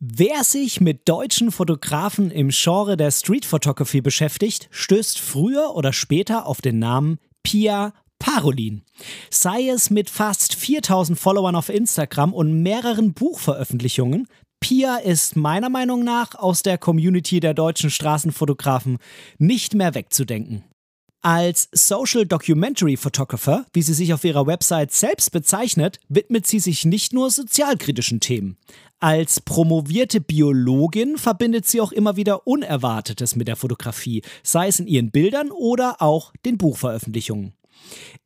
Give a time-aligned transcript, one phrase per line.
[0.00, 6.46] Wer sich mit deutschen Fotografen im Genre der Street Photography beschäftigt, stößt früher oder später
[6.46, 8.82] auf den Namen Pia Parolin.
[9.28, 14.28] Sei es mit fast 4000 Followern auf Instagram und mehreren Buchveröffentlichungen,
[14.60, 18.98] Pia ist meiner Meinung nach aus der Community der deutschen Straßenfotografen
[19.38, 20.62] nicht mehr wegzudenken.
[21.20, 26.84] Als Social Documentary Photographer, wie sie sich auf ihrer Website selbst bezeichnet, widmet sie sich
[26.84, 28.56] nicht nur sozialkritischen Themen.
[29.00, 34.86] Als promovierte Biologin verbindet sie auch immer wieder Unerwartetes mit der Fotografie, sei es in
[34.86, 37.57] ihren Bildern oder auch den Buchveröffentlichungen.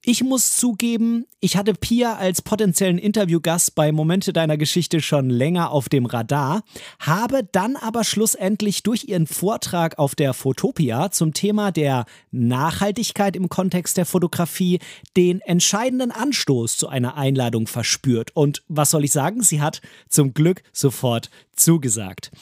[0.05, 5.71] Ich muss zugeben, ich hatte Pia als potenziellen Interviewgast bei Momente deiner Geschichte schon länger
[5.71, 6.65] auf dem Radar,
[6.99, 13.49] habe dann aber schlussendlich durch ihren Vortrag auf der Fotopia zum Thema der Nachhaltigkeit im
[13.49, 14.81] Kontext der Fotografie
[15.17, 18.33] den entscheidenden Anstoß zu einer Einladung verspürt.
[18.35, 19.41] Und was soll ich sagen?
[19.43, 22.33] Sie hat zum Glück sofort zugesagt.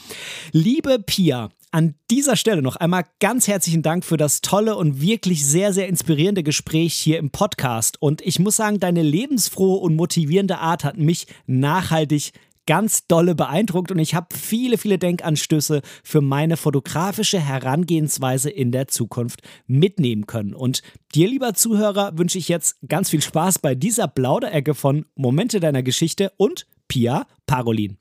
[0.52, 5.46] Liebe Pia, an dieser Stelle noch einmal ganz herzlichen Dank für das tolle und wirklich
[5.46, 8.00] sehr, sehr inspirierende Gespräch hier im Podcast.
[8.00, 12.32] Und ich muss sagen, deine lebensfrohe und motivierende Art hat mich nachhaltig
[12.66, 18.86] ganz dolle beeindruckt und ich habe viele, viele Denkanstöße für meine fotografische Herangehensweise in der
[18.86, 20.54] Zukunft mitnehmen können.
[20.54, 20.82] Und
[21.14, 25.82] dir, lieber Zuhörer, wünsche ich jetzt ganz viel Spaß bei dieser Plauderecke von Momente deiner
[25.82, 27.99] Geschichte und Pia Parolin.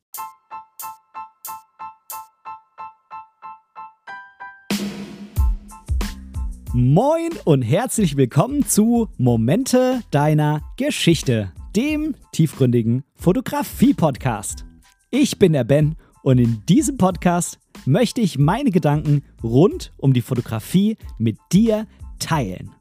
[6.81, 14.63] Moin und herzlich willkommen zu Momente deiner Geschichte, dem tiefgründigen Fotografie-Podcast.
[15.09, 20.21] Ich bin der Ben und in diesem Podcast möchte ich meine Gedanken rund um die
[20.21, 21.85] Fotografie mit dir
[22.17, 22.71] teilen.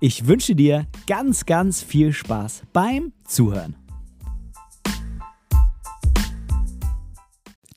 [0.00, 3.76] Ich wünsche dir ganz, ganz viel Spaß beim Zuhören.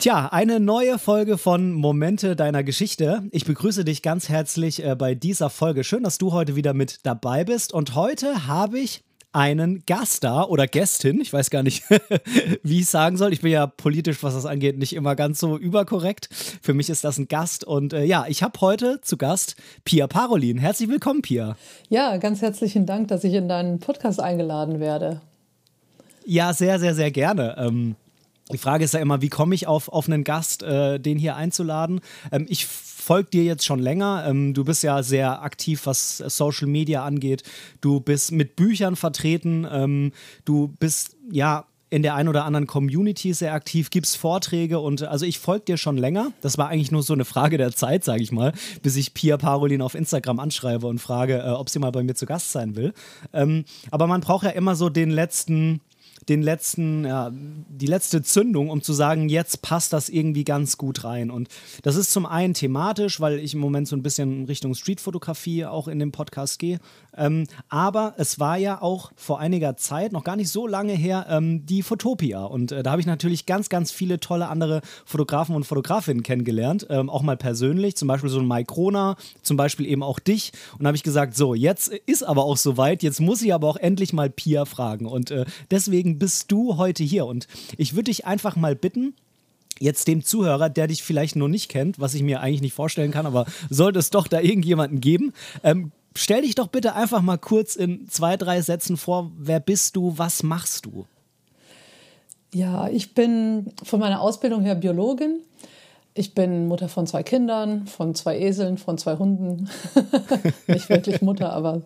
[0.01, 3.21] Tja, eine neue Folge von Momente deiner Geschichte.
[3.31, 5.83] Ich begrüße dich ganz herzlich äh, bei dieser Folge.
[5.83, 7.73] Schön, dass du heute wieder mit dabei bist.
[7.73, 11.19] Und heute habe ich einen Gast da oder Gästin.
[11.19, 11.83] Ich weiß gar nicht,
[12.63, 13.33] wie ich es sagen soll.
[13.33, 16.29] Ich bin ja politisch, was das angeht, nicht immer ganz so überkorrekt.
[16.61, 17.65] Für mich ist das ein Gast.
[17.65, 20.59] Und äh, ja, ich habe heute zu Gast Pia Parolin.
[20.59, 21.57] Herzlich willkommen, Pia.
[21.89, 25.19] Ja, ganz herzlichen Dank, dass ich in deinen Podcast eingeladen werde.
[26.23, 27.57] Ja, sehr, sehr, sehr gerne.
[27.57, 27.97] Ähm,
[28.51, 31.35] die Frage ist ja immer, wie komme ich auf, auf einen Gast, äh, den hier
[31.35, 32.01] einzuladen?
[32.31, 34.25] Ähm, ich folge dir jetzt schon länger.
[34.27, 37.43] Ähm, du bist ja sehr aktiv, was Social Media angeht.
[37.81, 39.67] Du bist mit Büchern vertreten.
[39.71, 40.11] Ähm,
[40.45, 45.25] du bist ja in der einen oder anderen Community sehr aktiv, gibst Vorträge und also
[45.25, 46.31] ich folge dir schon länger.
[46.41, 49.37] Das war eigentlich nur so eine Frage der Zeit, sage ich mal, bis ich Pia
[49.37, 52.75] Parolin auf Instagram anschreibe und frage, äh, ob sie mal bei mir zu Gast sein
[52.75, 52.93] will.
[53.33, 55.81] Ähm, aber man braucht ja immer so den letzten
[56.29, 61.03] den letzten, ja, die letzte Zündung, um zu sagen, jetzt passt das irgendwie ganz gut
[61.03, 61.31] rein.
[61.31, 61.49] Und
[61.81, 65.87] das ist zum einen thematisch, weil ich im Moment so ein bisschen Richtung Streetfotografie auch
[65.87, 66.79] in dem Podcast gehe.
[67.17, 71.25] Ähm, aber es war ja auch vor einiger Zeit, noch gar nicht so lange her,
[71.29, 72.43] ähm, die Fotopia.
[72.43, 76.85] Und äh, da habe ich natürlich ganz, ganz viele tolle andere Fotografen und Fotografinnen kennengelernt,
[76.89, 80.51] ähm, auch mal persönlich, zum Beispiel so ein Mike Krona, zum Beispiel eben auch dich.
[80.73, 83.67] Und da habe ich gesagt, so, jetzt ist aber auch soweit, jetzt muss ich aber
[83.67, 85.07] auch endlich mal Pia fragen.
[85.07, 87.25] Und äh, deswegen bist du heute hier.
[87.25, 87.47] Und
[87.77, 89.13] ich würde dich einfach mal bitten,
[89.79, 93.11] jetzt dem Zuhörer, der dich vielleicht noch nicht kennt, was ich mir eigentlich nicht vorstellen
[93.11, 97.37] kann, aber sollte es doch da irgendjemanden geben, ähm, stell dich doch bitte einfach mal
[97.37, 99.31] kurz in zwei, drei Sätzen vor.
[99.37, 100.17] Wer bist du?
[100.17, 101.05] Was machst du?
[102.53, 105.41] Ja, ich bin von meiner Ausbildung her Biologin.
[106.15, 109.69] Ich bin Mutter von zwei Kindern, von zwei Eseln, von zwei Hunden.
[110.67, 111.83] Nicht wirklich Mutter, aber.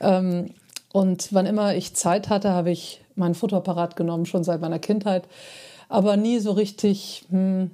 [0.00, 0.50] Ähm,
[0.92, 5.28] und wann immer ich Zeit hatte, habe ich meinen Fotoapparat genommen, schon seit meiner Kindheit.
[5.88, 7.70] Aber nie so richtig hm,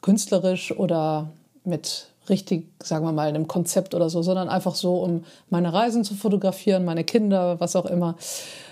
[0.00, 1.30] künstlerisch oder
[1.64, 6.04] mit richtig, sagen wir mal, einem Konzept oder so, sondern einfach so, um meine Reisen
[6.04, 8.16] zu fotografieren, meine Kinder, was auch immer.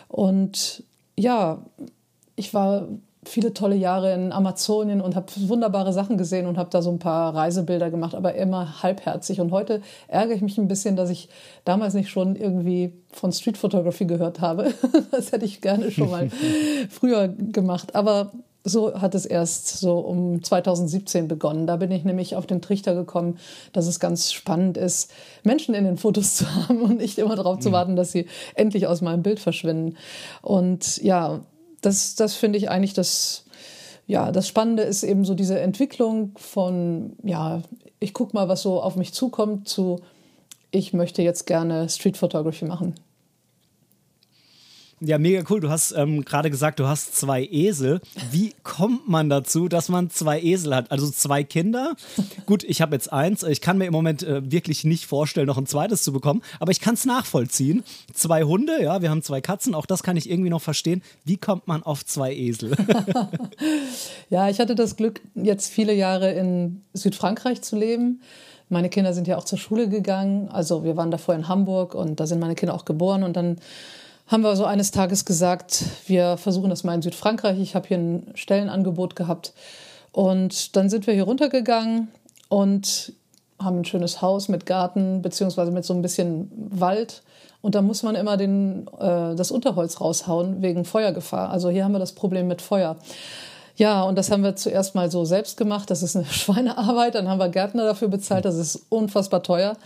[0.09, 0.83] Und
[1.17, 1.59] ja,
[2.37, 2.87] ich war
[3.29, 6.99] viele tolle Jahre in Amazonien und habe wunderbare Sachen gesehen und habe da so ein
[6.99, 9.41] paar Reisebilder gemacht, aber immer halbherzig.
[9.41, 11.29] Und heute ärgere ich mich ein bisschen, dass ich
[11.65, 14.73] damals nicht schon irgendwie von Street Photography gehört habe.
[15.11, 16.31] das hätte ich gerne schon mal
[16.91, 17.95] früher gemacht.
[17.95, 18.33] Aber
[18.67, 21.67] so hat es erst so um 2017 begonnen.
[21.69, 23.39] Da bin ich nämlich auf den Trichter gekommen,
[23.73, 25.13] dass es ganz spannend ist,
[25.45, 27.75] Menschen in den Fotos zu haben und nicht immer darauf zu mhm.
[27.75, 29.97] warten, dass sie endlich aus meinem Bild verschwinden.
[30.43, 31.41] Und ja,
[31.81, 33.45] das, das finde ich eigentlich das,
[34.07, 37.63] ja, das Spannende ist eben so diese Entwicklung von, ja,
[38.01, 40.01] ich gucke mal, was so auf mich zukommt, zu,
[40.71, 42.95] ich möchte jetzt gerne Street Photography machen.
[45.01, 45.61] Ja, mega cool.
[45.61, 48.01] Du hast ähm, gerade gesagt, du hast zwei Esel.
[48.31, 50.91] Wie kommt man dazu, dass man zwei Esel hat?
[50.91, 51.97] Also zwei Kinder.
[52.47, 53.43] Gut, ich habe jetzt eins.
[53.43, 56.71] Ich kann mir im Moment äh, wirklich nicht vorstellen, noch ein zweites zu bekommen, aber
[56.71, 57.85] ich kann es nachvollziehen.
[58.15, 59.75] Zwei Hunde, ja, wir haben zwei Katzen.
[59.75, 61.03] Auch das kann ich irgendwie noch verstehen.
[61.27, 62.75] Wie kommt man auf zwei Esel?
[64.31, 68.23] ja, ich hatte das Glück, jetzt viele Jahre in Südfrankreich zu leben.
[68.71, 70.49] Meine Kinder sind ja auch zur Schule gegangen.
[70.49, 73.59] Also wir waren davor in Hamburg und da sind meine Kinder auch geboren und dann
[74.27, 77.61] haben wir so eines Tages gesagt, wir versuchen das mal in Südfrankreich.
[77.61, 79.53] Ich habe hier ein Stellenangebot gehabt.
[80.11, 82.09] Und dann sind wir hier runtergegangen
[82.49, 83.13] und
[83.61, 87.23] haben ein schönes Haus mit Garten, beziehungsweise mit so ein bisschen Wald.
[87.63, 91.51] Und da muss man immer den, äh, das Unterholz raushauen wegen Feuergefahr.
[91.51, 92.97] Also hier haben wir das Problem mit Feuer.
[93.77, 95.91] Ja, und das haben wir zuerst mal so selbst gemacht.
[95.91, 97.15] Das ist eine Schweinearbeit.
[97.15, 98.45] Dann haben wir Gärtner dafür bezahlt.
[98.45, 99.77] Das ist unfassbar teuer.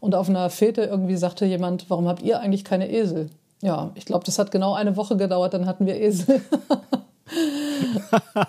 [0.00, 3.28] Und auf einer Fete irgendwie sagte jemand, warum habt ihr eigentlich keine Esel?
[3.62, 6.40] Ja, ich glaube, das hat genau eine Woche gedauert, dann hatten wir Esel.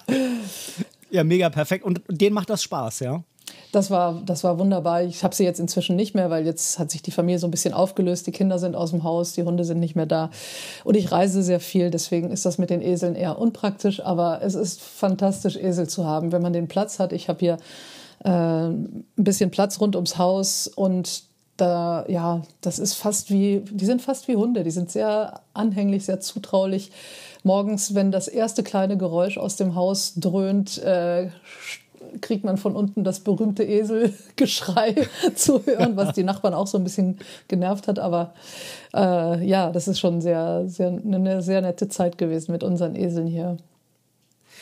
[1.11, 1.85] ja, mega perfekt.
[1.85, 3.23] Und denen macht das Spaß, ja?
[3.71, 5.03] Das war, das war wunderbar.
[5.03, 7.51] Ich habe sie jetzt inzwischen nicht mehr, weil jetzt hat sich die Familie so ein
[7.51, 8.27] bisschen aufgelöst.
[8.27, 10.29] Die Kinder sind aus dem Haus, die Hunde sind nicht mehr da.
[10.83, 14.03] Und ich reise sehr viel, deswegen ist das mit den Eseln eher unpraktisch.
[14.03, 17.13] Aber es ist fantastisch, Esel zu haben, wenn man den Platz hat.
[17.13, 17.57] Ich habe hier
[18.23, 21.30] äh, ein bisschen Platz rund ums Haus und
[21.61, 26.05] da, ja, das ist fast wie, die sind fast wie Hunde, die sind sehr anhänglich,
[26.05, 26.91] sehr zutraulich.
[27.43, 31.29] Morgens, wenn das erste kleine Geräusch aus dem Haus dröhnt, äh,
[32.19, 34.95] kriegt man von unten das berühmte Eselgeschrei
[35.35, 37.99] zu hören, was die Nachbarn auch so ein bisschen genervt hat.
[37.99, 38.33] Aber
[38.93, 43.27] äh, ja, das ist schon sehr, sehr, eine sehr nette Zeit gewesen mit unseren Eseln
[43.27, 43.57] hier.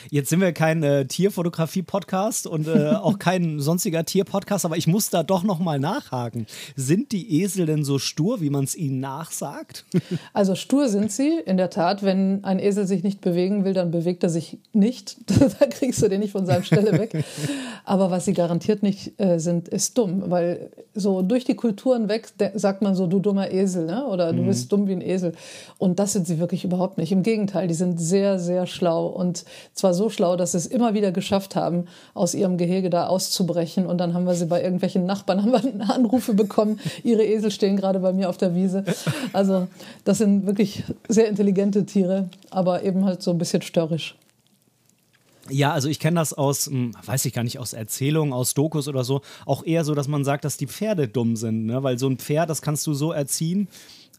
[0.09, 5.09] Jetzt sind wir kein äh, Tierfotografie-Podcast und äh, auch kein sonstiger Tier-Podcast, aber ich muss
[5.09, 6.47] da doch noch mal nachhaken.
[6.75, 9.85] Sind die Esel denn so stur, wie man es ihnen nachsagt?
[10.33, 12.03] Also stur sind sie, in der Tat.
[12.03, 15.17] Wenn ein Esel sich nicht bewegen will, dann bewegt er sich nicht.
[15.59, 17.23] da kriegst du den nicht von seiner Stelle weg.
[17.83, 22.27] Aber was sie garantiert nicht äh, sind, ist dumm, weil so durch die Kulturen weg
[22.55, 24.05] sagt man so, du dummer Esel, ne?
[24.07, 24.47] oder du mhm.
[24.47, 25.33] bist dumm wie ein Esel.
[25.77, 27.11] Und das sind sie wirklich überhaupt nicht.
[27.11, 30.67] Im Gegenteil, die sind sehr, sehr schlau und zwar war so schlau, dass sie es
[30.67, 33.87] immer wieder geschafft haben, aus ihrem Gehege da auszubrechen.
[33.87, 36.79] Und dann haben wir sie bei irgendwelchen Nachbarn haben wir Anrufe bekommen.
[37.03, 38.83] Ihre Esel stehen gerade bei mir auf der Wiese.
[39.33, 39.67] Also
[40.03, 44.15] das sind wirklich sehr intelligente Tiere, aber eben halt so ein bisschen störrisch.
[45.49, 48.87] Ja, also ich kenne das aus, hm, weiß ich gar nicht, aus Erzählungen, aus Dokus
[48.87, 51.81] oder so, auch eher so, dass man sagt, dass die Pferde dumm sind, ne?
[51.81, 53.67] weil so ein Pferd, das kannst du so erziehen,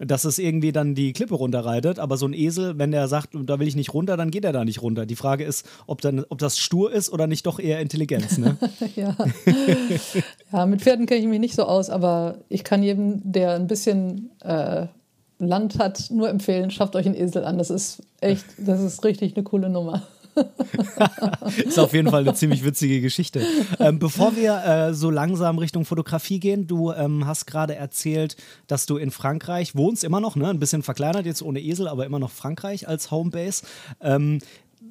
[0.00, 1.99] dass es irgendwie dann die Klippe runterreitet.
[1.99, 4.52] Aber so ein Esel, wenn der sagt, da will ich nicht runter, dann geht er
[4.52, 5.06] da nicht runter.
[5.06, 8.38] Die Frage ist, ob, dann, ob das stur ist oder nicht doch eher Intelligenz.
[8.38, 8.56] Ne?
[8.97, 9.17] ja.
[10.52, 13.67] ja, mit Pferden kenne ich mich nicht so aus, aber ich kann jedem, der ein
[13.67, 14.87] bisschen äh,
[15.38, 17.58] Land hat, nur empfehlen, schafft euch einen Esel an.
[17.58, 20.03] Das ist echt, das ist richtig eine coole Nummer.
[21.65, 23.43] ist auf jeden Fall eine ziemlich witzige Geschichte.
[23.79, 28.37] Ähm, bevor wir äh, so langsam Richtung Fotografie gehen, du ähm, hast gerade erzählt,
[28.67, 30.49] dass du in Frankreich wohnst, immer noch, ne?
[30.49, 33.65] ein bisschen verkleinert, jetzt ohne Esel, aber immer noch Frankreich als Homebase.
[34.00, 34.41] Ähm,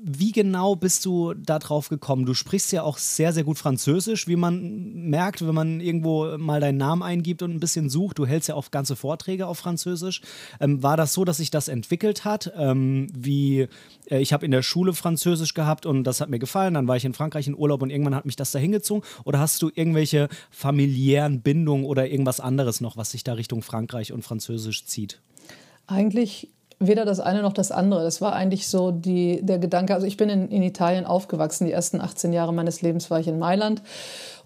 [0.02, 2.26] wie genau bist du da drauf gekommen?
[2.26, 6.60] Du sprichst ja auch sehr, sehr gut Französisch, wie man merkt, wenn man irgendwo mal
[6.60, 8.20] deinen Namen eingibt und ein bisschen sucht.
[8.20, 10.22] Du hältst ja auch ganze Vorträge auf Französisch.
[10.60, 12.52] Ähm, war das so, dass sich das entwickelt hat?
[12.56, 13.68] Ähm, wie
[14.10, 16.74] äh, ich habe in der Schule Französisch gehabt und das hat mir gefallen.
[16.76, 19.04] Dann war ich in Frankreich in Urlaub und irgendwann hat mich das da hingezogen.
[19.26, 24.14] Oder hast du irgendwelche familiären Bindungen oder irgendwas anderes noch, was sich da Richtung Frankreich
[24.14, 25.22] und Französisch zieht?
[25.88, 28.04] Eigentlich weder das eine noch das andere.
[28.04, 29.94] Das war eigentlich so die, der Gedanke.
[29.94, 31.66] Also ich bin in, in Italien aufgewachsen.
[31.66, 33.82] Die ersten 18 Jahre meines Lebens war ich in Mailand.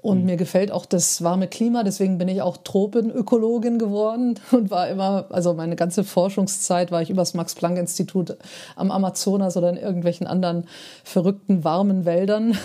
[0.03, 0.25] Und mhm.
[0.25, 5.27] mir gefällt auch das warme Klima, deswegen bin ich auch Tropenökologin geworden und war immer,
[5.29, 8.35] also meine ganze Forschungszeit war ich übers Max-Planck-Institut
[8.75, 10.67] am Amazonas oder in irgendwelchen anderen
[11.05, 12.57] verrückten warmen Wäldern.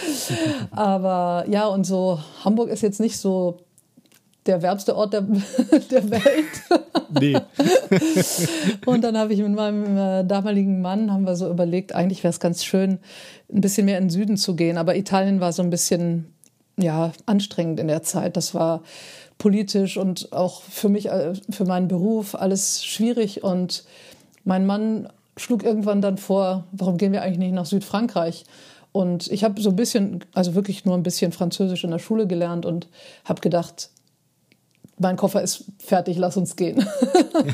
[0.70, 3.58] Aber ja, und so Hamburg ist jetzt nicht so
[4.46, 5.22] der wärmste Ort der,
[5.90, 6.82] der Welt.
[7.20, 7.36] Nee.
[8.86, 12.32] und dann habe ich mit meinem äh, damaligen Mann, haben wir so überlegt, eigentlich wäre
[12.32, 12.98] es ganz schön,
[13.52, 14.78] ein bisschen mehr in den Süden zu gehen.
[14.78, 16.32] Aber Italien war so ein bisschen
[16.76, 18.36] ja, anstrengend in der Zeit.
[18.36, 18.82] Das war
[19.38, 23.42] politisch und auch für mich, äh, für meinen Beruf alles schwierig.
[23.44, 23.84] Und
[24.44, 28.44] mein Mann schlug irgendwann dann vor, warum gehen wir eigentlich nicht nach Südfrankreich?
[28.92, 32.26] Und ich habe so ein bisschen, also wirklich nur ein bisschen Französisch in der Schule
[32.26, 32.88] gelernt und
[33.24, 33.90] habe gedacht,
[35.02, 36.86] mein Koffer ist fertig, lass uns gehen.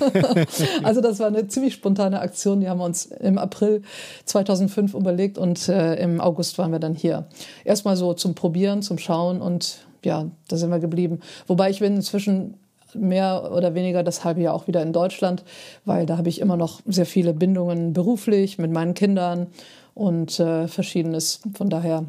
[0.83, 3.83] also das war eine ziemlich spontane Aktion, die haben wir uns im April
[4.26, 7.26] 2005 überlegt und äh, im August waren wir dann hier.
[7.64, 11.21] Erstmal so zum Probieren, zum Schauen und ja, da sind wir geblieben.
[11.47, 12.55] Wobei ich bin inzwischen
[12.95, 15.45] mehr oder weniger das halbe Jahr auch wieder in Deutschland,
[15.85, 19.49] weil da habe ich immer noch sehr viele Bindungen beruflich mit meinen Kindern
[19.95, 21.40] und äh, verschiedenes.
[21.55, 22.05] Von daher,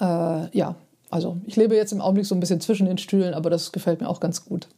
[0.00, 0.74] äh, ja,
[1.10, 4.00] also ich lebe jetzt im Augenblick so ein bisschen zwischen den Stühlen, aber das gefällt
[4.00, 4.68] mir auch ganz gut.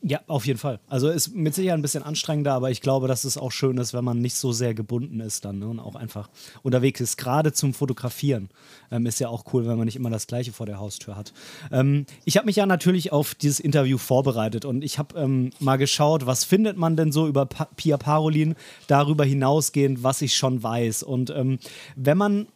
[0.00, 0.78] Ja, auf jeden Fall.
[0.88, 3.94] Also ist mit Sicherheit ein bisschen anstrengender, aber ich glaube, dass es auch schön ist,
[3.94, 5.66] wenn man nicht so sehr gebunden ist dann ne?
[5.66, 6.28] und auch einfach
[6.62, 7.18] unterwegs ist.
[7.18, 8.48] Gerade zum Fotografieren
[8.92, 11.32] ähm, ist ja auch cool, wenn man nicht immer das Gleiche vor der Haustür hat.
[11.72, 15.76] Ähm, ich habe mich ja natürlich auf dieses Interview vorbereitet und ich habe ähm, mal
[15.76, 18.54] geschaut, was findet man denn so über pa Pia Parolin
[18.86, 21.02] darüber hinausgehend, was ich schon weiß.
[21.02, 21.58] Und ähm,
[21.96, 22.46] wenn man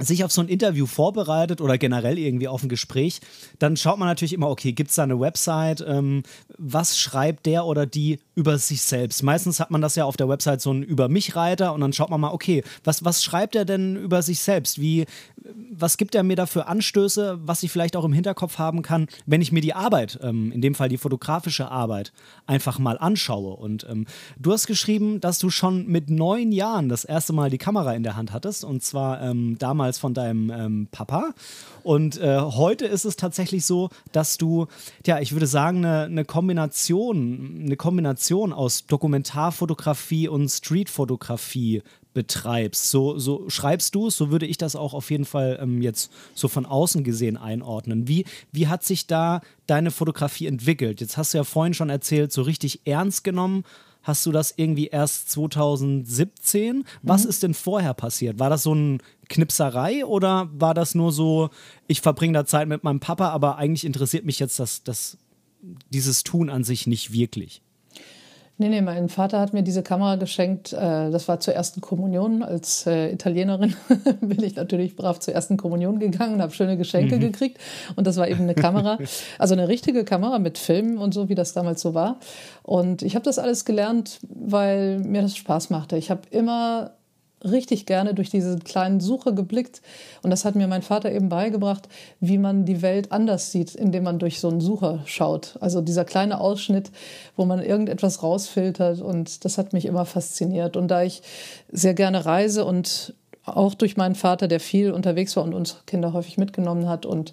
[0.00, 3.20] sich auf so ein Interview vorbereitet oder generell irgendwie auf ein Gespräch,
[3.58, 5.84] dann schaut man natürlich immer, okay, gibt es da eine Website?
[5.86, 6.22] Ähm,
[6.58, 9.22] was schreibt der oder die über sich selbst?
[9.22, 12.10] Meistens hat man das ja auf der Website so einen Über mich-Reiter und dann schaut
[12.10, 14.80] man mal, okay, was, was schreibt er denn über sich selbst?
[14.80, 15.04] Wie,
[15.72, 19.06] was gibt er mir da für Anstöße, was ich vielleicht auch im Hinterkopf haben kann,
[19.26, 22.12] wenn ich mir die Arbeit, ähm, in dem Fall die fotografische Arbeit,
[22.46, 23.56] einfach mal anschaue?
[23.56, 24.06] Und ähm,
[24.38, 28.02] du hast geschrieben, dass du schon mit neun Jahren das erste Mal die Kamera in
[28.02, 31.34] der Hand hattest und zwar ähm, damals damals von deinem ähm, Papa.
[31.82, 34.66] Und äh, heute ist es tatsächlich so, dass du,
[35.06, 41.82] ja, ich würde sagen, eine, eine Kombination, eine Kombination aus Dokumentarfotografie und Streetfotografie
[42.12, 42.90] betreibst.
[42.90, 46.10] So, so schreibst du es, so würde ich das auch auf jeden Fall ähm, jetzt
[46.34, 48.08] so von außen gesehen einordnen.
[48.08, 51.00] Wie, wie hat sich da deine Fotografie entwickelt?
[51.00, 53.64] Jetzt hast du ja vorhin schon erzählt, so richtig ernst genommen
[54.02, 56.84] hast du das irgendwie erst 2017.
[57.02, 57.30] Was mhm.
[57.30, 58.38] ist denn vorher passiert?
[58.38, 61.50] War das so ein Knipserei oder war das nur so,
[61.86, 65.18] ich verbringe da Zeit mit meinem Papa, aber eigentlich interessiert mich jetzt das, das,
[65.90, 67.62] dieses Tun an sich nicht wirklich?
[68.60, 70.74] Nee, nee, mein Vater hat mir diese Kamera geschenkt.
[70.74, 72.42] Äh, das war zur ersten Kommunion.
[72.42, 73.74] Als äh, Italienerin
[74.20, 77.20] bin ich natürlich brav zur ersten Kommunion gegangen und habe schöne Geschenke mhm.
[77.20, 77.58] gekriegt.
[77.96, 78.98] Und das war eben eine Kamera,
[79.38, 82.20] also eine richtige Kamera mit Filmen und so, wie das damals so war.
[82.62, 85.96] Und ich habe das alles gelernt, weil mir das Spaß machte.
[85.96, 86.90] Ich habe immer
[87.44, 89.80] richtig gerne durch diese kleinen Suche geblickt.
[90.22, 91.88] Und das hat mir mein Vater eben beigebracht,
[92.20, 95.56] wie man die Welt anders sieht, indem man durch so einen Sucher schaut.
[95.60, 96.90] Also dieser kleine Ausschnitt,
[97.36, 99.00] wo man irgendetwas rausfiltert.
[99.00, 100.76] Und das hat mich immer fasziniert.
[100.76, 101.22] Und da ich
[101.70, 106.12] sehr gerne reise und auch durch meinen Vater, der viel unterwegs war und uns Kinder
[106.12, 107.32] häufig mitgenommen hat und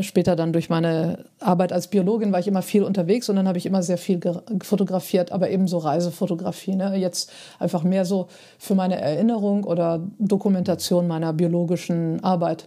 [0.00, 3.58] später dann durch meine Arbeit als Biologin war ich immer viel unterwegs und dann habe
[3.58, 4.20] ich immer sehr viel
[4.62, 6.76] fotografiert, aber eben so Reisefotografie.
[6.76, 6.96] Ne?
[6.96, 12.66] Jetzt einfach mehr so für meine Erinnerung oder Dokumentation meiner biologischen Arbeit.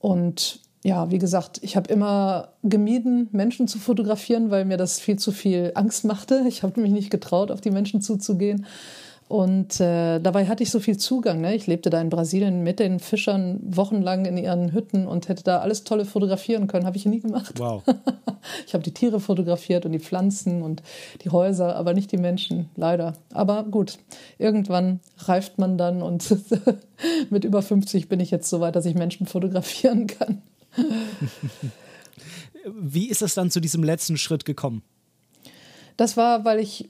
[0.00, 5.18] Und ja, wie gesagt, ich habe immer gemieden, Menschen zu fotografieren, weil mir das viel
[5.18, 6.44] zu viel Angst machte.
[6.46, 8.64] Ich habe mich nicht getraut, auf die Menschen zuzugehen.
[9.28, 11.42] Und äh, dabei hatte ich so viel Zugang.
[11.42, 11.54] Ne?
[11.54, 15.58] Ich lebte da in Brasilien mit den Fischern wochenlang in ihren Hütten und hätte da
[15.58, 16.86] alles tolle fotografieren können.
[16.86, 17.58] Habe ich nie gemacht.
[17.58, 17.82] Wow.
[18.66, 20.82] ich habe die Tiere fotografiert und die Pflanzen und
[21.22, 23.12] die Häuser, aber nicht die Menschen, leider.
[23.34, 23.98] Aber gut,
[24.38, 26.34] irgendwann reift man dann und
[27.30, 30.40] mit über 50 bin ich jetzt so weit, dass ich Menschen fotografieren kann.
[32.64, 34.82] Wie ist es dann zu diesem letzten Schritt gekommen?
[35.98, 36.88] Das war, weil ich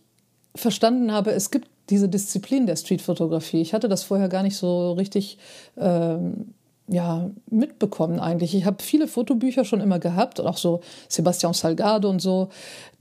[0.54, 3.60] verstanden habe, es gibt diese Disziplin der Streetfotografie.
[3.60, 5.38] Ich hatte das vorher gar nicht so richtig
[5.76, 6.54] ähm,
[6.88, 8.54] ja, mitbekommen eigentlich.
[8.54, 12.48] Ich habe viele Fotobücher schon immer gehabt, auch so Sebastian Salgado und so,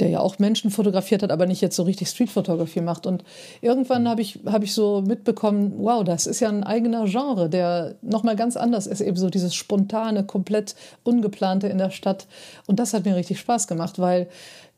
[0.01, 3.06] der ja auch Menschen fotografiert hat, aber nicht jetzt so richtig Streetfotografie macht.
[3.06, 3.24] Und
[3.62, 7.96] irgendwann habe ich, hab ich so mitbekommen, wow, das ist ja ein eigener Genre, der
[8.01, 12.27] nochmal ganz anders ist, eben so dieses spontane, komplett ungeplante in der Stadt.
[12.65, 14.27] Und das hat mir richtig Spaß gemacht, weil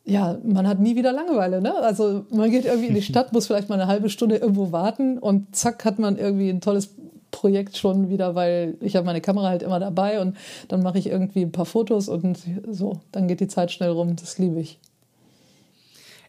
[0.05, 1.61] ja, man hat nie wieder Langeweile.
[1.61, 1.75] Ne?
[1.75, 5.17] Also man geht irgendwie in die Stadt, muss vielleicht mal eine halbe Stunde irgendwo warten
[5.17, 6.89] und zack hat man irgendwie ein tolles
[7.31, 10.35] Projekt schon wieder, weil ich habe meine Kamera halt immer dabei und
[10.67, 14.15] dann mache ich irgendwie ein paar Fotos und so, dann geht die Zeit schnell rum.
[14.15, 14.79] Das liebe ich.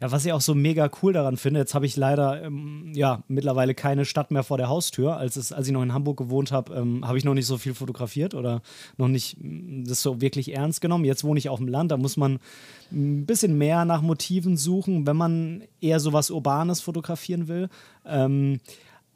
[0.00, 3.23] Ja, was ich auch so mega cool daran finde, jetzt habe ich leider ähm, ja
[3.28, 5.19] mittlerweile keine Stadt mehr vor der Haustür.
[5.19, 7.59] Als, es, als ich noch in Hamburg gewohnt habe, ähm, habe ich noch nicht so
[7.59, 8.62] viel fotografiert oder
[8.97, 11.04] noch nicht mm, das so wirklich ernst genommen.
[11.04, 12.38] Jetzt wohne ich auf dem Land, da muss man
[12.90, 17.69] ein bisschen mehr nach Motiven suchen, wenn man eher so was Urbanes fotografieren will.
[18.07, 18.61] Ähm,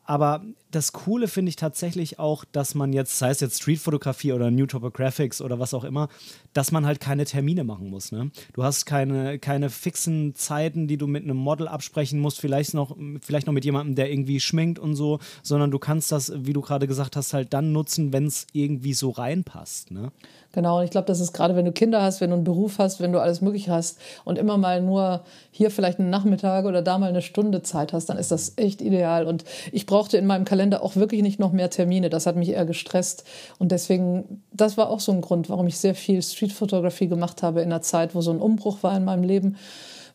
[0.04, 0.42] aber
[0.74, 4.66] das Coole finde ich tatsächlich auch, dass man jetzt, sei es jetzt Streetfotografie oder New
[4.66, 6.08] Topographics oder was auch immer,
[6.52, 8.12] dass man halt keine Termine machen muss.
[8.12, 8.30] Ne?
[8.52, 12.96] Du hast keine, keine fixen Zeiten, die du mit einem Model absprechen musst, vielleicht noch,
[13.20, 16.60] vielleicht noch mit jemandem, der irgendwie schminkt und so, sondern du kannst das, wie du
[16.60, 19.90] gerade gesagt hast, halt dann nutzen, wenn es irgendwie so reinpasst.
[19.90, 20.10] Ne?
[20.54, 22.78] Genau, und ich glaube, das ist gerade, wenn du Kinder hast, wenn du einen Beruf
[22.78, 26.80] hast, wenn du alles Mögliche hast und immer mal nur hier vielleicht einen Nachmittag oder
[26.80, 29.26] da mal eine Stunde Zeit hast, dann ist das echt ideal.
[29.26, 32.08] Und ich brauchte in meinem Kalender Kalender auch wirklich nicht noch mehr Termine.
[32.08, 33.24] Das hat mich eher gestresst.
[33.58, 37.60] Und deswegen, das war auch so ein Grund, warum ich sehr viel Streetfotografie gemacht habe
[37.60, 39.56] in einer Zeit, wo so ein Umbruch war in meinem Leben,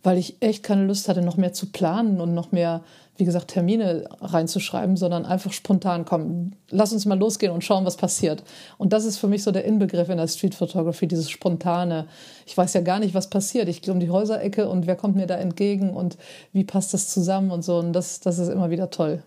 [0.01, 2.81] weil ich echt keine Lust hatte, noch mehr zu planen und noch mehr
[3.17, 6.55] wie gesagt, Termine reinzuschreiben, sondern einfach spontan kommen.
[6.69, 8.43] Lass uns mal losgehen und schauen, was passiert.
[8.77, 12.07] Und das ist für mich so der Inbegriff in der Street Photography, dieses spontane.
[12.45, 13.67] Ich weiß ja gar nicht, was passiert.
[13.67, 16.17] Ich gehe um die Häuserecke und wer kommt mir da entgegen und
[16.53, 17.77] wie passt das zusammen und so.
[17.79, 19.21] Und das, das ist immer wieder toll.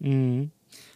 [0.00, 0.50] Mhm.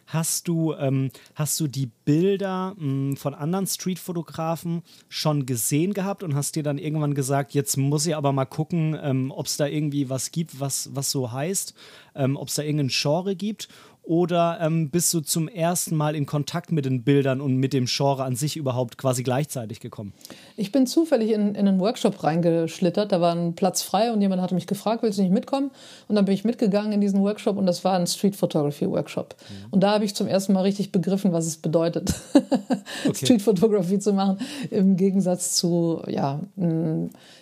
[0.07, 6.21] Hast du, ähm, hast du die Bilder mh, hm, von anderen Streetfotografen schon gesehen gehabt
[6.21, 9.57] und hast dir dann irgendwann gesagt, jetzt muss ich aber mal gucken, ähm, ob es
[9.57, 11.73] da irgendwie was gibt, was, was so heißt,
[12.13, 13.67] ähm, ob es da irgendein Genre gibt?
[14.05, 17.85] Oder ähm, bist du zum ersten Mal in Kontakt mit den Bildern und mit dem
[17.85, 20.13] Genre an sich überhaupt quasi gleichzeitig gekommen?
[20.57, 23.11] Ich bin zufällig in, in einen Workshop reingeschlittert.
[23.11, 25.71] Da war ein Platz frei und jemand hatte mich gefragt, willst du nicht mitkommen?
[26.07, 29.35] Und dann bin ich mitgegangen in diesen Workshop und das war ein Street Photography Workshop.
[29.39, 29.65] Mhm.
[29.71, 32.13] Und da habe ich zum ersten Mal richtig begriffen, was es bedeutet,
[33.07, 33.25] okay.
[33.25, 34.37] Street Photography zu machen,
[34.69, 36.41] im Gegensatz zu, ja,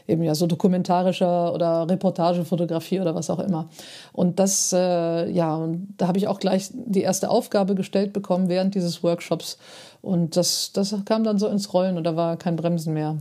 [0.08, 3.70] eben ja so dokumentarischer oder Reportagefotografie oder was auch immer.
[4.12, 8.14] Und das, äh, ja, und da habe ich auch gleich gleich die erste Aufgabe gestellt
[8.14, 9.58] bekommen während dieses Workshops.
[10.02, 13.18] Und das, das kam dann so ins Rollen und da war kein Bremsen mehr.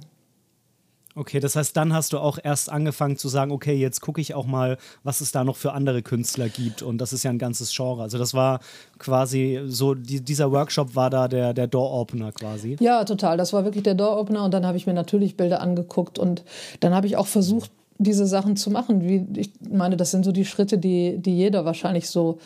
[1.15, 4.35] Okay, das heißt, dann hast du auch erst angefangen zu sagen, okay, jetzt gucke ich
[4.35, 6.81] auch mal, was es da noch für andere Künstler gibt.
[6.81, 8.03] Und das ist ja ein ganzes Genre.
[8.03, 8.61] Also das war
[8.99, 12.79] quasi so, die, dieser Workshop war da der, der Door-Opener quasi.
[12.81, 13.37] Ja, total.
[13.37, 14.43] Das war wirklich der Door-Opener.
[14.47, 16.45] Und dann habe ich mir natürlich Bilder angeguckt und
[16.81, 19.03] dann habe ich auch versucht, diese Sachen zu machen.
[19.03, 22.39] Wie, ich meine, das sind so die Schritte, die, die jeder wahrscheinlich so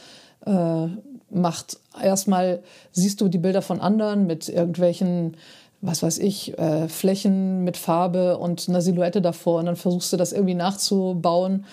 [0.46, 0.88] äh,
[1.30, 1.78] macht.
[2.00, 2.62] Erstmal
[2.92, 5.36] siehst du die Bilder von anderen mit irgendwelchen,
[5.80, 10.16] was weiß ich, äh, Flächen mit Farbe und einer Silhouette davor und dann versuchst du
[10.16, 11.64] das irgendwie nachzubauen.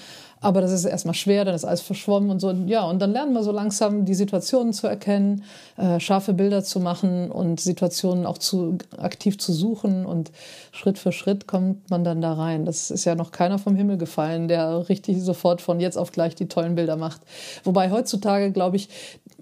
[0.43, 2.51] Aber das ist erstmal schwer, dann ist alles verschwommen und so.
[2.51, 5.43] Ja, und dann lernen wir so langsam die Situationen zu erkennen,
[5.77, 10.05] äh, scharfe Bilder zu machen und Situationen auch zu, aktiv zu suchen.
[10.05, 10.31] Und
[10.71, 12.65] Schritt für Schritt kommt man dann da rein.
[12.65, 16.35] Das ist ja noch keiner vom Himmel gefallen, der richtig sofort von jetzt auf gleich
[16.35, 17.21] die tollen Bilder macht.
[17.63, 18.89] Wobei heutzutage, glaube ich,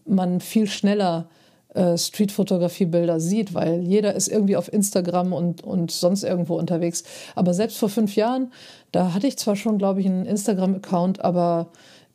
[0.05, 1.27] man viel schneller
[1.74, 7.03] äh, Streetfotografie-Bilder sieht, weil jeder ist irgendwie auf Instagram und, und sonst irgendwo unterwegs.
[7.33, 8.51] Aber selbst vor fünf Jahren,
[8.92, 11.68] da hatte ich zwar schon, glaube ich, einen Instagram-Account, aber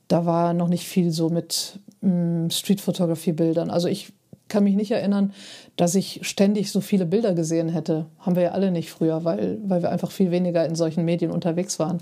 [0.08, 3.70] da war noch nicht viel so mit mm, Streetfotografie-Bildern.
[3.70, 4.12] Also ich
[4.48, 5.32] kann mich nicht erinnern,
[5.76, 8.06] dass ich ständig so viele Bilder gesehen hätte.
[8.20, 11.32] Haben wir ja alle nicht früher, weil, weil wir einfach viel weniger in solchen Medien
[11.32, 11.98] unterwegs waren.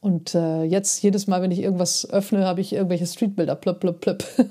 [0.00, 3.54] Und äh, jetzt, jedes Mal, wenn ich irgendwas öffne, habe ich irgendwelche Streetbilder.
[3.54, 4.24] Plöpp, plöpp, plöpp.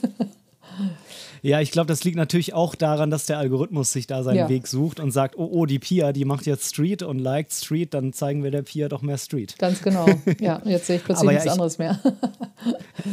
[1.44, 4.50] Ja, ich glaube, das liegt natürlich auch daran, dass der Algorithmus sich da seinen ja.
[4.50, 7.94] Weg sucht und sagt, oh, oh, die Pia, die macht jetzt Street und liked Street,
[7.94, 9.56] dann zeigen wir der Pia doch mehr Street.
[9.58, 10.06] Ganz genau.
[10.40, 12.00] Ja, jetzt sehe ich plötzlich ja, nichts ich, anderes mehr.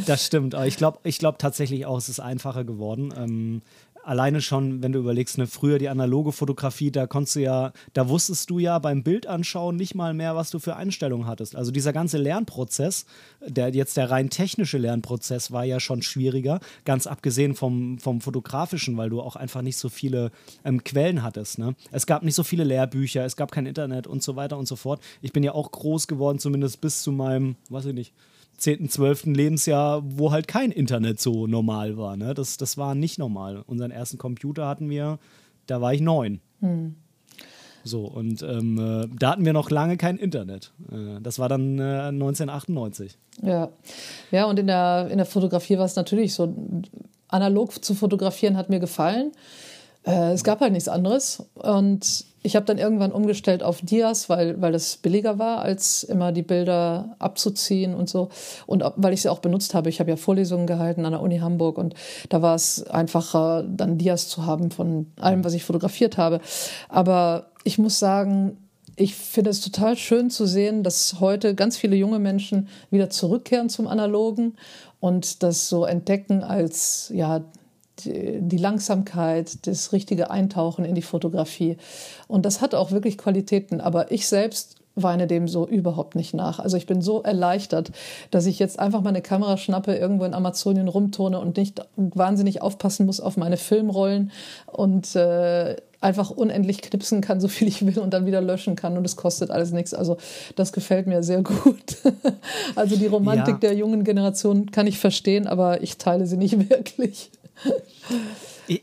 [0.05, 3.13] das stimmt, aber ich glaube ich glaub tatsächlich auch, es ist einfacher geworden.
[3.15, 3.61] Ähm,
[4.09, 8.09] alleine schon, wenn du überlegst, ne, früher die analoge Fotografie, da konntest du ja, da
[8.09, 11.55] wusstest du ja beim Bild anschauen nicht mal mehr, was du für Einstellungen hattest.
[11.55, 13.05] Also dieser ganze Lernprozess,
[13.45, 18.97] der jetzt der rein technische Lernprozess war ja schon schwieriger, ganz abgesehen vom, vom fotografischen,
[18.97, 20.31] weil du auch einfach nicht so viele
[20.65, 21.59] ähm, Quellen hattest.
[21.59, 21.75] Ne?
[21.91, 24.75] Es gab nicht so viele Lehrbücher, es gab kein Internet und so weiter und so
[24.75, 25.01] fort.
[25.21, 28.13] Ich bin ja auch groß geworden, zumindest bis zu meinem, weiß ich nicht,
[28.59, 29.25] 10., 12.
[29.25, 32.17] Lebensjahr, wo halt kein Internet so normal war.
[32.17, 32.33] Ne?
[32.33, 33.63] Das, das war nicht normal.
[33.65, 35.19] Unseren ersten Computer hatten wir,
[35.67, 36.41] da war ich neun.
[36.59, 36.95] Hm.
[37.83, 40.73] So, und ähm, äh, da hatten wir noch lange kein Internet.
[40.91, 43.17] Äh, das war dann äh, 1998.
[43.41, 43.69] Ja.
[44.31, 46.53] Ja, und in der, in der Fotografie war es natürlich so,
[47.29, 49.31] analog zu fotografieren hat mir gefallen.
[50.09, 51.43] Äh, es gab halt nichts anderes.
[51.55, 56.31] Und ich habe dann irgendwann umgestellt auf Dias, weil, weil das billiger war, als immer
[56.31, 58.29] die Bilder abzuziehen und so.
[58.65, 59.89] Und weil ich sie auch benutzt habe.
[59.89, 61.95] Ich habe ja Vorlesungen gehalten an der Uni Hamburg und
[62.29, 66.39] da war es einfacher, dann Dias zu haben von allem, was ich fotografiert habe.
[66.87, 68.57] Aber ich muss sagen,
[68.95, 73.69] ich finde es total schön zu sehen, dass heute ganz viele junge Menschen wieder zurückkehren
[73.69, 74.55] zum Analogen
[74.99, 77.45] und das so entdecken als ja
[78.05, 81.77] die Langsamkeit, das richtige Eintauchen in die Fotografie.
[82.27, 83.81] Und das hat auch wirklich Qualitäten.
[83.81, 86.59] Aber ich selbst weine dem so überhaupt nicht nach.
[86.59, 87.91] Also ich bin so erleichtert,
[88.31, 93.05] dass ich jetzt einfach meine Kamera schnappe, irgendwo in Amazonien rumtone und nicht wahnsinnig aufpassen
[93.05, 94.31] muss auf meine Filmrollen
[94.67, 98.97] und äh, einfach unendlich knipsen kann, so viel ich will und dann wieder löschen kann
[98.97, 99.93] und es kostet alles nichts.
[99.93, 100.17] Also
[100.55, 101.97] das gefällt mir sehr gut.
[102.75, 103.69] Also die Romantik ja.
[103.69, 107.31] der jungen Generation kann ich verstehen, aber ich teile sie nicht wirklich.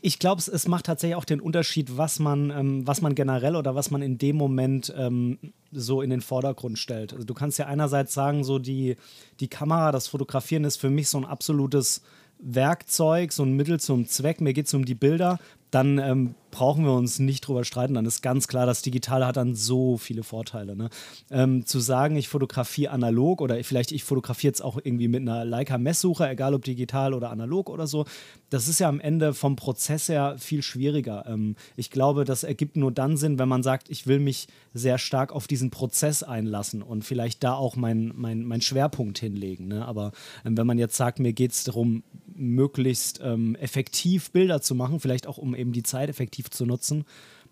[0.03, 3.73] Ich glaube, es macht tatsächlich auch den Unterschied, was man, ähm, was man generell oder
[3.73, 5.39] was man in dem Moment ähm,
[5.71, 7.13] so in den Vordergrund stellt.
[7.13, 8.97] Also du kannst ja einerseits sagen, so die,
[9.39, 12.01] die Kamera, das Fotografieren ist für mich so ein absolutes
[12.39, 15.39] Werkzeug, so ein Mittel zum Zweck, mir geht es um die Bilder,
[15.77, 17.93] dann ähm, brauchen wir uns nicht drüber streiten.
[17.93, 20.75] Dann ist ganz klar, das Digitale hat dann so viele Vorteile.
[20.75, 20.89] Ne?
[21.29, 25.45] Ähm, zu sagen, ich fotografiere analog oder vielleicht ich fotografiere jetzt auch irgendwie mit einer
[25.45, 28.05] Leica-Messsuche, egal ob digital oder analog oder so,
[28.49, 31.25] das ist ja am Ende vom Prozess her viel schwieriger.
[31.27, 34.97] Ähm, ich glaube, das ergibt nur dann Sinn, wenn man sagt, ich will mich sehr
[34.97, 39.67] stark auf diesen Prozess einlassen und vielleicht da auch meinen mein, mein Schwerpunkt hinlegen.
[39.67, 39.85] Ne?
[39.85, 40.11] Aber
[40.43, 42.01] ähm, wenn man jetzt sagt, mir geht es darum,
[42.37, 47.05] möglichst ähm, effektiv Bilder zu machen, vielleicht auch um eben die Zeit effektiv zu nutzen,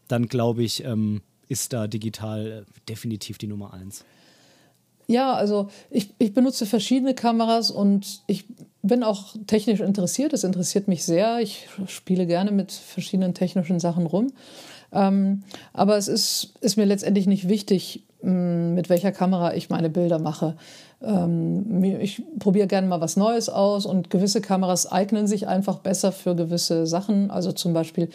[0.08, 4.04] dann glaube ich, ähm, ist da digital äh, definitiv die Nummer eins.
[5.08, 8.46] Ja, also ich, ich benutze verschiedene Kameras und ich
[8.82, 10.34] bin auch technisch interessiert.
[10.34, 11.40] Es interessiert mich sehr.
[11.40, 14.34] Ich spiele gerne mit verschiedenen technischen Sachen rum.
[14.92, 20.18] Ähm, aber es ist, ist mir letztendlich nicht wichtig, mit welcher Kamera ich meine Bilder
[20.18, 20.58] mache.
[21.06, 26.12] Ähm, ich probiere gerne mal was Neues aus und gewisse Kameras eignen sich einfach besser
[26.12, 27.30] für gewisse Sachen.
[27.32, 28.10] Also zum Beispiel,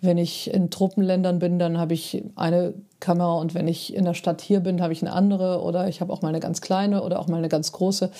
[0.00, 4.14] wenn ich in Truppenländern bin, dann habe ich eine Kamera und wenn ich in der
[4.14, 7.02] Stadt hier bin, habe ich eine andere oder ich habe auch mal eine ganz kleine
[7.02, 8.10] oder auch mal eine ganz große.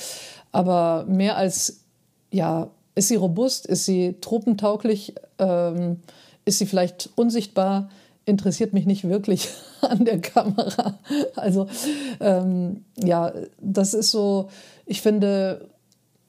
[0.53, 1.85] Aber mehr als,
[2.33, 6.01] ja, ist sie robust, ist sie truppentauglich, ähm,
[6.45, 7.91] ist sie vielleicht unsichtbar,
[8.27, 9.49] interessiert mich nicht wirklich
[9.81, 10.99] an der Kamera.
[11.37, 11.69] Also
[12.21, 14.51] ähm, ja, das ist so,
[14.85, 15.71] ich finde,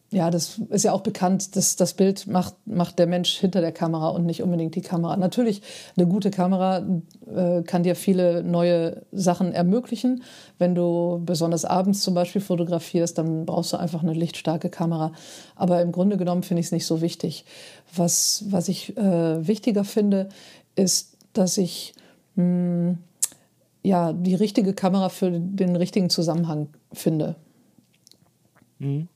[0.09, 3.73] ja, das ist ja auch bekannt, dass das Bild macht, macht der Mensch hinter der
[3.73, 5.17] Kamera und nicht unbedingt die Kamera.
[5.17, 5.61] Natürlich,
[5.97, 6.85] eine gute Kamera
[7.35, 10.23] äh, kann dir viele neue Sachen ermöglichen.
[10.59, 15.11] Wenn du besonders abends zum Beispiel fotografierst, dann brauchst du einfach eine lichtstarke Kamera.
[15.55, 17.43] Aber im Grunde genommen finde ich es nicht so wichtig.
[17.93, 20.29] Was, was ich äh, wichtiger finde,
[20.75, 21.93] ist, dass ich
[22.35, 22.97] mh, hm,
[23.83, 27.35] ja, die richtige Kamera für den richtigen Zusammenhang finde.
[28.79, 29.07] Mhm.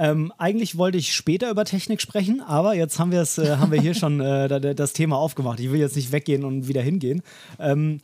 [0.00, 3.24] Ähm, eigentlich wollte ich später über Technik sprechen, aber jetzt haben, äh,
[3.56, 5.58] haben wir hier schon äh, das Thema aufgemacht.
[5.58, 7.20] Ich will jetzt nicht weggehen und wieder hingehen.
[7.58, 8.00] Ähm,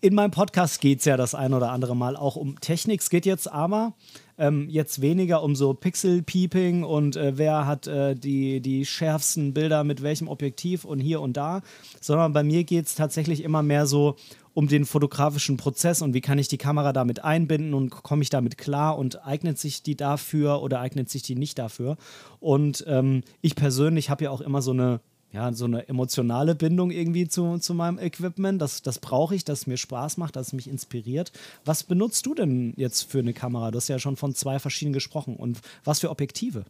[0.00, 3.00] in meinem Podcast geht es ja das ein oder andere Mal auch um Technik.
[3.00, 3.94] Es geht jetzt aber
[4.38, 9.84] ähm, jetzt weniger um so Pixel-Peeping und äh, wer hat äh, die, die schärfsten Bilder
[9.84, 11.62] mit welchem Objektiv und hier und da,
[12.00, 14.16] sondern bei mir geht es tatsächlich immer mehr so
[14.52, 18.30] um den fotografischen Prozess und wie kann ich die Kamera damit einbinden und komme ich
[18.30, 21.96] damit klar und eignet sich die dafür oder eignet sich die nicht dafür.
[22.40, 25.00] Und ähm, ich persönlich habe ja auch immer so eine
[25.36, 28.60] ja, so eine emotionale Bindung irgendwie zu, zu meinem Equipment.
[28.60, 31.30] Das, das brauche ich, dass es mir Spaß macht, dass es mich inspiriert.
[31.66, 33.70] Was benutzt du denn jetzt für eine Kamera?
[33.70, 35.36] Du hast ja schon von zwei verschiedenen gesprochen.
[35.36, 36.64] Und was für Objektive?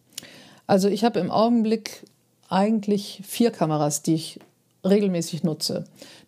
[0.67, 2.03] Also ich habe im Augenblick
[2.49, 4.41] eigentlich vier Kameras, die ich
[4.85, 5.85] regelmäßig nutze.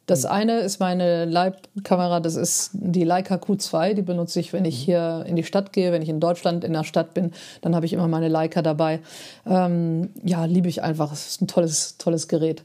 [0.08, 0.30] Das hm.
[0.30, 4.84] eine ist meine Leibkamera, das ist die Leica Q2, die benutze ich, wenn ich hm.
[4.84, 7.86] hier in die Stadt gehe, wenn ich in Deutschland in der Stadt bin, dann habe
[7.86, 9.00] ich immer meine Leica dabei.
[9.46, 12.64] Ähm, ja, liebe ich einfach, es ist ein tolles, tolles Gerät.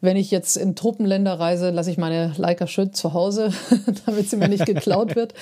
[0.00, 3.50] Wenn ich jetzt in Truppenländer reise, lasse ich meine Leica schön zu Hause,
[4.06, 5.32] damit sie mir nicht geklaut wird.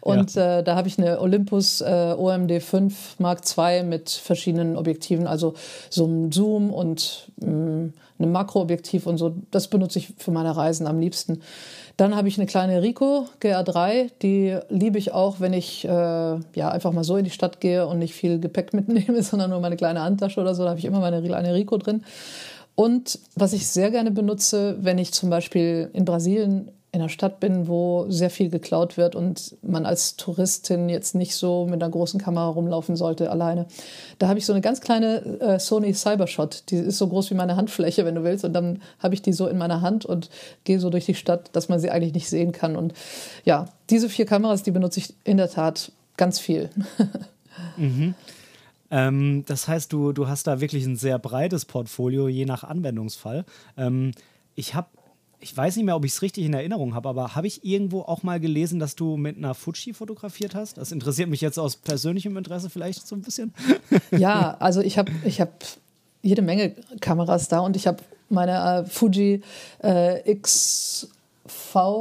[0.00, 0.60] Und ja.
[0.60, 5.54] äh, da habe ich eine Olympus äh, OMD 5 Mark II mit verschiedenen Objektiven, also
[5.90, 9.34] so einem Zoom und mh, mm, einem Makroobjektiv und so.
[9.50, 11.42] Das benutze ich für meine Reisen am liebsten.
[11.96, 16.70] Dann habe ich eine kleine Rico GR3, die liebe ich auch, wenn ich äh, ja
[16.70, 19.76] einfach mal so in die Stadt gehe und nicht viel Gepäck mitnehme, sondern nur meine
[19.76, 20.62] kleine Handtasche oder so.
[20.64, 22.02] Da habe ich immer meine kleine Rico drin.
[22.74, 27.40] Und was ich sehr gerne benutze, wenn ich zum Beispiel in Brasilien in einer Stadt
[27.40, 31.90] bin, wo sehr viel geklaut wird und man als Touristin jetzt nicht so mit einer
[31.90, 33.66] großen Kamera rumlaufen sollte alleine.
[34.18, 37.34] Da habe ich so eine ganz kleine äh, Sony Cybershot, die ist so groß wie
[37.34, 40.28] meine Handfläche, wenn du willst, und dann habe ich die so in meiner Hand und
[40.64, 42.76] gehe so durch die Stadt, dass man sie eigentlich nicht sehen kann.
[42.76, 42.92] Und
[43.46, 46.68] ja, diese vier Kameras, die benutze ich in der Tat ganz viel.
[47.78, 48.14] mhm.
[48.90, 53.46] Ähm, das heißt, du, du hast da wirklich ein sehr breites Portfolio, je nach Anwendungsfall.
[53.78, 54.12] Ähm,
[54.54, 54.88] ich habe
[55.42, 58.02] ich weiß nicht mehr, ob ich es richtig in Erinnerung habe, aber habe ich irgendwo
[58.02, 60.78] auch mal gelesen, dass du mit einer Fuji fotografiert hast?
[60.78, 63.52] Das interessiert mich jetzt aus persönlichem Interesse vielleicht so ein bisschen.
[64.12, 65.64] Ja, also ich habe ich hab
[66.22, 69.42] jede Menge Kameras da und ich habe meine äh, Fuji
[69.80, 71.08] äh, XV,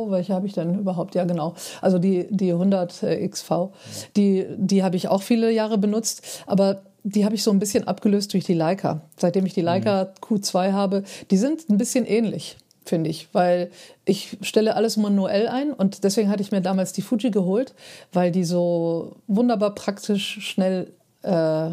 [0.09, 1.15] welche habe ich denn überhaupt?
[1.15, 1.55] Ja, genau.
[1.81, 3.69] Also die, die 100 äh, XV,
[4.15, 7.87] die, die habe ich auch viele Jahre benutzt, aber die habe ich so ein bisschen
[7.87, 9.01] abgelöst durch die Leica.
[9.17, 10.35] Seitdem ich die Leica mhm.
[10.35, 13.71] Q2 habe, die sind ein bisschen ähnlich finde ich, weil
[14.05, 17.73] ich stelle alles manuell ein und deswegen hatte ich mir damals die Fuji geholt,
[18.11, 20.91] weil die so wunderbar praktisch schnell
[21.23, 21.69] äh,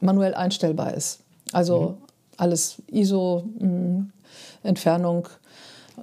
[0.00, 1.20] manuell einstellbar ist.
[1.52, 1.96] Also mhm.
[2.36, 4.06] alles ISO, mh,
[4.62, 5.28] Entfernung,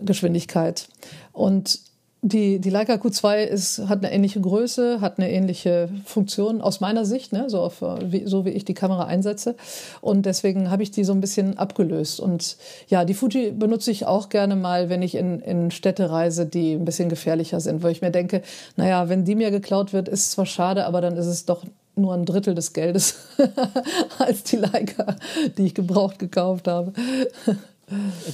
[0.02, 0.88] Geschwindigkeit
[1.34, 1.80] und
[2.24, 7.04] die, die Leica Q2 ist, hat eine ähnliche Größe, hat eine ähnliche Funktion aus meiner
[7.04, 9.56] Sicht, ne, so, auf, wie, so wie ich die Kamera einsetze.
[10.02, 12.20] Und deswegen habe ich die so ein bisschen abgelöst.
[12.20, 12.58] Und
[12.88, 16.74] ja, die Fuji benutze ich auch gerne mal, wenn ich in, in Städte reise, die
[16.74, 18.44] ein bisschen gefährlicher sind, wo ich mir denke,
[18.76, 22.14] naja, wenn die mir geklaut wird, ist zwar schade, aber dann ist es doch nur
[22.14, 23.16] ein Drittel des Geldes
[24.20, 25.16] als die Leica,
[25.58, 26.94] die ich gebraucht gekauft habe.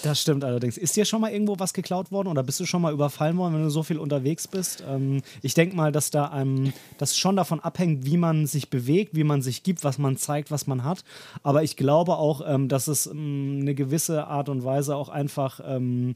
[0.03, 0.77] Das stimmt allerdings.
[0.77, 3.55] Ist dir schon mal irgendwo was geklaut worden oder bist du schon mal überfallen worden,
[3.55, 4.83] wenn du so viel unterwegs bist?
[4.87, 9.15] Ähm, ich denke mal, dass da einem das schon davon abhängt, wie man sich bewegt,
[9.15, 11.03] wie man sich gibt, was man zeigt, was man hat.
[11.43, 15.59] Aber ich glaube auch, ähm, dass es ähm, eine gewisse Art und Weise auch einfach
[15.65, 16.15] ähm,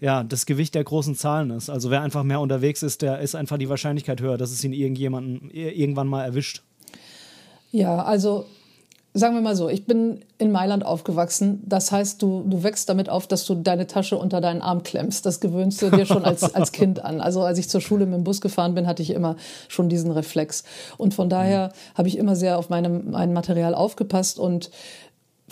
[0.00, 1.70] ja, das Gewicht der großen Zahlen ist.
[1.70, 4.72] Also wer einfach mehr unterwegs ist, der ist einfach die Wahrscheinlichkeit höher, dass es ihn
[4.72, 6.62] irgendjemanden irgendwann mal erwischt.
[7.70, 8.46] Ja, also
[9.14, 11.62] sagen wir mal so, ich bin in Mailand aufgewachsen.
[11.66, 15.26] Das heißt, du, du wächst damit auf, dass du deine Tasche unter deinen Arm klemmst.
[15.26, 17.20] Das gewöhnst du dir schon als, als Kind an.
[17.20, 19.36] Also als ich zur Schule mit dem Bus gefahren bin, hatte ich immer
[19.68, 20.64] schon diesen Reflex.
[20.96, 24.70] Und von daher habe ich immer sehr auf meinem, mein Material aufgepasst und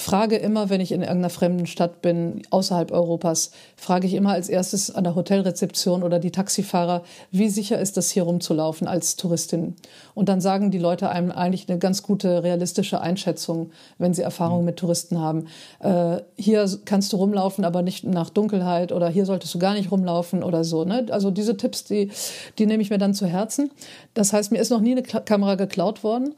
[0.01, 4.49] frage immer, wenn ich in irgendeiner fremden Stadt bin, außerhalb Europas, frage ich immer als
[4.49, 9.77] erstes an der Hotelrezeption oder die Taxifahrer, wie sicher ist das hier rumzulaufen als Touristin?
[10.15, 14.65] Und dann sagen die Leute einem eigentlich eine ganz gute realistische Einschätzung, wenn sie Erfahrungen
[14.65, 15.47] mit Touristen haben.
[15.81, 19.91] Äh, hier kannst du rumlaufen, aber nicht nach Dunkelheit oder hier solltest du gar nicht
[19.91, 20.85] rumlaufen oder so.
[20.85, 21.07] Ne?
[21.11, 22.11] Also diese Tipps, die,
[22.59, 23.71] die nehme ich mir dann zu Herzen.
[24.15, 26.35] Das heißt, mir ist noch nie eine Kamera geklaut worden,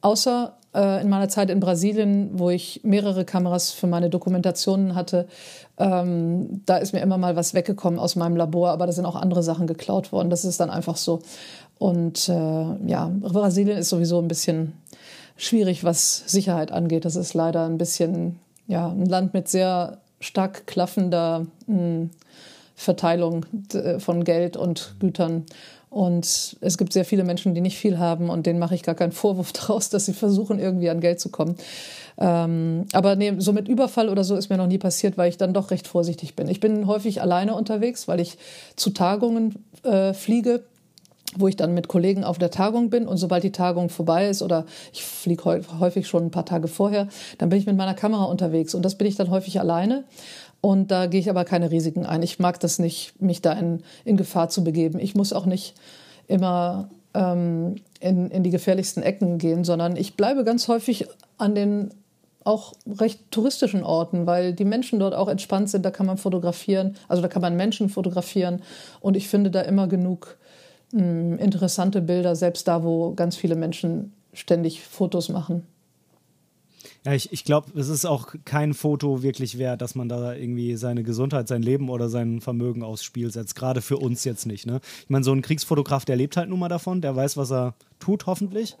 [0.00, 5.26] außer äh, in meiner Zeit in Brasilien, wo ich mehrere Kameras für meine Dokumentationen hatte.
[5.78, 9.16] Ähm, da ist mir immer mal was weggekommen aus meinem Labor, aber da sind auch
[9.16, 10.30] andere Sachen geklaut worden.
[10.30, 11.20] Das ist dann einfach so.
[11.78, 12.32] Und äh,
[12.86, 14.74] ja, Brasilien ist sowieso ein bisschen
[15.36, 17.04] schwierig, was Sicherheit angeht.
[17.04, 22.10] Das ist leider ein bisschen ja, ein Land mit sehr stark klaffender mh, hm,
[22.76, 23.44] Verteilung
[23.98, 25.44] von Geld und Gütern.
[25.90, 28.94] Und es gibt sehr viele Menschen, die nicht viel haben und denen mache ich gar
[28.94, 31.56] keinen Vorwurf daraus, dass sie versuchen, irgendwie an Geld zu kommen.
[32.16, 35.36] Ähm, aber nee, so mit Überfall oder so ist mir noch nie passiert, weil ich
[35.36, 36.48] dann doch recht vorsichtig bin.
[36.48, 38.38] Ich bin häufig alleine unterwegs, weil ich
[38.76, 40.62] zu Tagungen äh, fliege
[41.36, 44.42] wo ich dann mit Kollegen auf der Tagung bin und sobald die Tagung vorbei ist
[44.42, 48.24] oder ich fliege häufig schon ein paar Tage vorher, dann bin ich mit meiner Kamera
[48.24, 50.04] unterwegs und das bin ich dann häufig alleine
[50.60, 52.22] und da gehe ich aber keine Risiken ein.
[52.22, 54.98] Ich mag das nicht, mich da in, in Gefahr zu begeben.
[54.98, 55.74] Ich muss auch nicht
[56.26, 61.06] immer ähm, in, in die gefährlichsten Ecken gehen, sondern ich bleibe ganz häufig
[61.38, 61.90] an den
[62.44, 65.84] auch recht touristischen Orten, weil die Menschen dort auch entspannt sind.
[65.84, 68.62] Da kann man fotografieren, also da kann man Menschen fotografieren.
[69.00, 70.36] Und ich finde da immer genug
[70.92, 75.66] mh, hm, interessante Bilder, selbst da, wo ganz viele Menschen ständig Fotos machen.
[77.06, 80.76] Ja, ich, ich glaube, es ist auch kein Foto wirklich wert, dass man da irgendwie
[80.76, 83.54] seine Gesundheit, sein Leben oder sein Vermögen aufs Spiel setzt.
[83.54, 84.66] Gerade für uns jetzt nicht.
[84.66, 84.80] Ne?
[85.02, 87.74] Ich meine, so ein Kriegsfotograf, der lebt halt nun mal davon, der weiß, was er
[88.00, 88.76] tut, hoffentlich.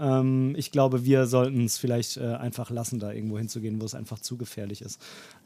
[0.00, 3.94] Ähm, ich glaube, wir sollten es vielleicht äh, einfach lassen, da irgendwo hinzugehen, wo es
[3.94, 4.98] einfach zu gefährlich ist.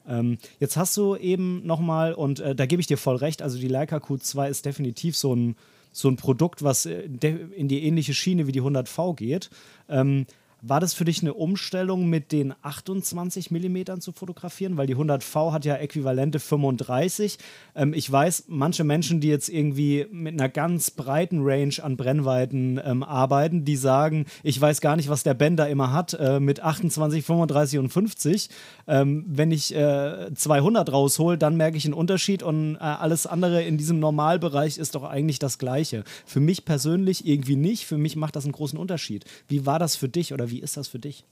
[0.06, 3.58] Ähm, jetzt hast du eben nochmal, und äh, da gebe ich dir voll recht, also
[3.58, 5.56] die Leica Q2 ist definitiv so ein,
[5.90, 9.50] so ein Produkt, was äh, in die ähnliche Schiene wie die 100V geht.
[9.88, 10.26] Ähm,
[10.62, 14.76] war das für dich eine Umstellung, mit den 28 mm zu fotografieren?
[14.76, 17.38] Weil die 100V hat ja äquivalente 35.
[17.74, 22.80] Ähm, ich weiß, manche Menschen, die jetzt irgendwie mit einer ganz breiten Range an Brennweiten
[22.82, 26.60] ähm, arbeiten, die sagen, ich weiß gar nicht, was der Bender immer hat äh, mit
[26.60, 28.48] 28, 35 und 50.
[28.88, 33.62] Ähm, wenn ich äh, 200 raushol, dann merke ich einen Unterschied und äh, alles andere
[33.62, 36.04] in diesem Normalbereich ist doch eigentlich das Gleiche.
[36.24, 37.86] Für mich persönlich irgendwie nicht.
[37.86, 39.24] Für mich macht das einen großen Unterschied.
[39.48, 41.24] Wie war das für dich oder wie ist das für dich?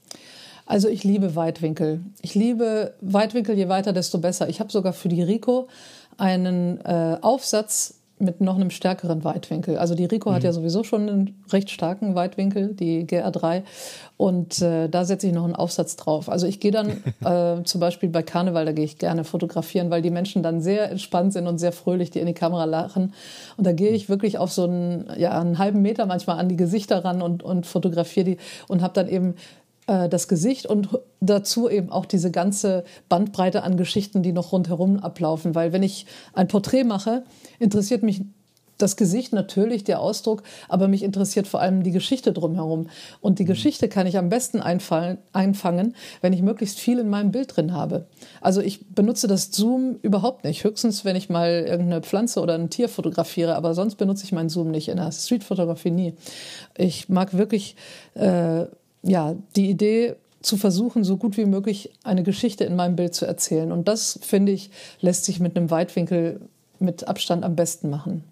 [0.65, 2.01] Also ich liebe Weitwinkel.
[2.21, 4.49] Ich liebe Weitwinkel, je weiter, desto besser.
[4.49, 5.67] Ich habe sogar für die Rico
[6.17, 9.77] einen äh, Aufsatz mit noch einem stärkeren Weitwinkel.
[9.77, 10.35] Also die Rico mhm.
[10.35, 13.63] hat ja sowieso schon einen recht starken Weitwinkel, die GR3.
[14.15, 16.29] Und äh, da setze ich noch einen Aufsatz drauf.
[16.29, 16.89] Also ich gehe dann
[17.25, 20.89] äh, zum Beispiel bei Karneval, da gehe ich gerne fotografieren, weil die Menschen dann sehr
[20.91, 23.13] entspannt sind und sehr fröhlich, die in die Kamera lachen.
[23.57, 26.55] Und da gehe ich wirklich auf so einen, ja, einen halben Meter manchmal an die
[26.55, 28.37] Gesichter ran und, und fotografiere die
[28.69, 29.35] und habe dann eben
[29.87, 34.99] äh, das Gesicht und dazu eben auch diese ganze Bandbreite an Geschichten, die noch rundherum
[34.99, 35.55] ablaufen.
[35.55, 37.23] Weil wenn ich ein Porträt mache,
[37.59, 38.21] interessiert mich
[38.77, 42.89] das Gesicht natürlich, der Ausdruck, aber mich interessiert vor allem die Geschichte drumherum.
[43.21, 43.47] Und die mhm.
[43.47, 47.73] Geschichte kann ich am besten einfallen, einfangen, wenn ich möglichst viel in meinem Bild drin
[47.73, 48.07] habe.
[48.41, 50.63] Also ich benutze das Zoom überhaupt nicht.
[50.63, 54.49] Höchstens, wenn ich mal irgendeine Pflanze oder ein Tier fotografiere, aber sonst benutze ich meinen
[54.49, 54.89] Zoom nicht.
[54.89, 56.13] In der Streetfotografie nie.
[56.75, 57.75] Ich mag wirklich
[58.15, 58.65] äh,
[59.05, 63.25] ja, die Idee zu versuchen, so gut wie möglich eine Geschichte in meinem Bild zu
[63.25, 63.71] erzählen.
[63.71, 64.69] Und das, finde ich,
[65.01, 66.41] lässt sich mit einem Weitwinkel
[66.79, 68.23] mit Abstand am besten machen.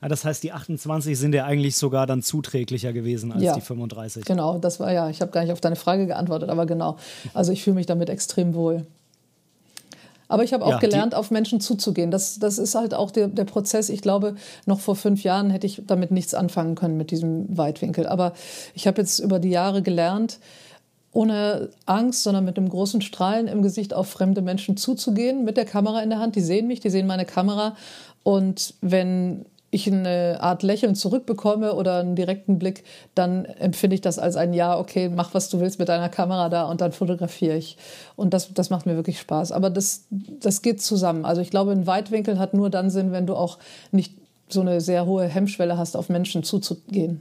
[0.00, 3.60] Ah, das heißt, die 28 sind ja eigentlich sogar dann zuträglicher gewesen als ja, die
[3.60, 4.24] 35.
[4.24, 6.96] Genau, das war ja, ich habe gar nicht auf deine Frage geantwortet, aber genau.
[7.32, 8.86] Also ich fühle mich damit extrem wohl.
[10.28, 12.10] Aber ich habe auch ja, gelernt, auf Menschen zuzugehen.
[12.10, 13.88] Das, das ist halt auch der, der Prozess.
[13.88, 14.34] Ich glaube,
[14.66, 18.06] noch vor fünf Jahren hätte ich damit nichts anfangen können mit diesem Weitwinkel.
[18.06, 18.32] Aber
[18.74, 20.38] ich habe jetzt über die Jahre gelernt,
[21.12, 25.64] ohne Angst, sondern mit einem großen Strahlen im Gesicht auf fremde Menschen zuzugehen, mit der
[25.64, 26.36] Kamera in der Hand.
[26.36, 27.76] Die sehen mich, die sehen meine Kamera.
[28.22, 34.18] Und wenn ich eine Art Lächeln zurückbekomme oder einen direkten Blick, dann empfinde ich das
[34.18, 37.56] als ein Ja, okay, mach was du willst mit deiner Kamera da und dann fotografiere
[37.56, 37.76] ich.
[38.14, 39.52] Und das, das macht mir wirklich Spaß.
[39.52, 41.24] Aber das, das geht zusammen.
[41.24, 43.58] Also ich glaube, ein Weitwinkel hat nur dann Sinn, wenn du auch
[43.90, 44.14] nicht
[44.48, 47.20] so eine sehr hohe Hemmschwelle hast, auf Menschen zuzugehen.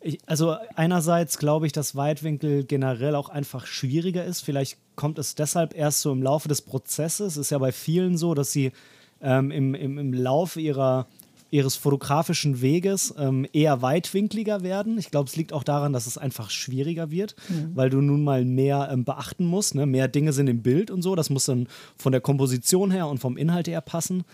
[0.00, 4.40] Ich, also einerseits glaube ich, dass Weitwinkel generell auch einfach schwieriger ist.
[4.40, 7.32] Vielleicht kommt es deshalb erst so im Laufe des Prozesses.
[7.32, 8.72] Es ist ja bei vielen so, dass sie
[9.20, 11.06] ähm, im, im, im Laufe ihrer,
[11.50, 14.98] ihres fotografischen Weges ähm, eher weitwinkliger werden.
[14.98, 17.70] Ich glaube, es liegt auch daran, dass es einfach schwieriger wird, mhm.
[17.74, 19.74] weil du nun mal mehr ähm, beachten musst.
[19.74, 19.86] Ne?
[19.86, 21.14] Mehr Dinge sind im Bild und so.
[21.14, 24.24] Das muss dann von der Komposition her und vom Inhalt her passen.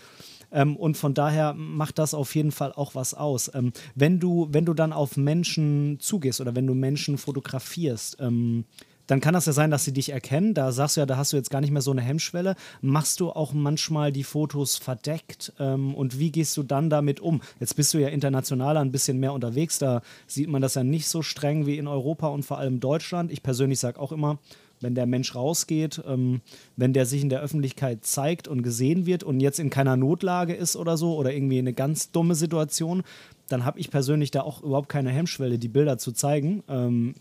[0.51, 3.51] Ähm, und von daher macht das auf jeden Fall auch was aus.
[3.53, 8.65] Ähm, wenn, du, wenn du dann auf Menschen zugehst oder wenn du Menschen fotografierst, ähm,
[9.13, 10.55] dann kann das ja sein, dass sie dich erkennen.
[10.55, 12.55] Da sagst du ja, da hast du jetzt gar nicht mehr so eine Hemmschwelle.
[12.81, 17.41] Machst du auch manchmal die Fotos verdeckt ähm, und wie gehst du dann damit um?
[17.59, 19.77] Jetzt bist du ja international ein bisschen mehr unterwegs.
[19.77, 23.31] Da sieht man das ja nicht so streng wie in Europa und vor allem Deutschland.
[23.31, 24.39] Ich persönlich sage auch immer,
[24.81, 26.41] wenn der Mensch rausgeht, ähm,
[26.75, 30.55] wenn der sich in der Öffentlichkeit zeigt und gesehen wird und jetzt in keiner Notlage
[30.55, 33.03] ist oder so oder irgendwie eine ganz dumme Situation,
[33.47, 36.63] dann habe ich persönlich da auch überhaupt keine Hemmschwelle, die Bilder zu zeigen.
[36.67, 37.13] Ähm,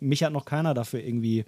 [0.00, 1.44] mich hat noch keiner dafür irgendwie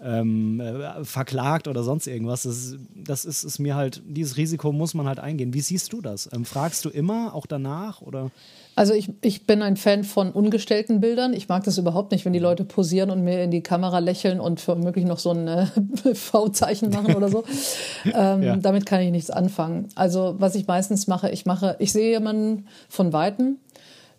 [0.00, 2.44] ähm, äh, verklagt oder sonst irgendwas.
[2.44, 5.54] Das, das ist, ist, mir halt, dieses Risiko muss man halt eingehen.
[5.54, 6.28] Wie siehst du das?
[6.32, 8.00] Ähm, fragst du immer, auch danach?
[8.00, 8.30] Oder?
[8.76, 11.32] Also ich, ich bin ein Fan von ungestellten Bildern.
[11.32, 14.38] Ich mag das überhaupt nicht, wenn die Leute posieren und mir in die Kamera lächeln
[14.38, 15.66] und für möglich noch so ein äh,
[16.14, 17.42] V-Zeichen machen oder so.
[18.04, 18.56] ähm, ja.
[18.56, 19.88] Damit kann ich nichts anfangen.
[19.96, 23.56] Also was ich meistens mache, ich mache, ich sehe jemanden von Weitem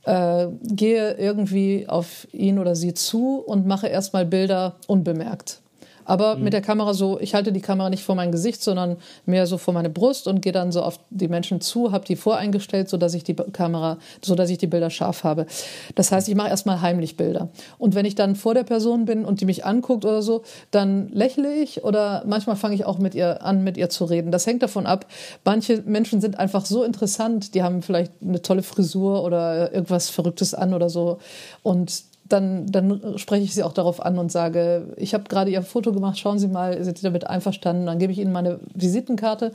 [0.10, 5.62] äh, gehe irgendwie auf ihn oder sie zu und mache erstmal Bilder unbemerkt.
[6.10, 6.43] Aber mhm.
[6.45, 9.60] mit der Kamera so, ich halte die Kamera nicht vor mein Gesicht, sondern mehr so
[9.60, 13.13] vor meine Brust und gehe dann so auf die Menschen zu, habe die voreingestellt, sodass
[13.13, 15.45] ich die Kamera, sodass ich die Bilder scharf habe.
[15.93, 17.50] Das heißt, ich mache erstmal heimlich Bilder.
[17.78, 20.41] Und wenn ich dann vor der Person bin und die mich anguckt oder so,
[20.72, 24.32] dann lächle ich oder manchmal fange ich auch mit ihr an, mit ihr zu reden.
[24.32, 25.06] Das hängt davon ab.
[25.45, 30.56] Manche Menschen sind einfach so interessant, die haben vielleicht eine tolle Frisur oder irgendwas Verrücktes
[30.56, 31.19] an oder so.
[31.62, 35.62] Und dann, dann spreche ich sie auch darauf an und sage, ich habe gerade Ihr
[35.63, 37.86] Foto gemacht, schauen Sie mal, sind Sie damit einverstanden?
[37.86, 39.52] Dann gebe ich Ihnen meine Visitenkarte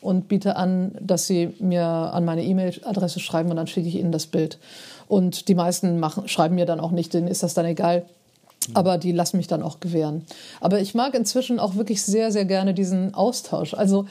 [0.00, 4.12] und biete an, dass Sie mir an meine E-Mail-Adresse schreiben und dann schicke ich Ihnen
[4.12, 4.58] das Bild.
[5.08, 8.04] Und die meisten machen, schreiben mir dann auch nicht, denen ist das dann egal.
[8.74, 10.26] Aber die lassen mich dann auch gewähren.
[10.60, 13.72] Aber ich mag inzwischen auch wirklich sehr, sehr gerne diesen Austausch.
[13.72, 14.06] Also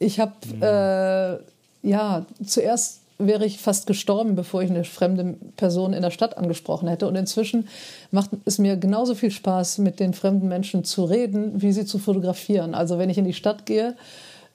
[0.00, 0.62] ich habe mhm.
[0.62, 6.36] äh, ja zuerst wäre ich fast gestorben, bevor ich eine fremde Person in der Stadt
[6.36, 7.06] angesprochen hätte.
[7.06, 7.68] Und inzwischen
[8.10, 11.98] macht es mir genauso viel Spaß, mit den fremden Menschen zu reden, wie sie zu
[11.98, 12.74] fotografieren.
[12.74, 13.96] Also wenn ich in die Stadt gehe,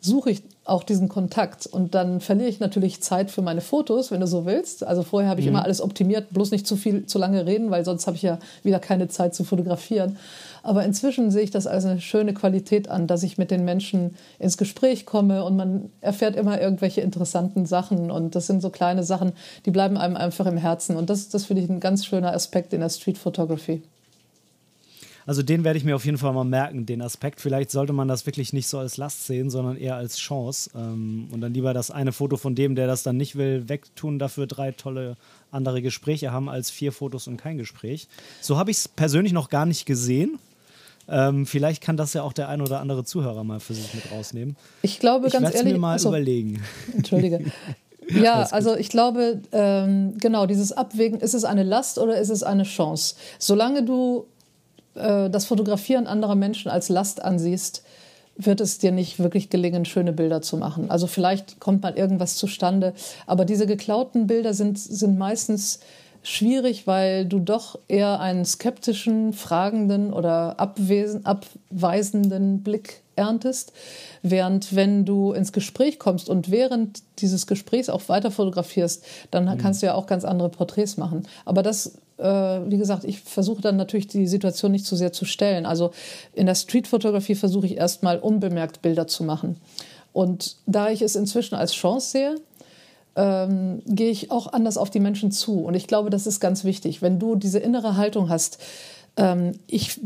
[0.01, 1.67] suche ich auch diesen Kontakt.
[1.67, 4.83] Und dann verliere ich natürlich Zeit für meine Fotos, wenn du so willst.
[4.83, 5.53] Also vorher habe ich mhm.
[5.53, 8.39] immer alles optimiert, bloß nicht zu viel, zu lange reden, weil sonst habe ich ja
[8.63, 10.17] wieder keine Zeit zu fotografieren.
[10.65, 14.15] Aber inzwischen sehe ich das als eine schöne Qualität an, dass ich mit den Menschen
[14.39, 18.09] ins Gespräch komme und man erfährt immer irgendwelche interessanten Sachen.
[18.09, 19.33] Und das sind so kleine Sachen,
[19.67, 20.95] die bleiben einem einfach im Herzen.
[20.97, 23.83] Und das, das finde ich ein ganz schöner Aspekt in der Street Photography.
[25.27, 27.41] Also den werde ich mir auf jeden Fall mal merken, den Aspekt.
[27.41, 30.71] Vielleicht sollte man das wirklich nicht so als Last sehen, sondern eher als Chance.
[30.75, 34.17] Ähm, und dann lieber das eine Foto von dem, der das dann nicht will, wegtun,
[34.17, 35.15] dafür drei tolle
[35.51, 38.07] andere Gespräche haben, als vier Fotos und kein Gespräch.
[38.41, 40.39] So habe ich es persönlich noch gar nicht gesehen.
[41.07, 44.11] Ähm, vielleicht kann das ja auch der ein oder andere Zuhörer mal für sich mit
[44.11, 44.55] rausnehmen.
[44.81, 45.73] Ich glaube, ich ganz ehrlich.
[45.73, 46.63] mir mal achso, überlegen.
[46.93, 47.41] Entschuldige.
[48.07, 52.43] Ja, also ich glaube, ähm, genau, dieses Abwägen, ist es eine Last oder ist es
[52.43, 53.15] eine Chance?
[53.39, 54.27] Solange du
[54.93, 57.83] äh, das Fotografieren anderer Menschen als Last ansiehst,
[58.37, 60.91] wird es dir nicht wirklich gelingen, schöne Bilder zu machen.
[60.91, 62.93] Also vielleicht kommt mal irgendwas zustande,
[63.27, 65.79] aber diese geklauten Bilder sind, sind meistens
[66.25, 73.73] schwierig, weil du doch eher einen skeptischen, fragenden oder abweisenden Blick erntest.
[74.23, 79.59] Während wenn du ins Gespräch kommst und während dieses Gesprächs auch weiter fotografierst, dann mhm.
[79.59, 81.27] kannst du ja auch ganz andere Porträts machen.
[81.45, 85.25] Aber das, äh, wie gesagt, ich versuche dann natürlich die Situation nicht zu sehr zu
[85.25, 85.67] stellen.
[85.67, 85.91] Also
[86.33, 89.57] in der Streetfotografie versuche ich erstmal unbemerkt Bilder zu machen.
[90.11, 92.35] Und da ich es inzwischen als Chance sehe,
[93.15, 95.59] ähm, gehe ich auch anders auf die Menschen zu.
[95.59, 97.01] Und ich glaube, das ist ganz wichtig.
[97.01, 98.57] Wenn du diese innere Haltung hast,
[99.17, 99.99] ähm, ich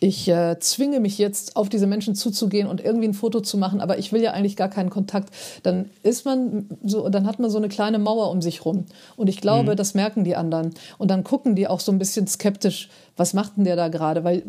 [0.00, 3.80] ich äh, zwinge mich jetzt auf diese Menschen zuzugehen und irgendwie ein Foto zu machen,
[3.80, 5.30] aber ich will ja eigentlich gar keinen Kontakt,
[5.62, 8.84] dann ist man so, dann hat man so eine kleine Mauer um sich rum.
[9.16, 9.76] Und ich glaube, mhm.
[9.76, 10.74] das merken die anderen.
[10.98, 14.24] Und dann gucken die auch so ein bisschen skeptisch, was macht denn der da gerade?
[14.24, 14.42] Weil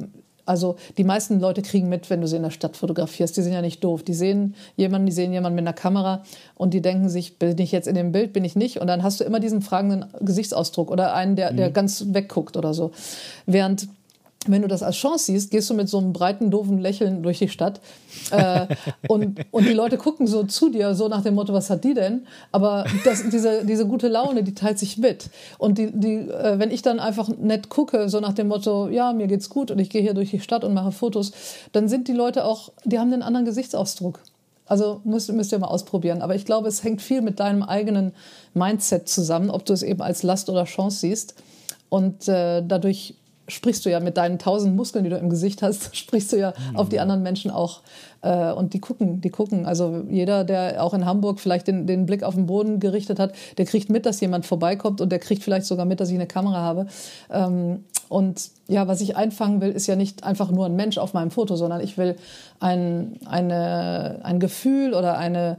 [0.46, 3.36] also die meisten Leute kriegen mit, wenn du sie in der Stadt fotografierst.
[3.36, 4.04] Die sind ja nicht doof.
[4.04, 6.24] Die sehen jemanden, die sehen jemanden mit einer Kamera
[6.56, 8.80] und die denken sich, bin ich jetzt in dem Bild, bin ich nicht.
[8.80, 11.74] Und dann hast du immer diesen fragenden Gesichtsausdruck oder einen, der, der mhm.
[11.74, 12.92] ganz wegguckt oder so.
[13.46, 13.88] Während
[14.48, 17.40] wenn du das als Chance siehst, gehst du mit so einem breiten, doofen Lächeln durch
[17.40, 17.82] die Stadt
[18.32, 18.68] äh,
[19.08, 21.94] und, und die Leute gucken so zu dir, so nach dem Motto, was hat die
[21.94, 22.26] denn?
[22.52, 25.30] Aber das, diese, diese gute Laune, die teilt sich mit.
[25.58, 29.14] Und die, die, äh, wenn ich dann einfach nett gucke, so nach dem Motto, ja,
[29.14, 31.32] mir geht's gut und ich gehe hier durch die Stadt und mache Fotos,
[31.72, 34.20] dann sind die Leute auch, die haben einen anderen Gesichtsausdruck.
[34.68, 36.22] Also müsst, müsst ihr mal ausprobieren.
[36.22, 38.14] Aber ich glaube, es hängt viel mit deinem eigenen
[38.54, 41.36] Mindset zusammen, ob du es eben als Last oder Chance siehst.
[41.90, 43.16] Und äh, dadurch
[43.48, 46.54] sprichst du ja mit deinen tausend Muskeln, die du im Gesicht hast, sprichst du ja
[46.72, 46.78] mhm.
[46.78, 47.82] auf die anderen Menschen auch.
[48.22, 49.66] Äh, und die gucken, die gucken.
[49.66, 53.34] Also jeder, der auch in Hamburg vielleicht den, den Blick auf den Boden gerichtet hat,
[53.58, 56.28] der kriegt mit, dass jemand vorbeikommt und der kriegt vielleicht sogar mit, dass ich eine
[56.28, 56.88] Kamera habe.
[57.32, 61.14] Ähm, und ja, was ich einfangen will, ist ja nicht einfach nur ein Mensch auf
[61.14, 62.16] meinem Foto, sondern ich will
[62.60, 65.58] ein, eine, ein Gefühl oder eine,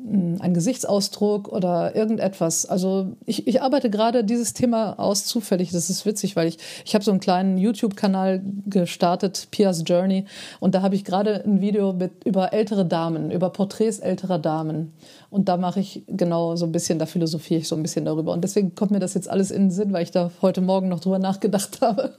[0.00, 2.66] ein Gesichtsausdruck oder irgendetwas.
[2.66, 5.72] Also ich, ich arbeite gerade dieses Thema aus zufällig.
[5.72, 10.26] Das ist witzig, weil ich, ich habe so einen kleinen YouTube-Kanal gestartet, Pia's Journey.
[10.60, 14.92] Und da habe ich gerade ein Video mit, über ältere Damen, über Porträts älterer Damen.
[15.30, 18.32] Und da mache ich genau so ein bisschen, da philosophiere ich so ein bisschen darüber.
[18.32, 20.88] Und deswegen kommt mir das jetzt alles in den Sinn, weil ich da heute Morgen
[20.88, 22.12] noch drüber nachgedacht habe.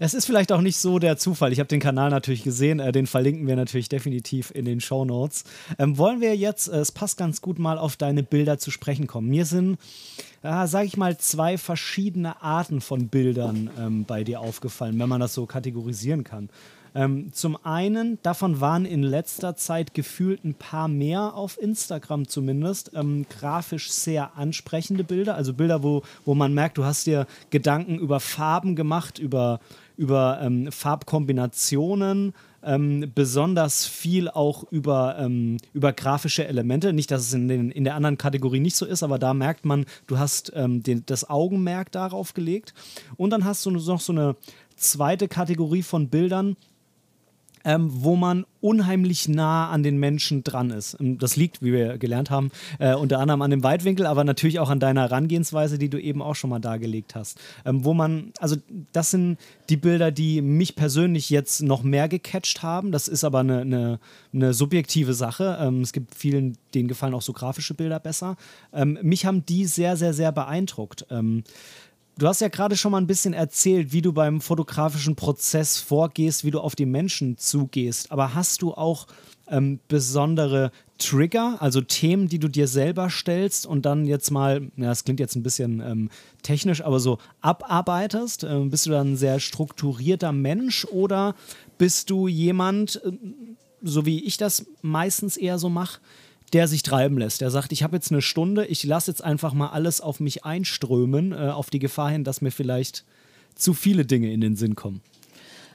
[0.00, 1.52] Es ist vielleicht auch nicht so der Zufall.
[1.52, 5.04] Ich habe den Kanal natürlich gesehen, äh, den verlinken wir natürlich definitiv in den Show
[5.04, 5.42] Notes.
[5.78, 9.08] Ähm, wollen wir jetzt, äh, es passt ganz gut, mal auf deine Bilder zu sprechen
[9.08, 9.28] kommen.
[9.28, 9.76] Mir sind,
[10.42, 15.20] äh, sage ich mal, zwei verschiedene Arten von Bildern ähm, bei dir aufgefallen, wenn man
[15.20, 16.48] das so kategorisieren kann.
[16.94, 22.92] Ähm, zum einen, davon waren in letzter Zeit gefühlt ein paar mehr auf Instagram zumindest,
[22.94, 27.98] ähm, grafisch sehr ansprechende Bilder, also Bilder, wo, wo man merkt, du hast dir Gedanken
[27.98, 29.60] über Farben gemacht, über,
[29.98, 32.32] über ähm, Farbkombinationen,
[32.62, 36.92] ähm, besonders viel auch über, ähm, über grafische Elemente.
[36.92, 39.64] Nicht, dass es in, den, in der anderen Kategorie nicht so ist, aber da merkt
[39.64, 42.74] man, du hast ähm, den, das Augenmerk darauf gelegt.
[43.16, 44.36] Und dann hast du noch so eine
[44.76, 46.56] zweite Kategorie von Bildern,
[47.68, 50.96] ähm, wo man unheimlich nah an den Menschen dran ist.
[50.98, 54.58] Ähm, das liegt, wie wir gelernt haben, äh, unter anderem an dem Weitwinkel, aber natürlich
[54.58, 57.38] auch an deiner Herangehensweise, die du eben auch schon mal dargelegt hast.
[57.66, 58.56] Ähm, wo man, also
[58.92, 59.36] das sind
[59.68, 62.90] die Bilder, die mich persönlich jetzt noch mehr gecatcht haben.
[62.90, 64.00] Das ist aber eine, eine,
[64.32, 65.58] eine subjektive Sache.
[65.60, 68.38] Ähm, es gibt vielen, denen gefallen auch so grafische Bilder besser.
[68.72, 71.04] Ähm, mich haben die sehr, sehr, sehr beeindruckt.
[72.18, 76.44] Du hast ja gerade schon mal ein bisschen erzählt, wie du beim fotografischen Prozess vorgehst,
[76.44, 78.10] wie du auf die Menschen zugehst.
[78.10, 79.06] Aber hast du auch
[79.46, 84.86] ähm, besondere Trigger, also Themen, die du dir selber stellst und dann jetzt mal, ja,
[84.86, 86.10] das klingt jetzt ein bisschen ähm,
[86.42, 88.42] technisch, aber so abarbeitest?
[88.42, 91.36] Ähm, bist du dann ein sehr strukturierter Mensch oder
[91.78, 93.12] bist du jemand, äh,
[93.80, 96.00] so wie ich das meistens eher so mache,
[96.52, 97.40] der sich treiben lässt.
[97.40, 100.44] Der sagt, ich habe jetzt eine Stunde, ich lasse jetzt einfach mal alles auf mich
[100.44, 103.04] einströmen, äh, auf die Gefahr hin, dass mir vielleicht
[103.54, 105.00] zu viele Dinge in den Sinn kommen.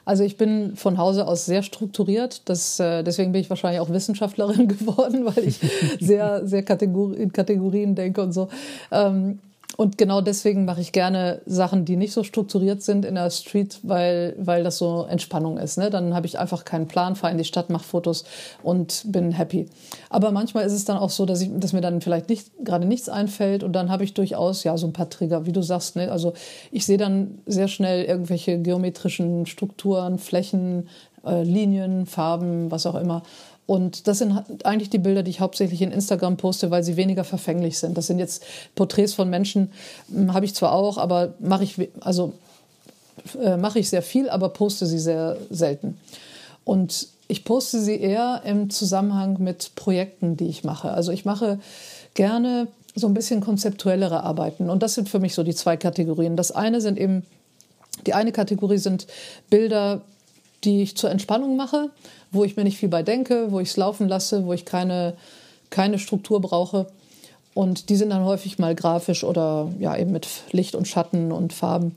[0.06, 2.42] Also ich bin von Hause aus sehr strukturiert.
[2.46, 5.60] Das, äh, deswegen bin ich wahrscheinlich auch Wissenschaftlerin geworden, weil ich
[6.00, 8.50] sehr, sehr Kategor in Kategorien denke und so.
[8.92, 9.40] Ähm,
[9.76, 13.80] und genau deswegen mache ich gerne Sachen, die nicht so strukturiert sind in der Street,
[13.82, 15.78] weil, weil das so Entspannung ist.
[15.78, 15.90] Ne?
[15.90, 18.24] Dann habe ich einfach keinen Plan, fahre in die Stadt, mache Fotos
[18.62, 19.68] und bin happy.
[20.10, 22.86] Aber manchmal ist es dann auch so, dass, ich, dass mir dann vielleicht nicht, gerade
[22.86, 25.96] nichts einfällt und dann habe ich durchaus ja so ein paar Trigger, wie du sagst.
[25.96, 26.12] Ne?
[26.12, 26.34] Also
[26.72, 30.88] ich sehe dann sehr schnell irgendwelche geometrischen Strukturen, Flächen,
[31.26, 33.24] äh, Linien, Farben, was auch immer.
[33.66, 37.24] Und das sind eigentlich die Bilder, die ich hauptsächlich in Instagram poste, weil sie weniger
[37.24, 37.98] verfänglich sind.
[37.98, 38.44] Das sind jetzt
[38.76, 39.72] Porträts von Menschen,
[40.10, 42.34] hm, habe ich zwar auch, aber mache ich, also,
[43.42, 45.98] äh, mache ich sehr viel, aber poste sie sehr selten.
[46.66, 50.92] Und ich poste sie eher im Zusammenhang mit Projekten, die ich mache.
[50.92, 51.60] Also ich mache
[52.14, 54.70] gerne so ein bisschen konzeptuellere Arbeiten.
[54.70, 56.36] Und das sind für mich so die zwei Kategorien.
[56.36, 57.26] Das eine sind eben,
[58.06, 59.08] die eine Kategorie sind
[59.50, 60.02] Bilder,
[60.64, 61.90] die ich zur Entspannung mache,
[62.32, 65.14] wo ich mir nicht viel bei denke, wo ich es laufen lasse, wo ich keine,
[65.70, 66.88] keine Struktur brauche.
[67.54, 71.54] Und die sind dann häufig mal grafisch oder ja eben mit Licht und Schatten und
[71.54, 71.96] Farben.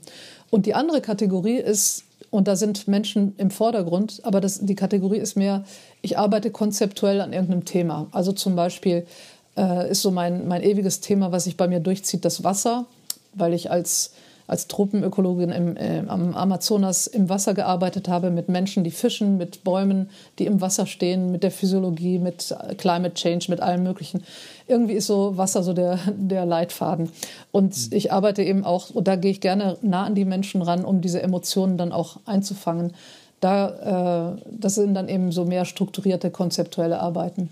[0.51, 5.17] Und die andere Kategorie ist und da sind Menschen im Vordergrund, aber das, die Kategorie
[5.17, 5.63] ist mehr,
[6.01, 8.07] ich arbeite konzeptuell an irgendeinem Thema.
[8.11, 9.07] Also zum Beispiel
[9.55, 12.85] äh, ist so mein, mein ewiges Thema, was sich bei mir durchzieht, das Wasser,
[13.33, 14.11] weil ich als
[14.47, 19.65] als Tropenökologin im, äh, am Amazonas im Wasser gearbeitet habe, mit Menschen, die fischen, mit
[19.65, 24.23] Bäumen, die im Wasser stehen, mit der Physiologie, mit Climate Change, mit allem Möglichen.
[24.67, 27.09] Irgendwie ist so Wasser so der, der Leitfaden.
[27.51, 27.97] Und mhm.
[27.97, 31.01] ich arbeite eben auch, und da gehe ich gerne nah an die Menschen ran, um
[31.01, 32.93] diese Emotionen dann auch einzufangen.
[33.41, 37.49] Da, äh, das sind dann eben so mehr strukturierte, konzeptuelle Arbeiten.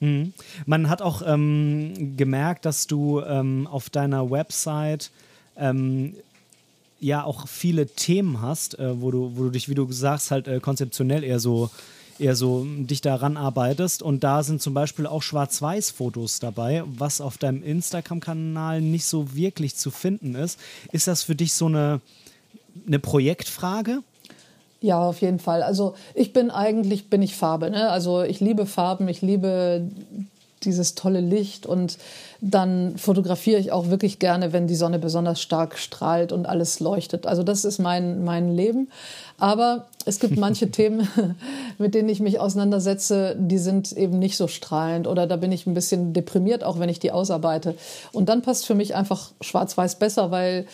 [0.00, 0.32] Mhm.
[0.66, 5.10] Man hat auch ähm, gemerkt, dass du ähm, auf deiner Website
[5.56, 6.14] ähm,
[7.00, 10.48] ja auch viele Themen hast, äh, wo, du, wo du dich, wie du sagst, halt
[10.48, 11.70] äh, konzeptionell eher so
[12.18, 14.02] eher so dich daran arbeitest.
[14.02, 19.76] Und da sind zum Beispiel auch Schwarz-Weiß-Fotos dabei, was auf deinem Instagram-Kanal nicht so wirklich
[19.76, 20.58] zu finden ist.
[20.92, 22.00] Ist das für dich so eine,
[22.86, 24.02] eine Projektfrage?
[24.80, 25.62] Ja, auf jeden Fall.
[25.62, 27.70] Also ich bin eigentlich, bin ich Farbe.
[27.70, 27.88] Ne?
[27.88, 29.88] Also ich liebe Farben, ich liebe
[30.64, 31.98] dieses tolle Licht und
[32.40, 37.26] dann fotografiere ich auch wirklich gerne, wenn die Sonne besonders stark strahlt und alles leuchtet.
[37.26, 38.90] Also das ist mein, mein Leben.
[39.38, 41.08] Aber es gibt manche Themen,
[41.78, 45.66] mit denen ich mich auseinandersetze, die sind eben nicht so strahlend oder da bin ich
[45.66, 47.76] ein bisschen deprimiert, auch wenn ich die ausarbeite.
[48.12, 50.66] Und dann passt für mich einfach schwarz-weiß besser, weil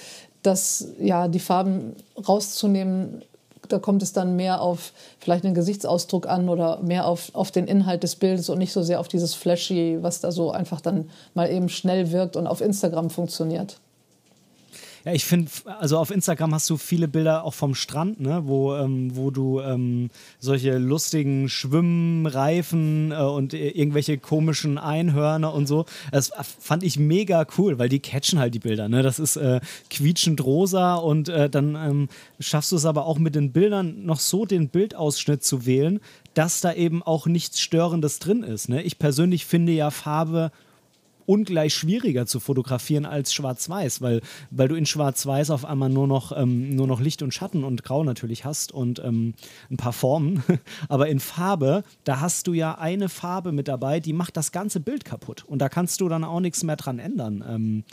[0.43, 3.23] das, ja, die Farben rauszunehmen
[3.69, 7.67] da kommt es dann mehr auf vielleicht einen Gesichtsausdruck an oder mehr auf, auf den
[7.67, 11.11] Inhalt des Bildes und nicht so sehr auf dieses Flashy, was da so einfach dann
[11.35, 13.79] mal eben schnell wirkt und auf Instagram funktioniert.
[15.05, 18.75] Ja, ich finde, also auf Instagram hast du viele Bilder auch vom Strand, ne, wo,
[18.75, 25.87] ähm, wo du ähm, solche lustigen Schwimmreifen äh, und irgendwelche komischen Einhörner und so.
[26.11, 28.89] Das fand ich mega cool, weil die catchen halt die Bilder.
[28.89, 29.03] Ne?
[29.03, 32.09] Das ist äh, quietschend rosa und äh, dann ähm,
[32.41, 36.01] schaffst du es aber auch mit den Bildern noch so den Bildausschnitt zu wählen,
[36.35, 38.69] dass da eben auch nichts Störendes drin ist.
[38.69, 38.83] Ne?
[38.83, 40.53] Ich persönlich finde ja Farbe
[41.29, 46.35] ungleich schwieriger zu fotografieren als Schwarz-Weiß, weil, weil du in Schwarz-Weiß auf einmal nur noch,
[46.35, 49.35] ähm, nur noch Licht und Schatten und Grau natürlich hast und ähm,
[49.71, 50.43] ein paar Formen.
[50.89, 54.81] Aber in Farbe, da hast du ja eine Farbe mit dabei, die macht das ganze
[54.81, 55.45] Bild kaputt.
[55.47, 57.45] Und da kannst du dann auch nichts mehr dran ändern.
[57.47, 57.85] Ähm,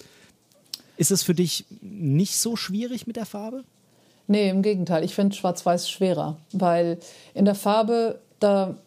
[0.95, 3.65] ist es für dich nicht so schwierig mit der Farbe?
[4.27, 5.03] Nee, im Gegenteil.
[5.03, 6.99] Ich finde Schwarz-Weiß schwerer, weil
[7.33, 8.77] in der Farbe, da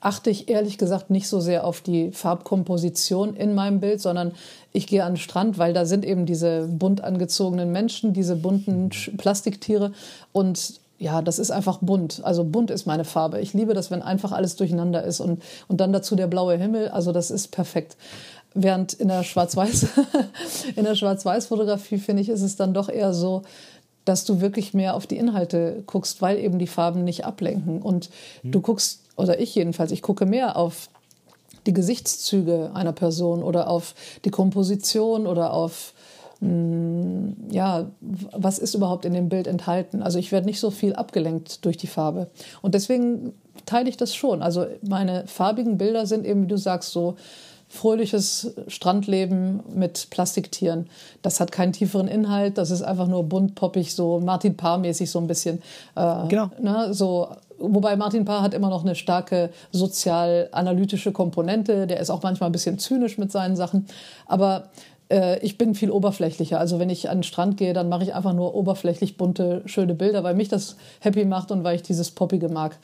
[0.00, 4.32] achte ich ehrlich gesagt nicht so sehr auf die Farbkomposition in meinem Bild, sondern
[4.72, 8.90] ich gehe an den Strand, weil da sind eben diese bunt angezogenen Menschen, diese bunten
[9.16, 9.92] Plastiktiere
[10.32, 12.20] und ja, das ist einfach bunt.
[12.24, 13.40] Also bunt ist meine Farbe.
[13.40, 16.88] Ich liebe das, wenn einfach alles durcheinander ist und, und dann dazu der blaue Himmel.
[16.88, 17.96] Also das ist perfekt.
[18.54, 19.88] Während in der Schwarz-Weiß,
[20.76, 23.42] in der Schwarz-Weiß-Fotografie finde ich, ist es dann doch eher so,
[24.06, 27.82] dass du wirklich mehr auf die Inhalte guckst, weil eben die Farben nicht ablenken.
[27.82, 28.08] Und
[28.42, 28.52] mhm.
[28.52, 30.88] du guckst oder ich jedenfalls, ich gucke mehr auf
[31.66, 33.94] die Gesichtszüge einer Person oder auf
[34.24, 35.94] die Komposition oder auf
[36.40, 40.02] mh, mm, ja, was ist überhaupt in dem Bild enthalten.
[40.02, 42.28] Also ich werde nicht so viel abgelenkt durch die Farbe.
[42.62, 44.42] Und deswegen teile ich das schon.
[44.42, 47.16] Also meine farbigen Bilder sind eben, wie du sagst, so
[47.68, 50.88] fröhliches Strandleben mit Plastiktieren.
[51.22, 55.18] Das hat keinen tieferen Inhalt, das ist einfach nur bunt, poppig, so Martin Paar-mäßig so
[55.18, 55.62] ein bisschen.
[55.96, 56.50] Äh, genau.
[56.60, 61.86] Ne, so Wobei Martin Paar hat immer noch eine starke sozial-analytische Komponente.
[61.86, 63.86] Der ist auch manchmal ein bisschen zynisch mit seinen Sachen.
[64.26, 64.70] Aber
[65.10, 66.58] äh, ich bin viel oberflächlicher.
[66.58, 69.94] Also wenn ich an den Strand gehe, dann mache ich einfach nur oberflächlich bunte, schöne
[69.94, 72.78] Bilder, weil mich das happy macht und weil ich dieses Poppige mag.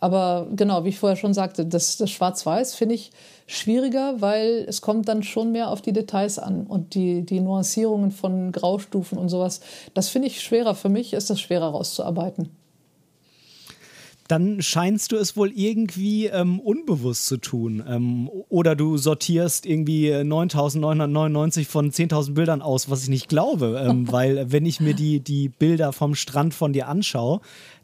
[0.00, 3.12] Aber genau, wie ich vorher schon sagte, das, das Schwarz-Weiß finde ich
[3.46, 8.10] schwieriger, weil es kommt dann schon mehr auf die Details an und die, die Nuancierungen
[8.10, 9.60] von Graustufen und sowas.
[9.92, 10.74] Das finde ich schwerer.
[10.74, 12.50] Für mich ist das schwerer rauszuarbeiten
[14.30, 17.82] dann scheinst du es wohl irgendwie ähm, unbewusst zu tun.
[17.86, 23.84] Ähm, oder du sortierst irgendwie 9999 von 10.000 Bildern aus, was ich nicht glaube.
[23.84, 27.40] Ähm, weil wenn ich mir die, die Bilder vom Strand von dir anschaue,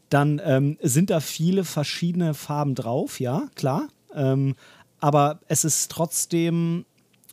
[0.09, 3.89] dann ähm, sind da viele verschiedene Farben drauf, ja, klar.
[4.13, 4.55] Ähm,
[5.01, 6.85] aber es ist trotzdem,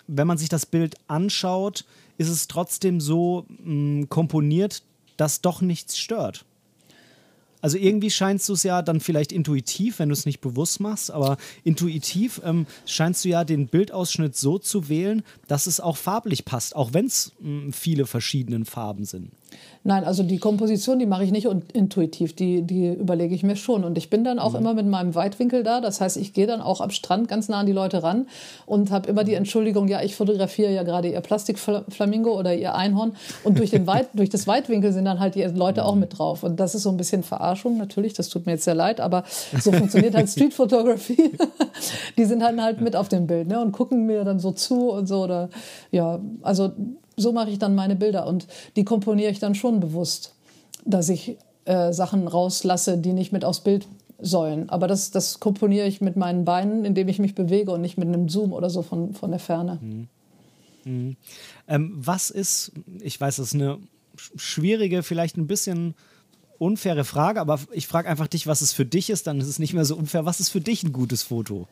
[0.09, 1.85] wenn man sich das Bild anschaut,
[2.19, 4.83] ist es trotzdem so mh, mm, komponiert,
[5.17, 6.45] dass doch nichts stört.
[7.65, 11.11] Also irgendwie scheinst du es ja dann vielleicht intuitiv, wenn du es nicht bewusst machst,
[11.11, 16.45] aber intuitiv ähm, scheinst du ja den Bildausschnitt so zu wählen, dass es auch farblich
[16.45, 19.31] passt, auch wenn es hm, viele verschiedene Farben sind.
[19.87, 23.85] Nein, also die Komposition, die mache ich nicht intuitiv, die, die überlege ich mir schon.
[23.85, 24.59] Und ich bin dann auch mhm.
[24.59, 25.83] immer mit meinem Weitwinkel da.
[25.83, 28.27] Das heißt, ich gehe dann auch am Strand ganz nah an die Leute ran
[28.65, 29.39] und habe immer die mhm.
[29.39, 33.15] Entschuldigung, ja, ich fotografiere ja gerade ihr Plastikflamingo oder ihr Einhorn.
[33.45, 36.45] Und durch, den Weit, durch das Weitwinkel sind dann halt die Leute auch mit drauf.
[36.45, 39.25] Und das ist so ein bisschen Verarschung natürlich, das tut mir jetzt sehr leid, aber
[39.61, 41.33] so funktioniert halt Street Photography.
[42.17, 44.89] die sind dann halt mit auf dem Bild ne, und gucken mir dann so zu
[44.93, 45.25] und so.
[45.25, 45.51] Oder
[45.91, 46.73] ja, also
[47.17, 48.47] so mache ich dann meine Bilder und
[48.77, 50.35] die komponiere ich dann schon bewusst,
[50.85, 53.87] dass ich äh, Sachen rauslasse, die nicht mit aufs Bild
[54.21, 54.69] sollen.
[54.71, 58.09] Aber das, das komponiere ich mit meinen Beinen, indem ich mich bewege und nicht mit
[58.09, 59.79] einem Zoom oder so von, von der Ferne.
[59.81, 60.09] Mhm.
[60.85, 61.17] Mhm.
[61.69, 63.79] Ähm, was ist, ich weiß, das ist eine
[64.17, 65.95] schwierige, vielleicht ein bisschen
[66.59, 69.59] unfaire Frage, aber ich frage einfach dich, was es für dich ist, dann ist es
[69.59, 70.25] nicht mehr so unfair.
[70.25, 71.67] Was ist für dich ein gutes Foto?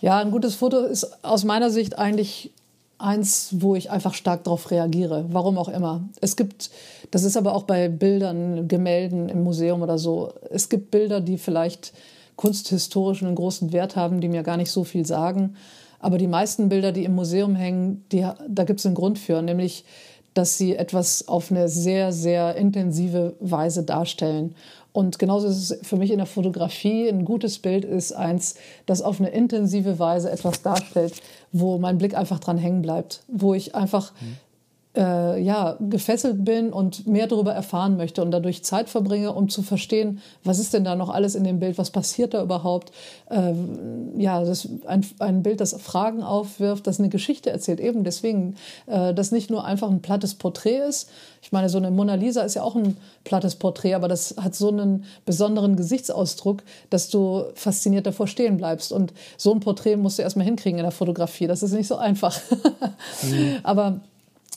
[0.00, 2.52] Ja, ein gutes Foto ist aus meiner Sicht eigentlich
[2.98, 6.08] eins, wo ich einfach stark darauf reagiere, warum auch immer.
[6.20, 6.70] Es gibt,
[7.10, 11.38] das ist aber auch bei Bildern, Gemälden im Museum oder so, es gibt Bilder, die
[11.38, 11.92] vielleicht
[12.36, 15.56] kunsthistorisch einen großen Wert haben, die mir gar nicht so viel sagen.
[16.00, 19.42] Aber die meisten Bilder, die im Museum hängen, die, da gibt es einen Grund für,
[19.42, 19.84] nämlich
[20.34, 24.54] dass sie etwas auf eine sehr, sehr intensive Weise darstellen.
[24.98, 27.08] Und genauso ist es für mich in der Fotografie.
[27.08, 31.22] Ein gutes Bild ist eins, das auf eine intensive Weise etwas darstellt,
[31.52, 34.38] wo mein Blick einfach dran hängen bleibt, wo ich einfach mhm
[34.96, 39.62] äh, ja, gefesselt bin und mehr darüber erfahren möchte und dadurch Zeit verbringe, um zu
[39.62, 42.90] verstehen, was ist denn da noch alles in dem Bild, was passiert da überhaupt.
[43.30, 47.80] Ähm, ja, das ein, ein Bild, das Fragen aufwirft, das eine Geschichte erzählt.
[47.80, 51.10] Eben deswegen, äh, das nicht nur einfach ein plattes Porträt ist.
[51.42, 54.54] Ich meine, so eine Mona Lisa ist ja auch ein plattes Porträt, aber das hat
[54.54, 58.90] so einen besonderen Gesichtsausdruck, dass du fasziniert davor stehen bleibst.
[58.90, 61.46] Und so ein Porträt musst du erstmal hinkriegen in der Fotografie.
[61.46, 62.36] Das ist nicht so einfach.
[63.22, 63.58] mhm.
[63.62, 64.00] Aber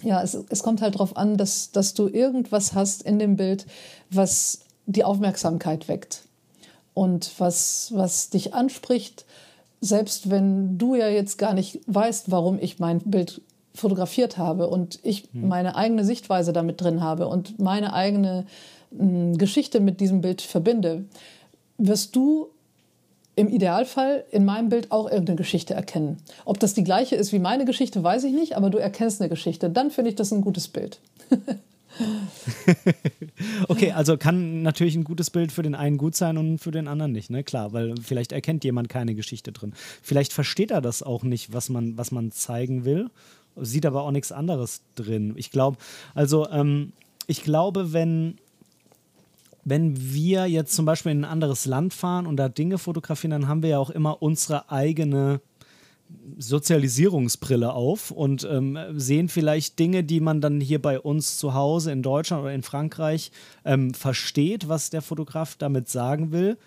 [0.03, 3.65] ja, es, es kommt halt darauf an, dass, dass du irgendwas hast in dem Bild,
[4.09, 6.23] was die Aufmerksamkeit weckt
[6.93, 9.25] und was, was dich anspricht,
[9.79, 13.41] selbst wenn du ja jetzt gar nicht weißt, warum ich mein Bild
[13.73, 15.47] fotografiert habe und ich hm.
[15.47, 18.45] meine eigene Sichtweise damit drin habe und meine eigene
[18.91, 21.05] mh, hm, Geschichte mit diesem Bild verbinde,
[21.77, 22.49] wirst du
[23.35, 26.17] im Idealfall in meinem Bild auch irgendeine Geschichte erkennen.
[26.45, 29.29] Ob das die gleiche ist wie meine Geschichte, weiß ich nicht, aber du erkennst eine
[29.29, 29.69] Geschichte.
[29.69, 30.99] Dann finde ich das ein gutes Bild.
[33.67, 36.87] okay, also kann natürlich ein gutes Bild für den einen gut sein und für den
[36.87, 37.43] anderen nicht, ne?
[37.43, 39.73] Klar, weil vielleicht erkennt jemand keine Geschichte drin.
[40.01, 43.09] Vielleicht versteht er das auch nicht, was man, was man zeigen will,
[43.55, 45.33] sieht aber auch nichts anderes drin.
[45.35, 45.77] Ich glaube,
[46.13, 46.93] also ähm,
[47.27, 48.37] ich glaube, wenn
[49.63, 53.47] wenn wir jetzt zum Beispiel in ein anderes Land fahren und da Dinge fotografieren, dann
[53.47, 55.41] haben wir ja auch immer unsere eigene
[56.37, 61.91] Sozialisierungsbrille auf und ähm, sehen vielleicht Dinge, die man dann hier bei uns zu Hause
[61.91, 63.31] in Deutschland oder in Frankreich
[63.65, 66.57] ähm, versteht, was der Fotograf damit sagen will.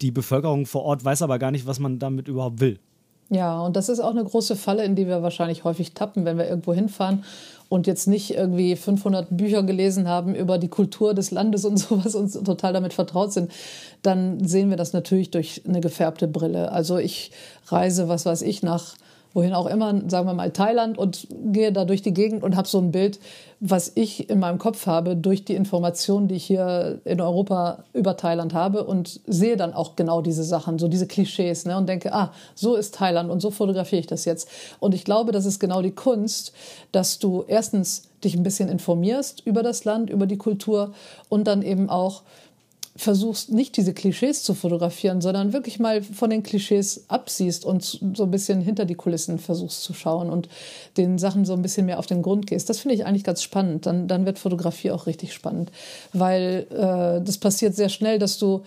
[0.00, 2.78] Die Bevölkerung vor Ort weiß aber gar nicht, was man damit überhaupt will.
[3.30, 6.38] Ja, und das ist auch eine große Falle, in die wir wahrscheinlich häufig tappen, wenn
[6.38, 7.24] wir irgendwo hinfahren
[7.68, 12.14] und jetzt nicht irgendwie 500 Bücher gelesen haben über die Kultur des Landes und sowas
[12.14, 13.50] und total damit vertraut sind,
[14.02, 16.72] dann sehen wir das natürlich durch eine gefärbte Brille.
[16.72, 17.32] Also ich
[17.66, 18.96] reise, was weiß ich, nach
[19.34, 22.66] wohin auch immer, sagen wir mal Thailand und gehe da durch die Gegend und habe
[22.66, 23.20] so ein Bild,
[23.60, 28.16] was ich in meinem Kopf habe durch die Informationen, die ich hier in Europa über
[28.16, 32.12] Thailand habe und sehe dann auch genau diese Sachen, so diese Klischees ne, und denke,
[32.12, 34.48] ah, so ist Thailand und so fotografiere ich das jetzt.
[34.80, 36.52] Und ich glaube, das ist genau die Kunst,
[36.92, 40.92] dass du erstens dich ein bisschen informierst über das Land, über die Kultur
[41.28, 42.22] und dann eben auch
[42.98, 48.24] versuchst, nicht diese Klischees zu fotografieren, sondern wirklich mal von den Klischees absiehst und so
[48.24, 50.48] ein bisschen hinter die Kulissen versuchst zu schauen und
[50.96, 52.68] den Sachen so ein bisschen mehr auf den Grund gehst.
[52.68, 53.86] Das finde ich eigentlich ganz spannend.
[53.86, 55.70] Dann, dann wird Fotografie auch richtig spannend,
[56.12, 58.62] weil äh, das passiert sehr schnell, dass du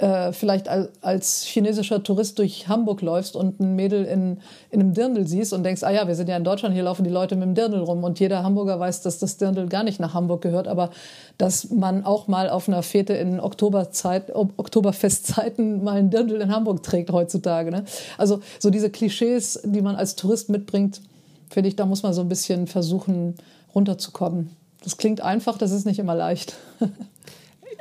[0.00, 4.38] äh, vielleicht als chinesischer Tourist durch Hamburg läufst und ein Mädel in,
[4.70, 7.04] in einem Dirndl siehst und denkst, ah ja, wir sind ja in Deutschland, hier laufen
[7.04, 10.00] die Leute mit dem Dirndl rum und jeder Hamburger weiß, dass das Dirndl gar nicht
[10.00, 10.90] nach Hamburg gehört, aber
[11.36, 16.82] dass man auch mal auf einer Fete in Oktoberzeit, Oktoberfestzeiten mal ein Dirndl in Hamburg
[16.82, 17.70] trägt heutzutage.
[17.70, 17.84] Ne?
[18.16, 21.02] Also so diese Klischees, die man als Tourist mitbringt,
[21.50, 23.34] finde ich, da muss man so ein bisschen versuchen
[23.74, 24.56] runterzukommen.
[24.82, 26.54] Das klingt einfach, das ist nicht immer leicht.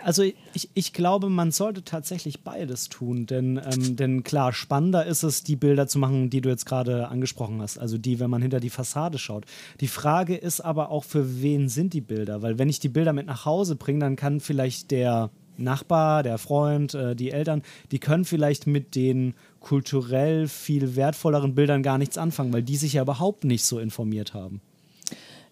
[0.04, 5.24] also ich, ich glaube, man sollte tatsächlich beides tun, denn, ähm, denn klar, spannender ist
[5.24, 8.42] es, die Bilder zu machen, die du jetzt gerade angesprochen hast, also die, wenn man
[8.42, 9.46] hinter die Fassade schaut.
[9.80, 12.42] Die Frage ist aber auch, für wen sind die Bilder?
[12.42, 16.38] Weil wenn ich die Bilder mit nach Hause bringe, dann kann vielleicht der Nachbar, der
[16.38, 22.18] Freund, äh, die Eltern, die können vielleicht mit den kulturell viel wertvolleren Bildern gar nichts
[22.18, 24.62] anfangen, weil die sich ja überhaupt nicht so informiert haben.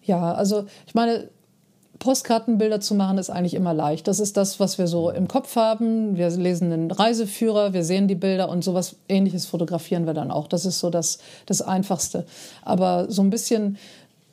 [0.02, 1.28] Ja, also ich meine,
[1.98, 4.06] Postkartenbilder zu machen ist eigentlich immer leicht.
[4.06, 6.16] Das ist das, was wir so im Kopf haben.
[6.16, 10.46] Wir lesen einen Reiseführer, wir sehen die Bilder und sowas ähnliches fotografieren wir dann auch.
[10.46, 12.24] Das ist so das, das Einfachste.
[12.62, 13.78] Aber so ein bisschen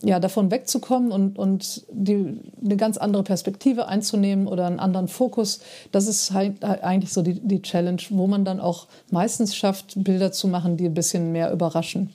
[0.04, 5.62] ja, davon wegzukommen und, und die, eine ganz andere Perspektive einzunehmen oder einen anderen Fokus,
[5.92, 10.32] das ist halt eigentlich so die, die Challenge, wo man dann auch meistens schafft, Bilder
[10.32, 12.14] zu machen, die ein bisschen mehr überraschen.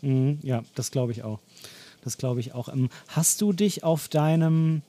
[0.00, 1.40] Mhm, ja, das glaube ich auch.
[2.08, 2.70] Das glaube ich auch.
[2.70, 4.80] Ähm, hast du dich auf deinem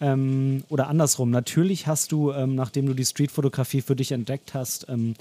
[0.00, 4.86] ähm, oder andersrum, natürlich hast du, ähm, nachdem du die Streetfotografie für dich entdeckt hast,
[4.88, 5.14] ähm,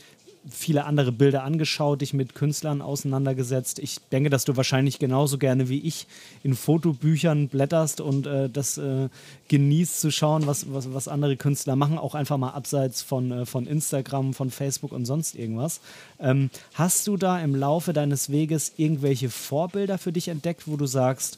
[0.49, 3.77] viele andere Bilder angeschaut, dich mit Künstlern auseinandergesetzt.
[3.77, 6.07] Ich denke, dass du wahrscheinlich genauso gerne wie ich
[6.43, 9.09] in Fotobüchern blätterst und äh, das äh,
[9.49, 13.45] genießt zu schauen, was, was, was andere Künstler machen, auch einfach mal abseits von, äh,
[13.45, 15.79] von Instagram, von Facebook und sonst irgendwas.
[16.19, 20.87] Ähm, hast du da im Laufe deines Weges irgendwelche Vorbilder für dich entdeckt, wo du
[20.87, 21.37] sagst,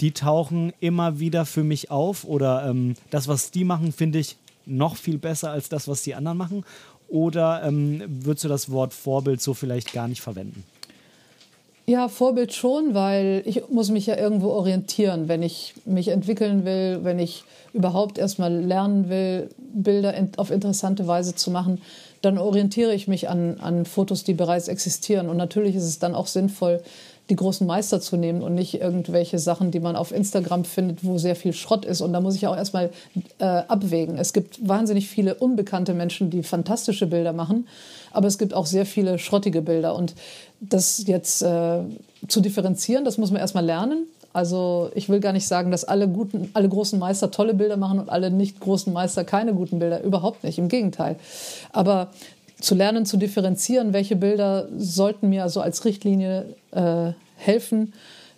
[0.00, 4.36] die tauchen immer wieder für mich auf oder ähm, das, was die machen, finde ich
[4.66, 6.64] noch viel besser als das, was die anderen machen?
[7.14, 10.64] Oder ähm, würdest du das Wort Vorbild so vielleicht gar nicht verwenden?
[11.86, 17.04] Ja, Vorbild schon, weil ich muss mich ja irgendwo orientieren, wenn ich mich entwickeln will,
[17.04, 21.80] wenn ich überhaupt erstmal lernen will, Bilder auf interessante Weise zu machen,
[22.20, 25.28] dann orientiere ich mich an, an Fotos, die bereits existieren.
[25.28, 26.82] Und natürlich ist es dann auch sinnvoll,
[27.30, 31.16] die großen Meister zu nehmen und nicht irgendwelche Sachen, die man auf Instagram findet, wo
[31.16, 32.02] sehr viel Schrott ist.
[32.02, 32.90] Und da muss ich auch erstmal
[33.38, 34.18] äh, abwägen.
[34.18, 37.66] Es gibt wahnsinnig viele unbekannte Menschen, die fantastische Bilder machen,
[38.12, 39.94] aber es gibt auch sehr viele schrottige Bilder.
[39.96, 40.14] Und
[40.60, 41.80] das jetzt äh,
[42.28, 44.06] zu differenzieren, das muss man erstmal lernen.
[44.34, 48.00] Also ich will gar nicht sagen, dass alle guten, alle großen Meister tolle Bilder machen
[48.00, 50.02] und alle nicht großen Meister keine guten Bilder.
[50.02, 50.58] Überhaupt nicht.
[50.58, 51.16] Im Gegenteil.
[51.72, 52.08] Aber
[52.64, 57.92] zu lernen, zu differenzieren, welche Bilder sollten mir also als Richtlinie äh, helfen.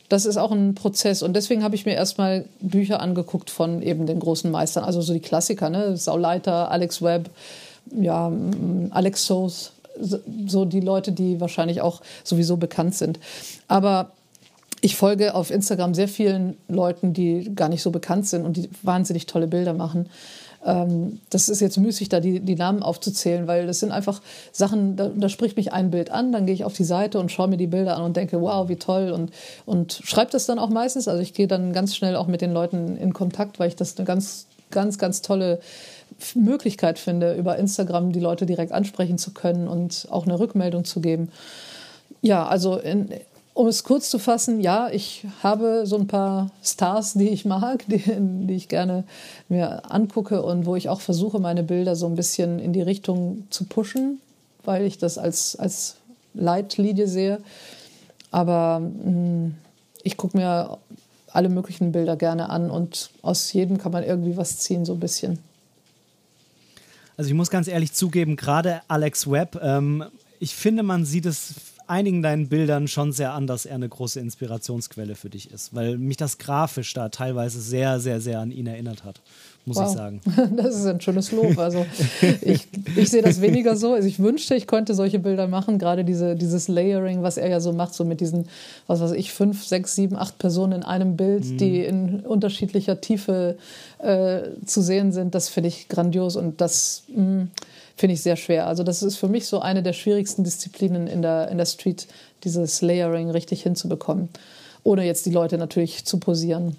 [0.09, 1.23] Das ist auch ein Prozess.
[1.23, 5.13] Und deswegen habe ich mir erstmal Bücher angeguckt von eben den großen Meistern, also so
[5.13, 5.97] die Klassiker, ne?
[5.97, 7.31] Sauleiter, Alex Webb,
[7.97, 8.33] ja,
[8.91, 9.73] Alex Soos,
[10.47, 13.19] so die Leute, die wahrscheinlich auch sowieso bekannt sind.
[13.69, 14.11] Aber
[14.81, 18.69] ich folge auf Instagram sehr vielen Leuten, die gar nicht so bekannt sind und die
[18.83, 20.09] wahnsinnig tolle Bilder machen.
[20.67, 24.21] Ähm, das ist jetzt müßig, da die, die Namen aufzuzählen, weil das sind einfach
[24.53, 27.31] Sachen, da, da spricht mich ein Bild an, dann gehe ich auf die Seite und
[27.31, 29.31] schaue mir die Bilder an und denke, wow, wie toll und,
[29.65, 31.07] und schreibe das dann auch meistens.
[31.07, 33.97] Also ich gehe dann ganz schnell auch mit den Leuten in Kontakt, weil ich das
[33.97, 35.61] eine ganz, ganz, ganz tolle
[36.35, 41.01] Möglichkeit finde, über Instagram die Leute direkt ansprechen zu können und auch eine Rückmeldung zu
[41.01, 41.31] geben.
[42.23, 43.11] Ja, also in,
[43.57, 47.87] um es kurz zu fassen, ja, ich habe so ein paar Stars, die ich mag,
[47.89, 49.05] die, die, ich gerne
[49.49, 53.47] mir angucke und wo ich auch versuche, meine Bilder so ein bisschen in die Richtung
[53.49, 54.21] zu pushen,
[54.65, 55.97] weil ich das als, als
[56.35, 57.41] Leitlinie sehe.
[58.31, 59.55] Aber mh, hm,
[60.03, 60.77] ich gucke mir
[61.33, 65.01] alle möglichen Bilder gerne an und aus jedem kann man irgendwie was ziehen, so ein
[65.01, 65.39] bisschen.
[67.17, 70.05] Also ich muss ganz ehrlich zugeben, gerade Alex Webb, ähm,
[70.41, 71.55] ich finde, man sieht es
[71.89, 75.99] einigen deinen Bildern schon sehr an, dass er eine große Inspirationsquelle für dich ist, weil
[75.99, 79.21] mich das grafisch da teilweise sehr, sehr, sehr an ihn erinnert hat,
[79.65, 79.89] muss wow.
[79.89, 80.21] ich sagen.
[80.57, 81.59] Das ist ein schönes Lob.
[81.59, 81.87] Also
[82.43, 82.67] ich,
[82.97, 83.93] ich sehe das weniger so.
[83.93, 87.61] Also ich wünschte, ich könnte solche Bilder machen, gerade diese, dieses Layering, was er ja
[87.61, 88.49] so macht, so mit diesen,
[88.87, 91.59] was weiß ich, fünf, sechs, sieben, acht Personen in einem Bild, mhm.
[91.59, 93.57] die in unterschiedlicher Tiefe
[93.99, 97.51] äh, zu sehen sind, das finde ich grandios und das mh, mm,
[97.97, 98.67] finde ich sehr schwer.
[98.67, 102.07] Also das ist für mich so eine der schwierigsten Disziplinen in der, in der Street,
[102.45, 104.29] dieses Layering richtig hinzubekommen
[104.87, 106.77] ohne jetzt die Leute natürlich zu posieren.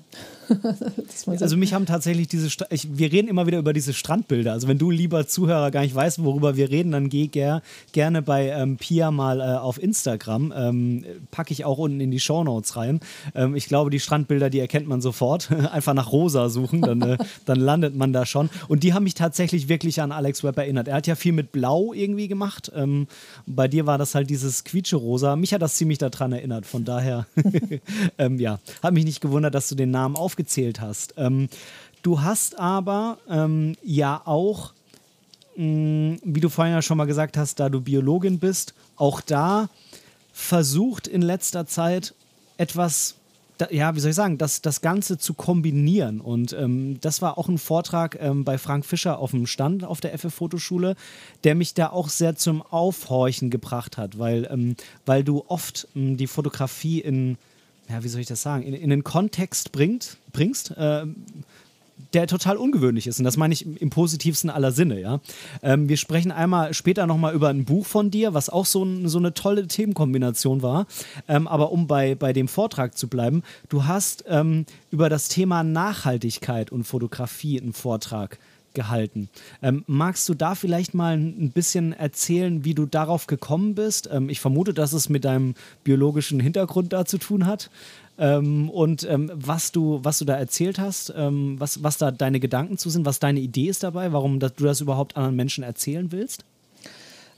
[1.40, 4.54] also mich haben tatsächlich diese, St ich, wir reden immer wieder über diese Strandbilder.
[4.54, 8.22] Also wenn du lieber Zuhörer gar nicht weißt, worüber wir reden, dann geh ger gerne
[8.22, 10.54] bei ähm, Pia mal äh, auf Instagram.
[10.56, 13.00] Ähm, Packe ich auch unten in die Shownotes rein.
[13.36, 15.52] Ähm, ich glaube, die Strandbilder, die erkennt man sofort.
[15.72, 18.50] Einfach nach Rosa suchen, dann, äh, dann landet man da schon.
[18.68, 20.88] Und die haben mich tatsächlich wirklich an Alex Webb erinnert.
[20.88, 22.72] Er hat ja viel mit Blau irgendwie gemacht.
[22.76, 23.08] Ähm,
[23.46, 25.36] bei dir war das halt dieses Quietsche-Rosa.
[25.36, 26.66] Mich hat das ziemlich daran erinnert.
[26.66, 27.28] Von daher
[28.18, 31.16] ähm, ja, hat mich nicht gewundert, dass du den Namen aufgezählt hast.
[31.18, 31.50] Ähm,
[32.04, 34.74] du hast aber ähm, ja auch,
[35.56, 39.20] mh, mm, wie du vorhin ja schon mal gesagt hast, da du Biologin bist, auch
[39.22, 39.70] da
[40.32, 42.14] versucht in letzter Zeit
[42.58, 43.16] etwas
[43.72, 46.22] ja, wie soll ich sagen, das, das Ganze zu kombinieren.
[46.22, 50.00] Und ähm, das war auch ein Vortrag ähm, bei Frank Fischer auf dem Stand auf
[50.00, 50.96] der FF-Fotoschule,
[51.44, 54.76] der mich da auch sehr zum Aufhorchen gebracht hat, weil, ähm,
[55.08, 57.40] weil du oft ähm, die Fotografie in
[57.90, 61.06] ja, wie soll ich das sagen, in, in den Kontext bringt, bringst, äh,
[62.14, 63.18] der total ungewöhnlich ist.
[63.20, 65.20] Und das meine ich im positivsten aller Sinne, ja.
[65.64, 69.10] Ähm, wir sprechen einmal später nochmal über ein Buch von dir, was auch so, ein,
[69.10, 70.86] so eine tolle Themenkombination war.
[71.28, 75.64] Ähm, aber um bei, bei dem Vortrag zu bleiben, du hast ähm, über das Thema
[75.64, 78.38] Nachhaltigkeit und Fotografie einen Vortrag
[78.78, 79.30] gehalten.
[79.64, 84.08] Ähm, magst du da vielleicht mal ein bisschen erzählen, wie du darauf gekommen bist?
[84.12, 87.72] Ähm, ich vermute, dass es mit deinem biologischen Hintergrund da zu tun hat.
[88.20, 92.40] Ähm, und ähm, was, du, was du da erzählt hast, ähm, was, was da deine
[92.40, 95.64] Gedanken zu sind, was deine Idee ist dabei, warum das, du das überhaupt anderen Menschen
[95.64, 96.44] erzählen willst?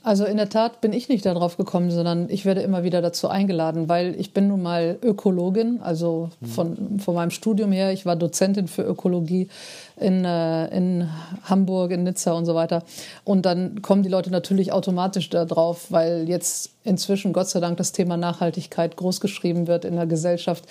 [0.01, 3.27] Also in der Tat bin ich nicht darauf gekommen, sondern ich werde immer wieder dazu
[3.27, 7.91] eingeladen, weil ich bin nun mal Ökologin, also von, von meinem Studium her.
[7.91, 9.49] Ich war Dozentin für Ökologie
[9.97, 11.09] in, äh, in
[11.43, 12.83] Hamburg, in Nizza und so weiter.
[13.25, 17.91] Und dann kommen die Leute natürlich automatisch darauf, weil jetzt inzwischen Gott sei Dank das
[17.91, 20.63] Thema Nachhaltigkeit großgeschrieben wird in der Gesellschaft.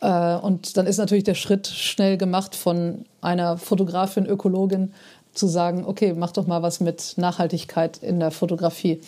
[0.00, 4.92] Äh, und dann ist natürlich der Schritt schnell gemacht von einer Fotografin, Ökologin
[5.34, 9.00] zu sagen, okay, mach doch mal was mit Nachhaltigkeit in der Fotografie.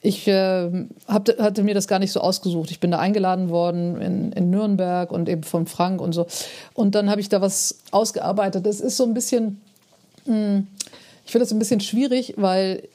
[0.00, 0.70] Ich äh,
[1.06, 2.70] hab, hatte mir das gar nicht so ausgesucht.
[2.70, 6.26] Ich bin da eingeladen worden in, in Nürnberg und eben von Frank und so.
[6.74, 8.66] Und dann habe ich da was ausgearbeitet.
[8.66, 9.60] Es ist so ein bisschen,
[10.26, 10.66] mh, hm,
[11.24, 12.88] ich finde das ein bisschen schwierig, weil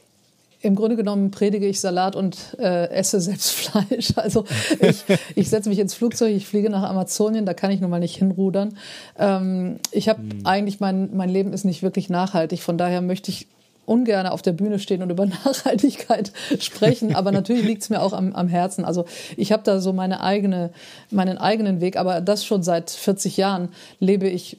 [0.62, 4.14] im Grunde genommen predige ich Salat und äh, esse selbst Fleisch.
[4.16, 4.45] Also
[4.80, 5.03] ich,
[5.36, 8.18] ich setze mich ins Flugzeug, ich fliege nach Amazonien, da kann ich nun mal nicht
[8.18, 8.78] hinrudern.
[9.18, 10.45] Ähm, ich habe mhm.
[10.45, 13.47] eigentlich, mein, mein Leben ist nicht wirklich nachhaltig, von daher möchte ich
[13.86, 18.14] ungern auf der Bühne stehen und über Nachhaltigkeit sprechen, aber natürlich liegt es mir auch
[18.14, 18.86] am, am Herzen.
[18.86, 19.05] Also
[19.38, 20.72] ich habe da so meine eigene,
[21.10, 24.58] meinen eigenen Weg, aber das schon seit 40 Jahren lebe ich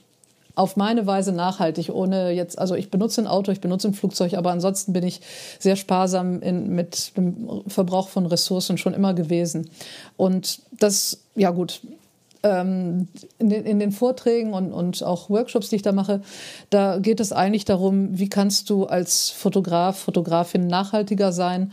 [0.58, 4.34] auf meine Weise nachhaltig, ohne jetzt, also ich benutze ein Auto, ich benutze ein Flugzeug,
[4.34, 5.20] aber ansonsten bin ich
[5.58, 9.70] sehr sparsam in, mit dem Verbrauch von Ressourcen schon immer gewesen.
[10.16, 11.80] Und das, ja gut,
[12.42, 13.06] ähm,
[13.38, 16.22] in, den, in den Vorträgen und, und auch Workshops, die ich da mache,
[16.70, 21.72] da geht es eigentlich darum, wie kannst du als Fotograf, Fotografin nachhaltiger sein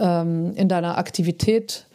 [0.00, 1.86] ähm, in deiner Aktivität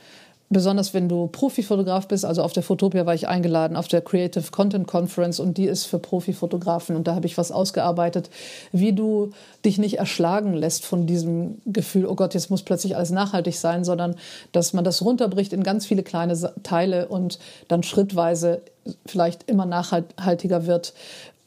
[0.49, 4.51] besonders wenn du Profifotograf bist, also auf der Fotopia war ich eingeladen, auf der Creative
[4.51, 8.29] Content Conference und die ist für Profifotografen und da habe ich was ausgearbeitet,
[8.71, 9.31] wie du
[9.63, 13.83] dich nicht erschlagen lässt von diesem Gefühl, oh Gott, jetzt muss plötzlich alles nachhaltig sein,
[13.83, 14.15] sondern
[14.51, 18.61] dass man das runterbricht in ganz viele kleine Teile und dann schrittweise
[19.05, 20.93] vielleicht immer nachhaltiger wird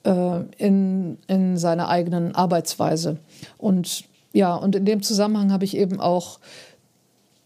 [0.05, 3.17] äh, in, in seiner eigenen Arbeitsweise.
[3.59, 6.39] Und ja, und in dem Zusammenhang habe ich eben auch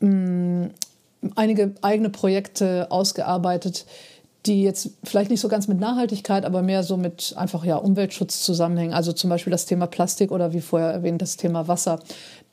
[0.00, 0.66] mm,
[1.36, 3.86] einige eigene Projekte ausgearbeitet,
[4.46, 8.42] die jetzt vielleicht nicht so ganz mit Nachhaltigkeit, aber mehr so mit einfach ja Umweltschutz
[8.42, 8.94] zusammenhängen.
[8.94, 12.00] Also zum Beispiel das Thema Plastik oder wie vorher erwähnt das Thema Wasser.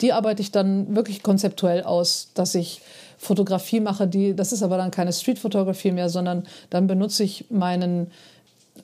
[0.00, 2.80] Die arbeite ich dann wirklich konzeptuell aus, dass ich
[3.18, 8.10] Fotografie mache, die das ist aber dann keine Streetfotografie mehr, sondern dann benutze ich meinen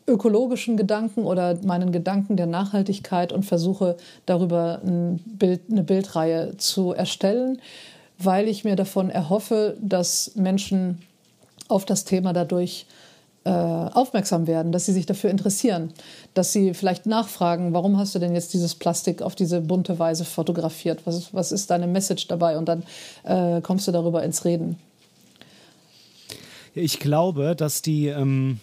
[0.06, 6.92] ökologischen Gedanken oder meinen Gedanken der Nachhaltigkeit und versuche darüber ein Bild, eine Bildreihe zu
[6.92, 7.60] erstellen
[8.22, 11.02] weil ich mir davon erhoffe, dass Menschen
[11.68, 12.86] auf das Thema dadurch
[13.44, 15.92] äh, aufmerksam werden, dass sie sich dafür interessieren,
[16.34, 20.26] dass sie vielleicht nachfragen, warum hast du denn jetzt dieses Plastik auf diese bunte Weise
[20.26, 21.00] fotografiert?
[21.06, 22.58] Was ist, was ist deine Message dabei?
[22.58, 22.82] Und dann
[23.24, 24.76] äh, kommst du darüber ins Reden.
[26.74, 28.60] Ich glaube, dass die, ähm,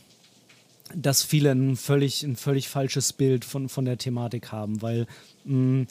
[0.94, 5.08] dass viele ein völlig, ein völlig falsches Bild von, von der Thematik haben, weil
[5.46, 5.88] mh, mm,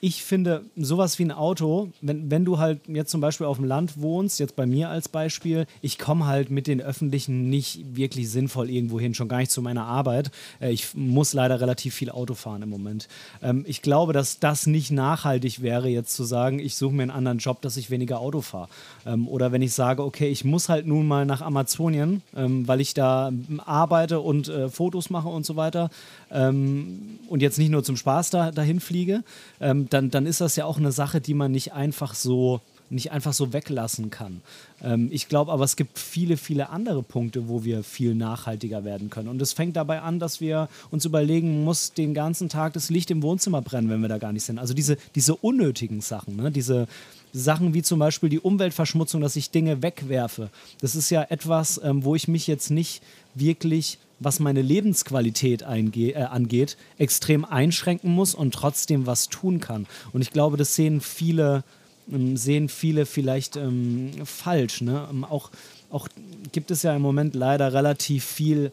[0.00, 3.64] ich finde, sowas wie ein Auto, wenn, wenn du halt jetzt zum Beispiel auf dem
[3.64, 8.30] Land wohnst, jetzt bei mir als Beispiel, ich komme halt mit den Öffentlichen nicht wirklich
[8.30, 10.30] sinnvoll irgendwo hin, schon gar nicht zu meiner Arbeit.
[10.60, 13.08] Äh, ich muss leider relativ viel Auto fahren im Moment.
[13.42, 17.10] Ähm, ich glaube, dass das nicht nachhaltig wäre, jetzt zu sagen, ich suche mir einen
[17.10, 18.68] anderen Job, dass ich weniger Auto fahre.
[19.06, 22.82] Ähm, oder wenn ich sage, okay, ich muss halt nun mal nach Amazonien, ähm, weil
[22.82, 23.32] ich da
[23.64, 25.88] arbeite und äh, Fotos mache und so weiter
[26.28, 29.22] und jetzt nicht nur zum Spaß da, dahin fliege,
[29.60, 32.60] dann, dann ist das ja auch eine Sache, die man nicht einfach so
[32.90, 34.42] nicht einfach so weglassen kann.
[34.82, 39.10] Ähm, ich glaube aber, es gibt viele, viele andere Punkte, wo wir viel nachhaltiger werden
[39.10, 39.28] können.
[39.28, 43.10] Und es fängt dabei an, dass wir uns überlegen, muss den ganzen Tag das Licht
[43.10, 44.58] im Wohnzimmer brennen, wenn wir da gar nicht sind.
[44.58, 46.50] Also diese, diese unnötigen Sachen, ne?
[46.50, 46.86] diese
[47.32, 50.50] Sachen wie zum Beispiel die Umweltverschmutzung, dass ich Dinge wegwerfe.
[50.80, 53.02] Das ist ja etwas, ähm, wo ich mich jetzt nicht
[53.34, 59.86] wirklich was meine Lebensqualität äh, angeht, extrem einschränken muss und trotzdem was tun kann.
[60.12, 61.64] Und ich glaube, das sehen viele,
[62.10, 64.80] ähm, sehen viele vielleicht ähm, falsch.
[64.80, 65.06] Ne?
[65.10, 65.50] Ähm, auch,
[65.90, 66.08] auch
[66.52, 68.72] gibt es ja im Moment leider relativ viel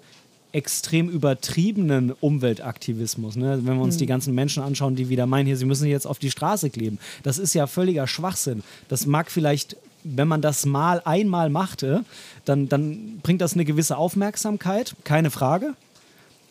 [0.54, 3.36] extrem übertriebenen Umweltaktivismus.
[3.36, 3.60] Ne?
[3.64, 4.00] Wenn wir uns mhm.
[4.00, 7.00] die ganzen Menschen anschauen, die wieder meinen, hier, sie müssen jetzt auf die Straße kleben.
[7.24, 8.64] Das ist ja völliger Schwachsinn.
[8.88, 12.04] Das mag vielleicht wenn man das mal einmal machte,
[12.46, 15.74] dann, dann bringt das eine gewisse Aufmerksamkeit, keine Frage.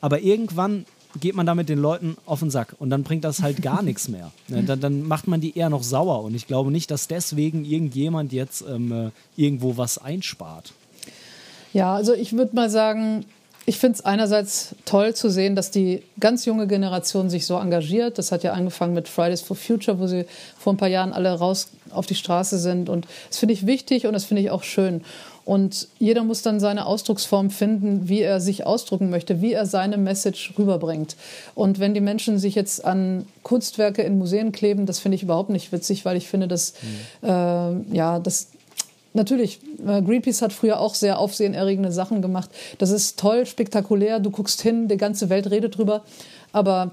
[0.00, 0.84] aber irgendwann
[1.20, 4.08] geht man damit den Leuten auf den Sack und dann bringt das halt gar nichts
[4.08, 4.32] mehr.
[4.48, 7.64] Ne, dann, dann, macht man die eher noch sauer und ich glaube nicht, dass deswegen
[7.64, 10.72] irgendjemand jetzt ähm, äh, irgendwo was einspart.
[11.72, 13.24] Ja, also ich würde mal sagen,
[13.64, 18.18] ich finde es einerseits toll zu sehen, dass die ganz junge Generation sich so engagiert.
[18.18, 20.26] Das hat ja angefangen mit Fridays for Future, wo sie
[20.58, 22.88] vor ein paar Jahren alle raus auf die Straße sind.
[22.88, 25.02] Und das finde ich wichtig und das finde ich auch schön.
[25.44, 29.96] Und jeder muss dann seine Ausdrucksform finden, wie er sich ausdrücken möchte, wie er seine
[29.96, 31.16] Message rüberbringt.
[31.54, 35.50] Und wenn die Menschen sich jetzt an Kunstwerke in Museen kleben, das finde ich überhaupt
[35.50, 36.74] nicht witzig, weil ich finde, dass
[37.22, 37.28] mhm.
[37.28, 38.48] äh, ja, das
[39.14, 42.48] Natürlich, äh, Greenpeace hat früher auch sehr aufsehenerregende Sachen gemacht.
[42.78, 46.02] Das ist toll, spektakulär, du guckst hin, die ganze Welt redet drüber,
[46.52, 46.92] aber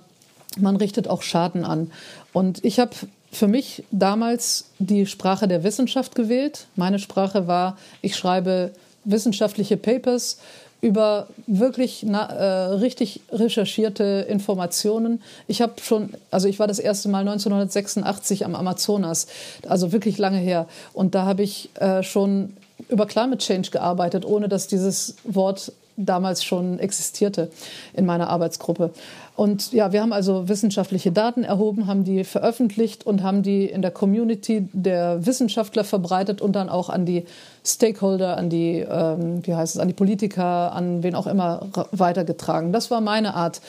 [0.57, 1.91] man richtet auch Schaden an.
[2.33, 2.91] Und ich habe
[3.31, 6.67] für mich damals die Sprache der Wissenschaft gewählt.
[6.75, 8.71] Meine Sprache war, ich schreibe
[9.05, 10.39] wissenschaftliche Papers
[10.81, 15.21] über wirklich na, äh, richtig recherchierte Informationen.
[15.47, 19.27] Ich habe schon, also ich war das erste Mal 1986 am Amazonas,
[19.67, 20.67] also wirklich lange her.
[20.93, 22.55] Und da habe ich äh, schon
[22.87, 27.51] über Climate Change gearbeitet, ohne dass dieses Wort damals schon existierte
[27.93, 28.91] in meiner Arbeitsgruppe.
[29.39, 33.81] Und ja, wir haben also wissenschaftliche Daten erhoben, haben die veröffentlicht und haben die in
[33.81, 37.23] der Community der Wissenschaftler verbreitet und dann auch an die
[37.65, 42.73] Stakeholder, an die, ähm, wie heißt es, an die Politiker, an wen auch immer weitergetragen.
[42.73, 43.61] Das war meine Art,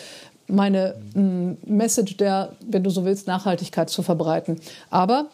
[0.49, 4.59] meine Message der, wenn du so willst, Nachhaltigkeit zu verbreiten.
[4.91, 5.27] Aber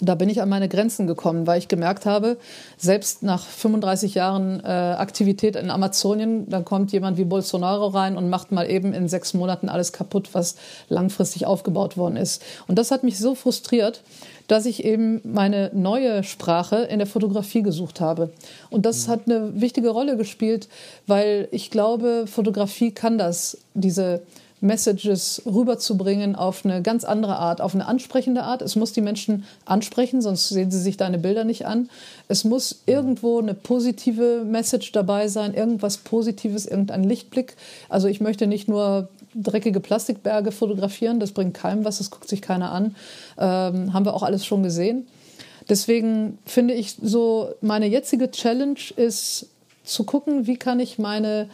[0.00, 2.36] da bin ich an meine Grenzen gekommen, weil ich gemerkt habe,
[2.76, 8.28] selbst nach 35 Jahren äh, Aktivität in Amazonien, dann kommt jemand wie Bolsonaro rein und
[8.28, 10.56] macht mal eben in sechs Monaten alles kaputt, was
[10.88, 12.42] langfristig aufgebaut worden ist.
[12.66, 14.02] Und das hat mich so frustriert,
[14.48, 18.30] dass ich eben meine neue Sprache in der Fotografie gesucht habe.
[18.70, 20.68] Und das hat eine wichtige Rolle gespielt,
[21.06, 24.22] weil ich glaube, Fotografie kann das, diese
[24.60, 28.62] Messages rüberzubringen auf eine ganz andere Art, auf eine ansprechende Art.
[28.62, 31.90] Es muss die Menschen ansprechen, sonst sehen sie sich deine Bilder nicht an.
[32.28, 37.56] Es muss irgendwo eine positive Message dabei sein, irgendwas Positives, irgendein Lichtblick.
[37.88, 42.40] Also ich möchte nicht nur dreckige Plastikberge fotografieren, das bringt keinem was, das guckt sich
[42.40, 42.96] keiner an.
[43.38, 45.06] Ähm, haben wir auch alles schon gesehen.
[45.68, 49.48] Deswegen finde ich so, meine jetzige Challenge ist
[49.84, 51.48] zu gucken, wie kann ich meine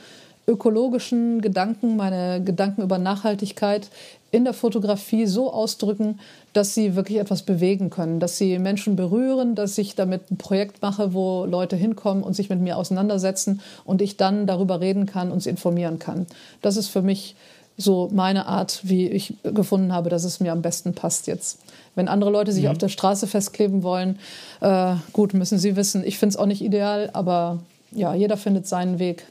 [0.46, 3.88] ökologischen Gedanken, meine Gedanken über Nachhaltigkeit
[4.30, 6.18] in der Fotografie so ausdrücken,
[6.54, 10.82] dass sie wirklich etwas bewegen können, dass sie Menschen berühren, dass ich damit ein Projekt
[10.82, 15.30] mache, wo Leute hinkommen und sich mit mir auseinandersetzen und ich dann darüber reden kann
[15.30, 16.26] und sie informieren kann.
[16.62, 17.36] Das ist für mich
[17.76, 21.58] so meine Art, wie ich gefunden habe, dass es mir am besten passt jetzt.
[21.94, 22.70] Wenn andere Leute sich mhm.
[22.70, 24.18] auf der Straße festkleben wollen,
[24.60, 26.04] äh, gut, müssen sie wissen.
[26.04, 27.58] Ich finde es auch nicht ideal, aber
[27.90, 29.26] ja, jeder findet seinen Weg.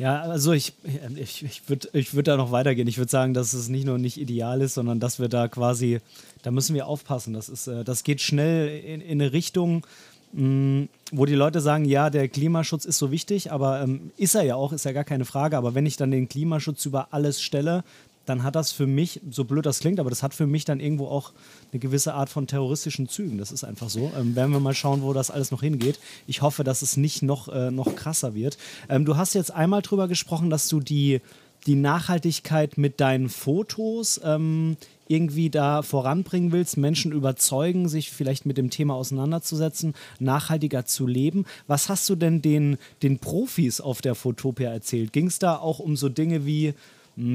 [0.00, 0.72] Ja, also ich,
[1.16, 2.88] ich, ich würde ich würd da noch weitergehen.
[2.88, 6.00] Ich würde sagen, dass es nicht nur nicht ideal ist, sondern dass wir da quasi,
[6.42, 7.34] da müssen wir aufpassen.
[7.34, 9.86] Das, ist, äh, das geht schnell in, in eine Richtung,
[10.32, 14.34] mh, mm, wo die Leute sagen, ja, der Klimaschutz ist so wichtig, aber ähm, ist
[14.34, 15.58] er ja auch, ist ja gar keine Frage.
[15.58, 17.84] Aber wenn ich dann den Klimaschutz über alles stelle,
[18.30, 20.78] dann hat das für mich, so blöd das klingt, aber das hat für mich dann
[20.78, 21.32] irgendwo auch
[21.72, 23.38] eine gewisse Art von terroristischen Zügen.
[23.38, 24.12] Das ist einfach so.
[24.16, 25.98] Ähm, werden wir mal schauen, wo das alles noch hingeht.
[26.28, 28.56] Ich hoffe, dass es nicht noch, äh, noch krasser wird.
[28.88, 31.20] Ähm, du hast jetzt einmal drüber gesprochen, dass du die,
[31.66, 34.76] die Nachhaltigkeit mit deinen Fotos ähm,
[35.08, 41.46] irgendwie da voranbringen willst, Menschen überzeugen, sich vielleicht mit dem Thema auseinanderzusetzen, nachhaltiger zu leben.
[41.66, 45.12] Was hast du denn den, den Profis auf der Fotopia erzählt?
[45.12, 46.74] Ging es da auch um so Dinge wie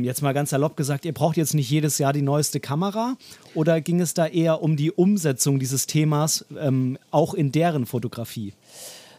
[0.03, 3.15] jetzt mal ganz salopp gesagt, ihr braucht jetzt nicht jedes Jahr die neueste Kamera
[3.53, 8.53] oder ging es da eher um die Umsetzung dieses Themas ähm, auch in deren Fotografie?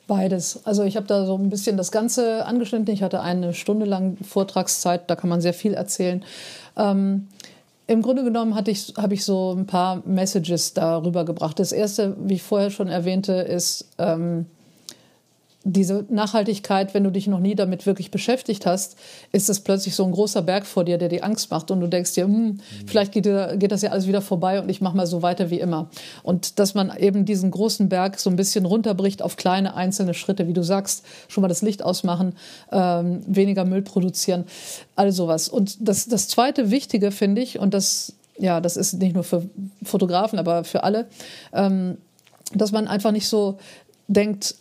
[0.06, 0.60] Beides.
[0.64, 2.94] Also ich habe da so ein bisschen das Ganze angeschnitten.
[2.94, 6.24] Ich hatte eine Stunde lang Vortragszeit, da kann man sehr viel erzählen.
[6.76, 7.26] Ähm,
[7.88, 11.58] Im Grunde genommen ich, habe ich so ein paar Messages darüber gebracht.
[11.58, 14.46] Das erste, wie ich vorher schon erwähnte, ist, ähm,
[15.68, 18.96] diese Nachhaltigkeit, wenn du dich noch nie damit wirklich beschäftigt hast,
[19.32, 21.88] ist es plötzlich so ein großer Berg vor dir, der dir Angst macht und du
[21.88, 25.08] denkst dir, hm, vielleicht geht, geht, das ja alles wieder vorbei und ich mache mal
[25.08, 25.90] so weiter wie immer.
[26.22, 30.46] Und dass man eben diesen großen Berg so ein bisschen runterbricht auf kleine einzelne Schritte,
[30.46, 32.36] wie du sagst, schon mal das Licht ausmachen,
[32.70, 34.44] ähm, weniger Müll produzieren,
[34.94, 35.48] all sowas.
[35.48, 39.42] Und das, das zweite Wichtige finde ich, und das, ja, das ist nicht nur für
[39.82, 41.08] Fotografen, aber für alle,
[41.52, 41.98] ähm,
[42.54, 43.58] dass man einfach nicht so
[44.06, 44.54] denkt,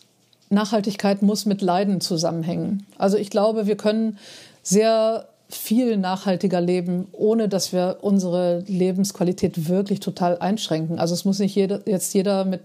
[0.50, 2.86] Nachhaltigkeit muss mit Leiden zusammenhängen.
[2.98, 4.18] Also ich glaube, wir können
[4.64, 11.00] sehr viel nachhaltiger leben, ohne dass wir unsere Lebensqualität wirklich total einschränken.
[11.00, 12.62] Also es muss nicht jeder, jetzt jeder mit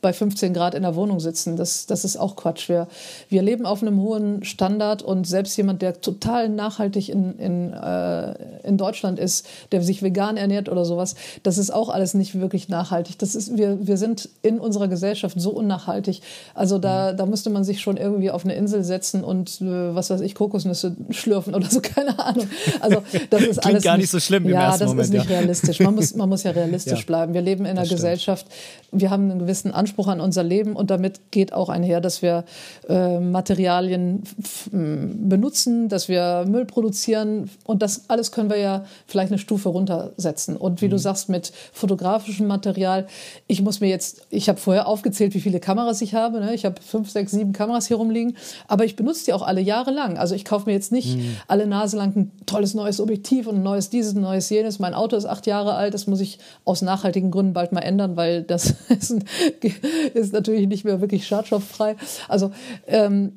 [0.00, 1.56] bei 15 Grad in der Wohnung sitzen.
[1.56, 2.68] Das, das ist auch Quatsch.
[2.68, 2.88] Wir,
[3.28, 8.34] wir leben auf einem hohen Standard und selbst jemand, der total nachhaltig in, in, äh,
[8.66, 12.68] in Deutschland ist, der sich vegan ernährt oder sowas, das ist auch alles nicht wirklich
[12.68, 13.18] nachhaltig.
[13.18, 16.22] Das ist, wir, wir sind in unserer Gesellschaft so unnachhaltig.
[16.54, 17.16] Also da, mhm.
[17.16, 20.34] da müsste man sich schon irgendwie auf eine Insel setzen und äh, was weiß ich,
[20.34, 22.48] Kokosnüsse schlürfen oder so, keine Ahnung.
[22.80, 25.30] Also das ist alles gar nicht so schlimm im ja, ersten das Moment, ist nicht
[25.30, 25.38] ja.
[25.38, 25.80] realistisch.
[25.80, 27.34] Man muss, man muss ja realistisch ja, bleiben.
[27.34, 28.46] Wir leben in einer Gesellschaft,
[28.92, 32.44] wir haben einen gewissen Anspruch an unser Leben und damit geht auch einher, dass wir
[32.88, 34.22] äh, Materialien
[34.70, 40.56] benutzen, dass wir Müll produzieren und das alles können wir ja vielleicht eine Stufe runtersetzen.
[40.56, 40.90] Und wie mhm.
[40.90, 43.06] du sagst, mit fotografischem Material,
[43.46, 46.40] ich muss mir jetzt, ich habe vorher aufgezählt, wie viele Kameras ich habe.
[46.40, 46.54] Ne?
[46.54, 48.36] Ich habe fünf, sechs, sieben Kameras hier rumliegen,
[48.66, 50.18] aber ich benutze die auch alle Jahre lang.
[50.18, 51.36] Also ich kaufe mir jetzt nicht mhm.
[51.46, 54.78] alle Nase lang ein tolles neues Objektiv und ein neues dieses, ein neues jenes.
[54.78, 58.16] Mein Auto ist acht Jahre alt, das muss ich aus nachhaltigen Gründen bald mal ändern,
[58.16, 59.16] weil das ist,
[60.14, 61.96] ist natürlich nicht mehr wirklich schadstofffrei.
[62.28, 62.52] Also
[62.86, 63.32] ähm,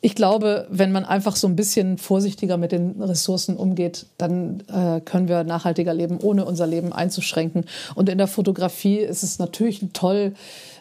[0.00, 5.00] ich glaube, wenn man einfach so ein bisschen vorsichtiger mit den Ressourcen umgeht, dann äh,
[5.00, 7.64] können wir nachhaltiger leben, ohne unser Leben einzuschränken.
[7.94, 10.34] Und in der Fotografie ist es natürlich toll,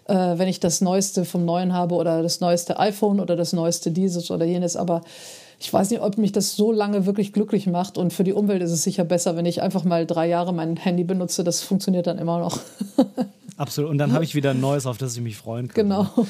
[0.07, 3.89] äh, wenn ich das Neueste vom Neuen habe oder das neueste iPhone oder das neueste
[3.89, 4.75] dieses oder jenes.
[4.75, 5.01] Aber
[5.59, 7.97] ich weiß nicht, ob mich das so lange wirklich glücklich macht.
[7.97, 10.75] Und für die Umwelt ist es sicher besser, wenn ich einfach mal drei Jahre mein
[10.77, 11.43] Handy benutze.
[11.43, 12.59] Das funktioniert dann immer noch.
[13.57, 13.89] Absolut.
[13.89, 15.85] Und dann habe ich wieder ein neues, auf das ich mich freuen kann.
[15.85, 16.09] Genau.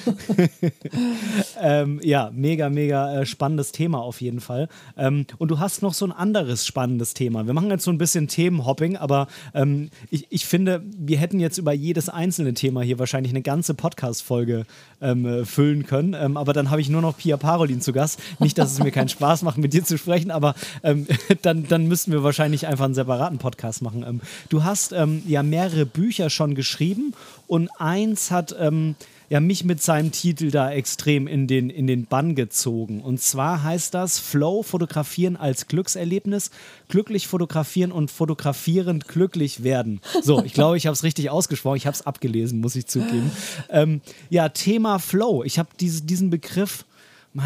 [1.60, 4.68] ähm, ja, mega, mega äh, spannendes Thema auf jeden Fall.
[4.96, 7.48] Ähm, und du hast noch so ein anderes spannendes Thema.
[7.48, 11.58] Wir machen jetzt so ein bisschen Themenhopping, aber ähm, ich, ich finde, wir hätten jetzt
[11.58, 14.68] über jedes einzelne Thema hier wahrscheinlich eine ganze Podcast-Folge
[15.02, 16.14] ähm, äh, füllen können.
[16.14, 18.20] Ähm, aber dann habe ich nur noch Pia Parolin zu Gast.
[18.40, 21.08] Nicht, dass es mir keinen Spaß macht, mit dir zu sprechen, aber ähm,
[21.42, 24.22] dann, dann müssten wir wahrscheinlich einfach einen separaten Podcast machen.
[24.50, 24.94] du hast
[25.26, 27.14] ja mehrere Bücher schon geschrieben
[27.48, 28.96] und eins hat ähm,
[29.30, 33.02] ja, mich mit seinem Titel da extrem in den, in den Bann gezogen.
[33.02, 36.52] Und zwar heißt das Flow fotografieren als Glückserlebnis,
[36.90, 40.02] glücklich fotografieren und fotografierend glücklich werden.
[40.22, 41.78] So, ich glaube, ich habe es richtig ausgesprochen.
[41.78, 43.32] Ich habe es abgelesen, muss ich zugeben.
[43.70, 45.44] Ähm, ja, Thema Flow.
[45.44, 46.86] Ich habe diese, diesen Begriff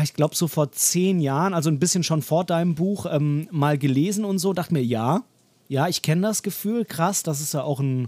[0.03, 3.77] ich glaube, so vor zehn Jahren, also ein bisschen schon vor deinem Buch, ähm, mal
[3.77, 5.23] gelesen und so, dachte mir, ja,
[5.67, 8.07] ja, ich kenne das Gefühl, krass, das ist ja auch ein,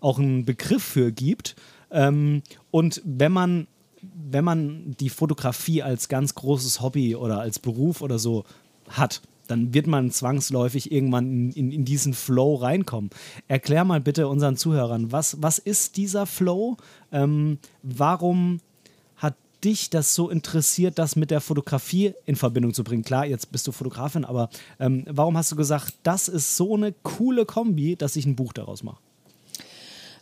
[0.00, 1.56] auch einen Begriff für gibt.
[1.90, 3.66] Ähm, und wenn man,
[4.02, 8.44] wenn man die Fotografie als ganz großes Hobby oder als Beruf oder so
[8.88, 13.10] hat, dann wird man zwangsläufig irgendwann in, in, in, diesen Flow reinkommen.
[13.46, 16.76] Erklär mal bitte unseren Zuhörern, was, was ist dieser Flow?
[17.12, 18.58] Ähm, warum
[19.64, 23.02] dich das so interessiert, das mit der Fotografie in Verbindung zu bringen?
[23.02, 24.48] Klar, jetzt bist du Fotografin, aber
[24.78, 28.52] ähm, warum hast du gesagt, das ist so eine coole Kombi, dass ich ein Buch
[28.52, 28.98] daraus mache?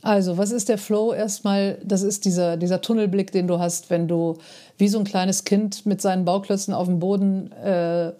[0.03, 1.14] Also, was ist der Flow?
[1.14, 4.37] Erstmal, das ist dieser, dieser Tunnelblick, den du hast, wenn du
[4.76, 8.12] wie so ein kleines Kind mit seinen Bauklötzen auf dem Boden äh,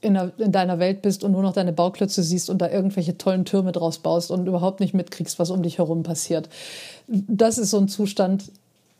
[0.00, 3.18] in, der, in, deiner Welt bist und nur noch deine Bauklötze siehst und da irgendwelche
[3.18, 6.48] tollen Türme draus baust und überhaupt nicht mitkriegst, was um dich herum passiert.
[7.08, 8.52] Das ist so ein Zustand,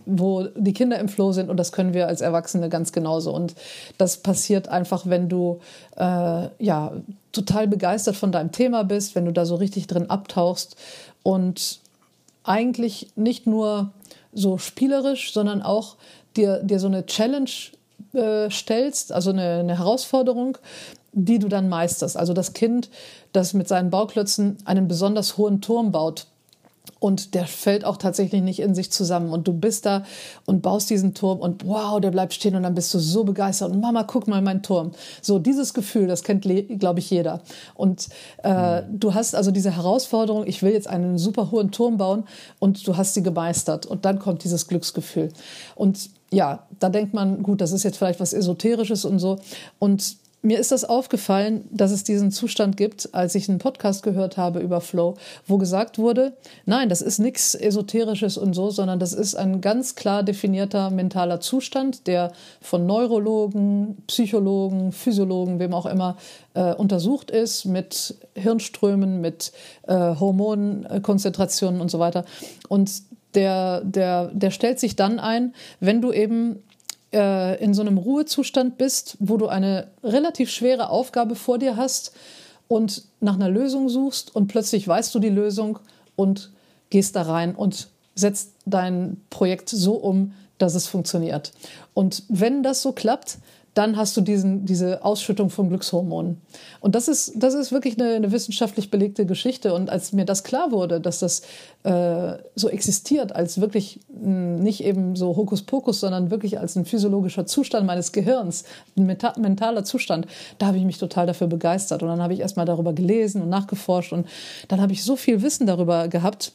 [0.06, 3.32] wo die Kinder im Flow sind und das können wir als Erwachsene ganz genauso.
[3.32, 3.54] Und
[3.98, 5.60] das passiert einfach, wenn du
[5.96, 6.92] äh, ja
[7.32, 10.76] total begeistert von deinem Thema bist, wenn du da so richtig drin abtauchst
[11.22, 11.80] und
[12.44, 13.92] eigentlich nicht nur
[14.32, 15.96] so spielerisch, sondern auch
[16.36, 17.50] dir, dir so eine Challenge
[18.12, 20.58] äh, stellst, also eine, eine Herausforderung,
[21.12, 22.16] die du dann meisterst.
[22.16, 22.90] Also das Kind,
[23.32, 26.26] das mit seinen Bauklötzen einen besonders hohen Turm baut,
[27.00, 29.30] und der fällt auch tatsächlich nicht in sich zusammen.
[29.30, 30.04] Und du bist da
[30.46, 33.72] und baust diesen Turm und wow, der bleibt stehen und dann bist du so begeistert
[33.72, 34.92] und Mama, guck mal mein Turm.
[35.20, 36.46] So dieses Gefühl, das kennt,
[36.78, 37.40] glaube ich, jeder.
[37.74, 38.08] Und
[38.42, 39.00] äh, mhm.
[39.00, 42.24] du hast also diese Herausforderung, ich will jetzt einen super hohen Turm bauen
[42.58, 43.86] und du hast sie gemeistert.
[43.86, 45.30] Und dann kommt dieses Glücksgefühl.
[45.74, 49.38] Und ja, da denkt man, gut, das ist jetzt vielleicht was Esoterisches und so.
[49.78, 54.36] Und mir ist das aufgefallen, dass es diesen Zustand gibt, als ich einen Podcast gehört
[54.36, 55.14] habe über Flow,
[55.46, 56.36] wo gesagt wurde,
[56.66, 61.40] nein, das ist nichts Esoterisches und so, sondern das ist ein ganz klar definierter mentaler
[61.40, 66.16] Zustand, der von Neurologen, Psychologen, Physiologen, wem auch immer,
[66.52, 69.52] äh, untersucht ist mit Hirnströmen, mit
[69.88, 72.24] äh, Hormonkonzentrationen und so weiter.
[72.68, 72.90] Und
[73.34, 76.62] der, der, der stellt sich dann ein, wenn du eben
[77.14, 82.12] äh, in so einem Ruhezustand bist, wo du eine relativ schwere Aufgabe vor dir hast
[82.68, 85.78] und nach einer Lösung suchst und plötzlich weißt du die Lösung
[86.16, 86.50] und
[86.90, 91.52] gehst da rein und setzt dein Projekt so um, dass es funktioniert.
[91.94, 93.38] Und wenn das so klappt,
[93.74, 96.40] dann hast du diesen, diese Ausschüttung von Glückshormonen.
[96.80, 99.74] Und das ist, das ist wirklich eine, eine wissenschaftlich belegte Geschichte.
[99.74, 101.42] Und als mir das klar wurde, dass das
[101.82, 106.84] äh, so existiert, als wirklich mh, hm, nicht eben so Hokuspokus, sondern wirklich als ein
[106.84, 108.64] physiologischer Zustand meines Gehirns,
[108.96, 110.26] ein mentaler Zustand,
[110.58, 112.02] da habe ich mich total dafür begeistert.
[112.02, 114.12] Und dann habe ich erstmal darüber gelesen und nachgeforscht.
[114.12, 114.28] Und
[114.68, 116.52] dann habe ich so viel Wissen darüber gehabt,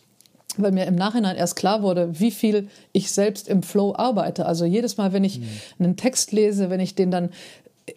[0.58, 4.46] weil mir im Nachhinein erst klar wurde, wie viel ich selbst im Flow arbeite.
[4.46, 5.48] Also jedes Mal, wenn ich mhm.
[5.80, 7.30] einen Text lese, wenn ich den dann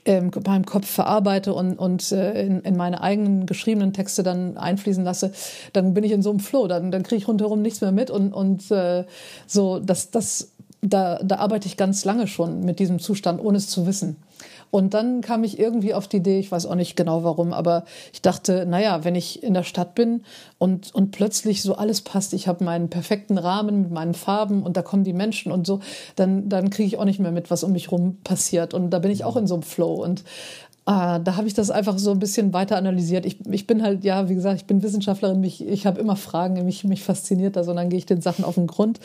[0.04, 5.04] in meinem Kopf verarbeite und, und äh, in, in meine eigenen geschriebenen Texte dann einfließen
[5.04, 5.32] lasse,
[5.72, 8.10] dann bin ich in so einem Flow, dann, dann kriege ich rundherum nichts mehr mit
[8.10, 9.04] und, und äh,
[9.46, 13.68] so, das, das, da, da arbeite ich ganz lange schon mit diesem Zustand, ohne es
[13.68, 14.16] zu wissen.
[14.72, 17.84] Und dann kam ich irgendwie auf die Idee, ich weiß auch nicht genau warum, aber
[18.14, 20.22] ich dachte, naja, wenn ich in der Stadt bin
[20.56, 24.78] und, und plötzlich so alles passt, ich habe meinen perfekten Rahmen mit meinen Farben und
[24.78, 25.80] da kommen die Menschen und so,
[26.16, 28.72] dann, dann kriege ich auch nicht mehr mit, was um mich rum passiert.
[28.72, 29.92] Und da bin ich auch in so einem Flow.
[30.02, 30.24] Und
[30.84, 33.24] Ah, da habe ich das einfach so ein bisschen weiter analysiert.
[33.24, 36.64] Ich, ich bin halt, ja, wie gesagt, ich bin Wissenschaftlerin, mich, ich habe immer Fragen,
[36.64, 38.98] mich, mich fasziniert das und dann gehe ich den Sachen auf den Grund.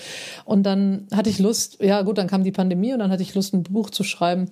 [0.43, 3.35] Und dann hatte ich Lust, ja gut, dann kam die Pandemie und dann hatte ich
[3.35, 4.49] Lust, ein Buch zu schreiben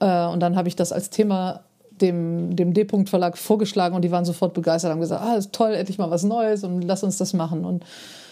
[0.00, 1.60] äh, und dann habe ich das als Thema
[2.00, 5.74] dem, dem D-Punkt Verlag vorgeschlagen und die waren sofort begeistert, haben gesagt, ah, ist toll,
[5.74, 7.64] endlich mal was Neues und lass uns das machen.
[7.64, 7.84] Und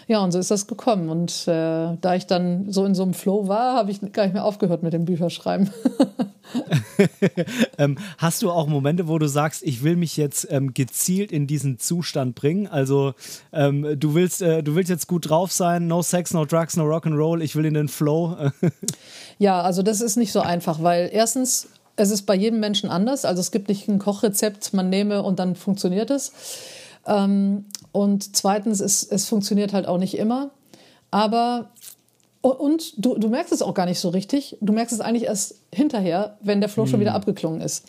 [0.07, 1.09] ja, und so ist das gekommen.
[1.09, 4.33] Und äh, da ich dann so in so einem Flow war, habe ich gar nicht
[4.33, 5.71] mehr aufgehört mit dem Bücherschreiben.
[7.79, 11.47] ähm, hast du auch Momente, wo du sagst, ich will mich jetzt ähm, gezielt in
[11.47, 12.67] diesen Zustand bringen?
[12.67, 13.15] Also
[13.53, 16.85] ähm, du willst, äh, du willst jetzt gut drauf sein, no Sex, no Drugs, no
[16.85, 18.37] Rock'n'Roll, ich will in den Flow.
[19.39, 23.25] ja, also das ist nicht so einfach, weil erstens es ist bei jedem Menschen anders.
[23.25, 26.33] Also es gibt nicht ein Kochrezept, man nehme und dann funktioniert es.
[27.07, 30.51] Ähm, und zweitens, es, es funktioniert halt auch nicht immer.
[31.11, 31.71] Aber
[32.41, 34.57] und du, du merkst es auch gar nicht so richtig.
[34.61, 36.91] Du merkst es eigentlich erst hinterher, wenn der Flow hm.
[36.91, 37.87] schon wieder abgeklungen ist.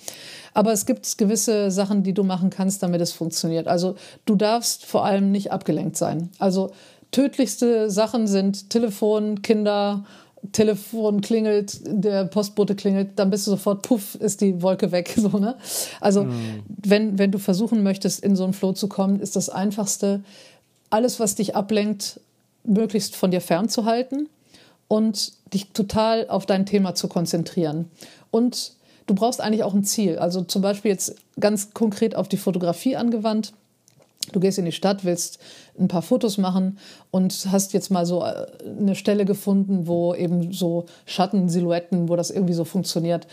[0.54, 3.68] Aber es gibt gewisse Sachen, die du machen kannst, damit es funktioniert.
[3.68, 6.30] Also du darfst vor allem nicht abgelenkt sein.
[6.38, 6.72] Also
[7.12, 10.06] tödlichste Sachen sind Telefon, Kinder,
[10.52, 15.16] Telefon klingelt, der Postbote klingelt, dann bist du sofort, puff, ist die Wolke weg.
[15.24, 15.56] So, ne?
[16.02, 16.64] Also, mhm.
[16.68, 20.24] wenn, wenn du versuchen möchtest, in so einen Flow zu kommen, ist das Einfachste,
[20.90, 22.20] alles, was dich ablenkt,
[22.66, 24.30] möglichst von dir fernzuhalten
[24.88, 27.90] und dich total auf dein Thema zu konzentrieren.
[28.32, 28.74] Und
[29.08, 30.18] du brauchst eigentlich auch ein Ziel.
[30.18, 33.54] Also zum Beispiel jetzt ganz konkret auf die Fotografie angewandt.
[34.32, 35.40] Du gehst in die Stadt, willst
[35.80, 36.78] ein paar Fotos machen
[37.12, 38.46] und hast jetzt mal so äh,
[38.80, 43.28] eine Stelle gefunden, wo eben so Schatten, Silhouetten, wo das irgendwie so funktioniert.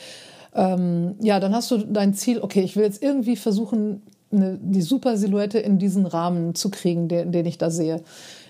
[0.55, 4.03] Ähm, ja, dann hast du dein Ziel, okay, ich will jetzt irgendwie versuchen,
[4.33, 8.03] eine, die super Silhouette in diesen Rahmen zu kriegen, den, den ich da sehe.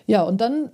[0.06, 0.70] Ja, und dann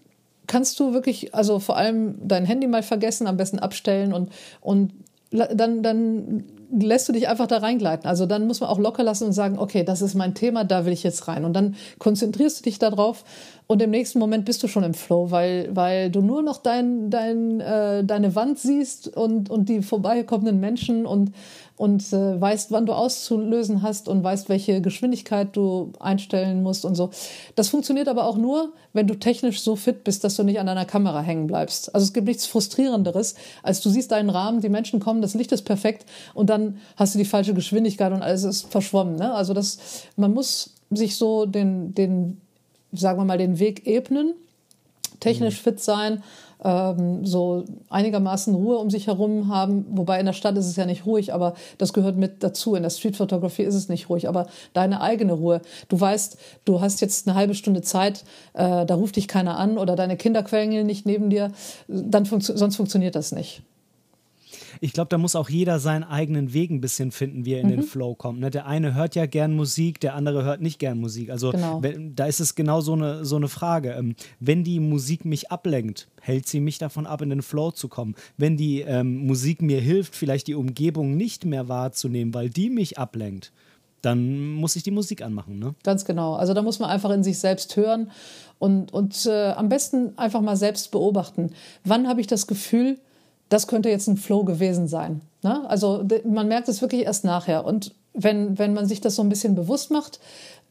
[0.46, 4.30] kannst du wirklich, also vor allem dein Handy mal vergessen, am besten abstellen und,
[4.60, 4.92] und
[5.30, 8.08] dann, dann lässt du dich einfach da reingleiten.
[8.08, 10.84] Also dann muss man auch locker lassen und sagen, okay, das ist mein Thema, da
[10.84, 11.44] will ich jetzt rein.
[11.44, 13.24] Und dann konzentrierst du dich darauf
[13.66, 17.10] und im nächsten Moment bist du schon im Flow, weil, weil du nur noch dein,
[17.10, 21.32] dein, äh, deine Wand siehst und, und die vorbeikommenden Menschen und
[21.76, 26.94] und äh, weißt, wann du auszulösen hast und weißt, welche Geschwindigkeit du einstellen musst und
[26.94, 27.10] so.
[27.54, 30.66] Das funktioniert aber auch nur, wenn du technisch so fit bist, dass du nicht an
[30.66, 31.94] deiner Kamera hängen bleibst.
[31.94, 35.52] Also es gibt nichts frustrierenderes, als du siehst deinen Rahmen, die Menschen kommen, das Licht
[35.52, 39.16] ist perfekt und dann hast du die falsche Geschwindigkeit und alles ist verschwommen.
[39.16, 39.34] Ne?
[39.34, 39.78] Also das,
[40.16, 42.40] man muss sich so den, den,
[42.92, 44.32] sagen wir mal, den Weg ebnen,
[45.20, 45.62] technisch mhm.
[45.62, 46.22] fit sein
[46.64, 49.86] ähm, so einigermaßen Ruhe um sich herum haben.
[49.90, 52.74] Wobei in der Stadt ist es ja nicht ruhig, aber das gehört mit dazu.
[52.74, 55.60] In der Streetfotografie ist es nicht ruhig, aber deine eigene Ruhe.
[55.88, 58.24] Du weißt, du hast jetzt eine halbe Stunde Zeit,
[58.54, 61.52] äh, da ruft dich keiner an oder deine Kinder quengeln nicht neben dir,
[61.88, 63.62] dann funktio sonst funktioniert das nicht
[64.80, 67.66] ich glaube, da muss auch jeder seinen eigenen Weg ein bisschen finden, wie er in
[67.66, 67.70] mhm.
[67.70, 68.40] den Flow kommt.
[68.40, 68.50] Ne?
[68.50, 71.30] Der eine hört ja gern Musik, der andere hört nicht gern Musik.
[71.30, 71.82] Also genau.
[71.82, 73.92] wenn, da ist es genau so eine, so eine Frage.
[73.92, 77.88] Ähm, wenn die Musik mich ablenkt, hält sie mich davon ab, in den Flow zu
[77.88, 78.14] kommen.
[78.36, 82.98] Wenn die ähm, Musik mir hilft, vielleicht die Umgebung nicht mehr wahrzunehmen, weil die mich
[82.98, 83.52] ablenkt,
[84.02, 85.58] dann muss ich die Musik anmachen.
[85.58, 85.74] Ne?
[85.82, 86.34] Ganz genau.
[86.34, 88.10] Also da muss man einfach in sich selbst hören
[88.58, 91.50] und, und äh, am besten einfach mal selbst beobachten.
[91.84, 92.98] Wann habe ich das Gefühl,
[93.48, 95.20] das könnte jetzt ein Flow gewesen sein.
[95.42, 95.68] Ne?
[95.68, 97.64] Also man merkt es wirklich erst nachher.
[97.64, 100.20] Und wenn, wenn man sich das so ein bisschen bewusst macht,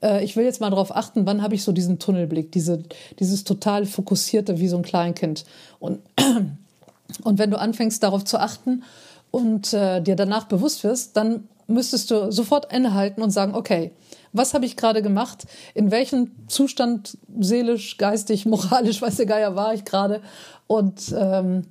[0.02, 2.84] äh, ich will jetzt mal darauf achten, wann habe ich so diesen Tunnelblick, diese,
[3.20, 5.46] dieses total fokussierte wie so ein Kleinkind.
[5.80, 6.00] Und,
[7.24, 8.84] und wenn du anfängst darauf zu achten
[9.32, 13.92] und äh, dir danach bewusst wirst, dann müsstest du sofort innehalten und sagen, okay,
[14.34, 15.46] was habe ich gerade gemacht?
[15.74, 20.22] In welchem Zustand seelisch, geistig, moralisch, weiß der Geier war ich gerade?
[20.68, 21.64] Und ähm,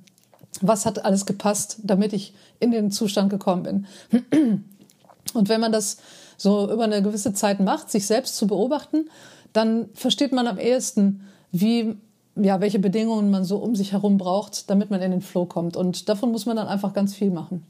[0.61, 3.85] was hat alles gepasst, damit ich in den Zustand gekommen bin.
[5.33, 5.97] Und wenn man das
[6.37, 9.09] so über eine gewisse Zeit macht, sich selbst zu beobachten,
[9.53, 11.21] dann versteht man am ehesten,
[11.51, 11.95] wie,
[12.35, 15.77] ja, welche Bedingungen man so um sich herum braucht, damit man in den Flow kommt.
[15.77, 17.65] Und davon muss man dann einfach ganz viel machen.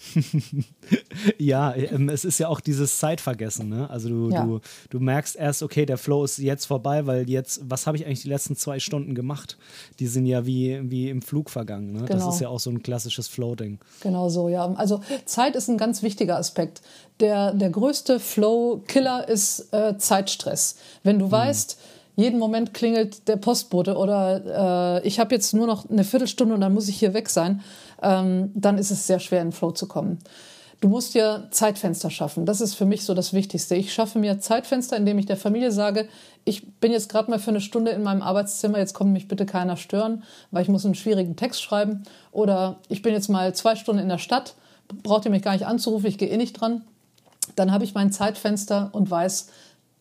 [1.38, 3.68] ja, ähm, es ist ja auch dieses Zeitvergessen.
[3.68, 3.88] Ne?
[3.90, 4.44] Also du, ja.
[4.44, 8.06] du, du merkst erst, okay, der Flow ist jetzt vorbei, weil jetzt, was habe ich
[8.06, 9.58] eigentlich die letzten zwei Stunden gemacht?
[9.98, 11.92] Die sind ja wie, wie im Flug vergangen.
[11.92, 12.04] Ne?
[12.04, 12.26] Genau.
[12.26, 13.78] Das ist ja auch so ein klassisches Flow-Ding.
[14.00, 14.72] Genau so, ja.
[14.74, 16.80] Also Zeit ist ein ganz wichtiger Aspekt.
[17.20, 20.76] Der, der größte Flow-Killer ist äh, Zeitstress.
[21.02, 21.32] Wenn du hm.
[21.32, 21.78] weißt,
[22.16, 26.60] jeden Moment klingelt der Postbote oder äh, ich habe jetzt nur noch eine Viertelstunde und
[26.60, 27.62] dann muss ich hier weg sein,
[28.02, 30.18] ähm, dann ist es sehr schwer in Flow zu kommen.
[30.80, 32.46] Du musst dir Zeitfenster schaffen.
[32.46, 33.74] Das ist für mich so das Wichtigste.
[33.74, 36.08] Ich schaffe mir Zeitfenster, indem ich der Familie sage,
[36.46, 39.44] ich bin jetzt gerade mal für eine Stunde in meinem Arbeitszimmer, jetzt kommt mich bitte
[39.44, 42.04] keiner stören, weil ich muss einen schwierigen Text schreiben.
[42.32, 44.54] Oder ich bin jetzt mal zwei Stunden in der Stadt,
[45.02, 46.82] braucht ihr mich gar nicht anzurufen, ich gehe eh nicht dran.
[47.56, 49.48] Dann habe ich mein Zeitfenster und weiß,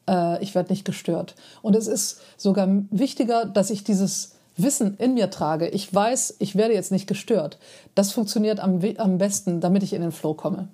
[0.08, 1.36] äh, ich werde nicht gestört.
[1.62, 5.68] Und es ist sogar wichtiger, dass ich dieses Wissen in mir trage.
[5.68, 7.58] Ich weiß, ich werde jetzt nicht gestört.
[7.96, 10.70] Das funktioniert am, am besten, damit ich in den Flow komme.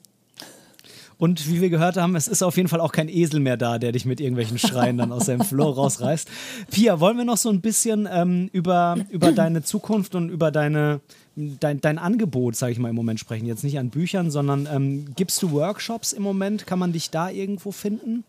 [1.18, 3.80] Und wie wir gehört haben, es ist auf jeden Fall auch kein Esel mehr da,
[3.80, 6.28] der dich mit irgendwelchen Schreien dann aus seinem Flow rausreißt.
[6.72, 11.00] Pia, wollen wir noch so ein bisschen ähm, über, über deine Zukunft und über deine,
[11.36, 13.46] dein, dein Angebot, sage ich mal, im Moment sprechen?
[13.46, 16.68] Jetzt nicht an Büchern, sondern ähm, gibst du Workshops im Moment?
[16.68, 18.26] Kann man dich da irgendwo finden?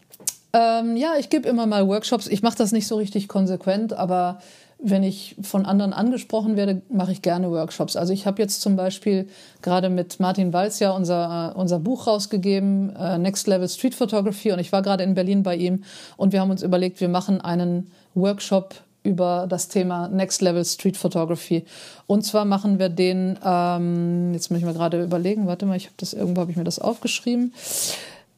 [0.52, 2.28] Ähm, ja, ich gebe immer mal Workshops.
[2.28, 4.40] Ich mache das nicht so richtig konsequent, aber
[4.78, 7.96] wenn ich von anderen angesprochen werde, mache ich gerne Workshops.
[7.96, 9.26] Also ich habe jetzt zum Beispiel
[9.62, 14.58] gerade mit Martin Walz ja unser, unser Buch rausgegeben, äh, Next Level Street Photography, und
[14.58, 15.84] ich war gerade in Berlin bei ihm
[16.16, 20.96] und wir haben uns überlegt, wir machen einen Workshop über das Thema Next Level Street
[20.96, 21.64] Photography.
[22.06, 25.86] Und zwar machen wir den, ähm, jetzt muss ich mir gerade überlegen, warte mal, ich
[25.86, 27.54] habe das irgendwo habe ich mir das aufgeschrieben.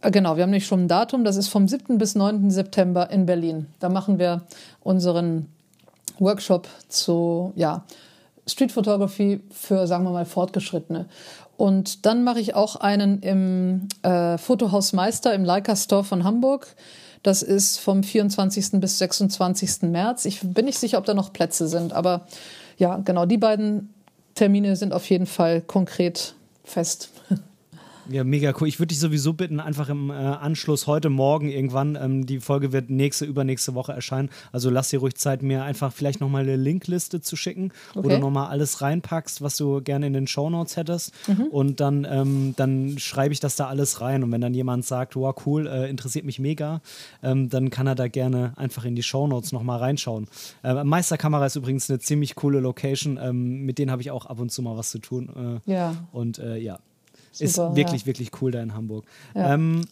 [0.02, 1.98] Äh, genau, wir haben nicht schon ein Datum, das ist vom 7.
[1.98, 2.50] bis 9.
[2.50, 3.66] September in Berlin.
[3.80, 4.42] Da machen wir
[4.82, 5.48] unseren
[6.20, 7.84] Workshop zu ja,
[8.46, 11.06] Street Photography für, sagen wir mal, Fortgeschrittene.
[11.56, 16.74] Und dann mache ich auch einen im äh, Fotohaus Meister im Leica Store von Hamburg.
[17.22, 18.80] Das ist vom 24.
[18.80, 19.82] bis 26.
[19.82, 20.24] März.
[20.24, 22.26] Ich bin nicht sicher, ob da noch Plätze sind, aber
[22.78, 23.92] ja, genau, die beiden
[24.36, 26.34] Termine sind auf jeden Fall konkret
[26.64, 27.10] fest.
[28.10, 28.68] Ja, mega cool.
[28.68, 32.72] Ich würde dich sowieso bitten, einfach im äh, Anschluss heute Morgen irgendwann, ähm, die Folge
[32.72, 34.30] wird nächste, übernächste Woche erscheinen.
[34.50, 38.06] Also lass dir ruhig Zeit, mir einfach vielleicht nochmal eine Linkliste zu schicken okay.
[38.06, 41.12] oder nochmal alles reinpackst, was du gerne in den Shownotes hättest.
[41.28, 41.44] Mhm.
[41.48, 44.24] Und dann, ähm, dann schreibe ich das da alles rein.
[44.24, 46.80] Und wenn dann jemand sagt, wow, cool, äh, interessiert mich mega,
[47.22, 50.28] ähm, dann kann er da gerne einfach in die Shownotes nochmal reinschauen.
[50.64, 53.18] Äh, Meisterkamera ist übrigens eine ziemlich coole Location.
[53.22, 55.60] Ähm, mit denen habe ich auch ab und zu mal was zu tun.
[55.66, 55.94] Äh, ja.
[56.12, 56.78] Und äh, ja,
[57.32, 58.06] Super, ist wirklich, ja.
[58.06, 59.04] wirklich cool da in Hamburg.
[59.34, 59.54] Ja.
[59.54, 59.82] Ähm,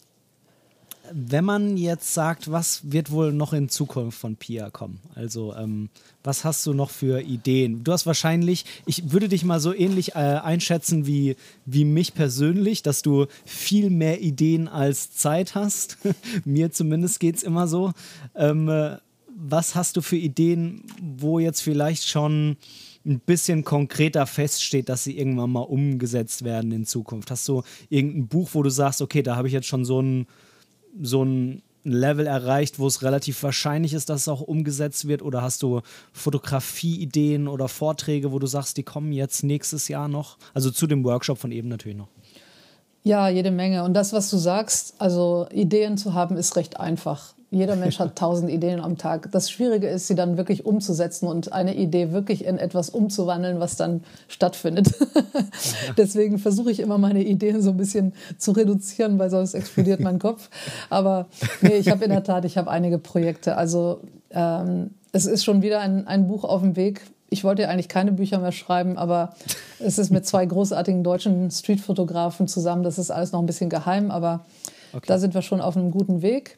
[1.11, 4.99] wenn man jetzt sagt, was wird wohl noch in Zukunft von Pia kommen?
[5.15, 5.89] Also, ähm,
[6.23, 7.83] was hast du noch für Ideen?
[7.83, 11.35] Du hast wahrscheinlich, ich würde dich mal so ähnlich äh, einschätzen wie,
[11.65, 15.97] wie mich persönlich, dass du viel mehr Ideen als Zeit hast.
[16.45, 17.93] Mir zumindest geht es immer so.
[18.35, 18.97] Ähm, äh,
[19.39, 22.57] was hast du für Ideen, wo jetzt vielleicht schon
[23.07, 27.31] ein bisschen konkreter feststeht, dass sie irgendwann mal umgesetzt werden in Zukunft?
[27.31, 30.27] Hast du irgendein Buch, wo du sagst, okay, da habe ich jetzt schon so ein,
[31.01, 35.21] so ein Level erreicht, wo es relativ wahrscheinlich ist, dass es auch umgesetzt wird?
[35.21, 35.81] Oder hast du
[36.11, 40.37] Fotografie-Ideen oder Vorträge, wo du sagst, die kommen jetzt nächstes Jahr noch?
[40.53, 42.09] Also zu dem Workshop von eben natürlich noch.
[43.03, 43.85] Ja, jede Menge.
[43.85, 47.36] Und das, was du sagst, also Ideen zu haben, ist recht einfach.
[47.49, 49.31] Jeder Mensch hat tausend Ideen am Tag.
[49.31, 53.77] Das Schwierige ist, sie dann wirklich umzusetzen und eine Idee wirklich in etwas umzuwandeln, was
[53.77, 54.93] dann stattfindet.
[55.97, 60.19] Deswegen versuche ich immer meine Ideen so ein bisschen zu reduzieren, weil sonst explodiert mein
[60.19, 60.49] Kopf.
[60.89, 61.27] Aber
[61.61, 63.55] nee, ich habe in der Tat, ich habe einige Projekte.
[63.55, 64.01] Also
[64.31, 67.01] ähm, es ist schon wieder ein, ein Buch auf dem Weg.
[67.29, 69.35] Ich wollte eigentlich keine Bücher mehr schreiben, aber
[69.79, 72.83] es ist mit zwei großartigen deutschen Streetfotografen zusammen.
[72.83, 74.45] Das ist alles noch ein bisschen geheim, aber
[74.93, 75.05] okay.
[75.07, 76.57] da sind wir schon auf einem guten Weg.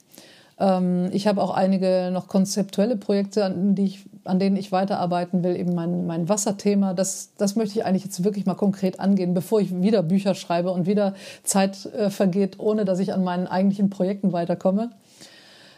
[0.60, 5.44] Ähm, ich habe auch einige noch konzeptuelle Projekte, an, die ich, an denen ich weiterarbeiten
[5.44, 5.56] will.
[5.56, 9.62] Eben mein, mein Wasserthema, das, das möchte ich eigentlich jetzt wirklich mal konkret angehen, bevor
[9.62, 11.14] ich wieder Bücher schreibe und wieder
[11.44, 14.92] Zeit äh, vergeht, ohne dass ich an meinen eigentlichen Projekten weiterkomme.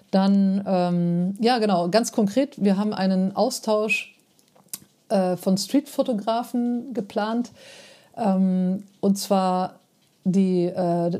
[0.09, 4.17] Dann, ähm, ja genau, ganz konkret, wir haben einen Austausch
[5.07, 7.51] äh, von Streetfotografen geplant.
[8.17, 9.79] Ähm, und zwar
[10.23, 11.19] die, äh,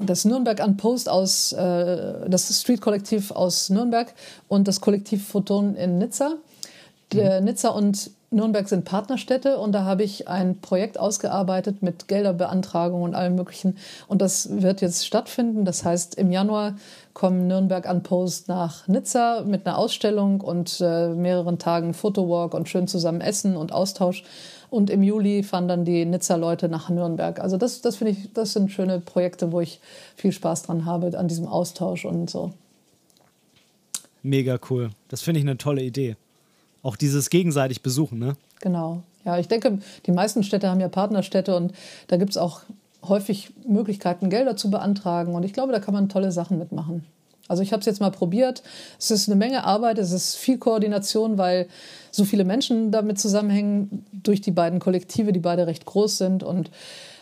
[0.00, 4.12] das Nürnberg Unpost aus, äh, das Street-Kollektiv aus Nürnberg
[4.48, 6.36] und das Kollektiv Photon in Nizza.
[7.12, 7.44] Mhm.
[7.44, 13.16] Nizza und Nürnberg sind Partnerstädte und da habe ich ein Projekt ausgearbeitet mit Gelderbeantragung und
[13.16, 13.76] allem Möglichen.
[14.06, 15.64] Und das wird jetzt stattfinden.
[15.64, 16.76] Das heißt, im Januar
[17.12, 22.68] kommen Nürnberg an Post nach Nizza mit einer Ausstellung und äh, mehreren Tagen Fotowalk und
[22.68, 24.22] schön zusammen essen und Austausch.
[24.70, 27.40] Und im Juli fahren dann die Nizza-Leute nach Nürnberg.
[27.40, 29.80] Also das, das finde ich, das sind schöne Projekte, wo ich
[30.16, 32.52] viel Spaß dran habe, an diesem Austausch und so.
[34.22, 34.90] Mega cool.
[35.08, 36.16] Das finde ich eine tolle Idee.
[36.82, 38.36] Auch dieses gegenseitig Besuchen, ne?
[38.60, 39.02] Genau.
[39.24, 41.72] Ja, ich denke, die meisten Städte haben ja Partnerstädte und
[42.08, 42.60] da gibt es auch
[43.06, 45.34] häufig Möglichkeiten, Gelder zu beantragen.
[45.34, 47.04] Und ich glaube, da kann man tolle Sachen mitmachen.
[47.48, 48.62] Also ich habe es jetzt mal probiert.
[48.98, 51.66] Es ist eine Menge Arbeit, es ist viel Koordination, weil
[52.10, 56.42] so viele Menschen damit zusammenhängen durch die beiden Kollektive, die beide recht groß sind.
[56.42, 56.70] Und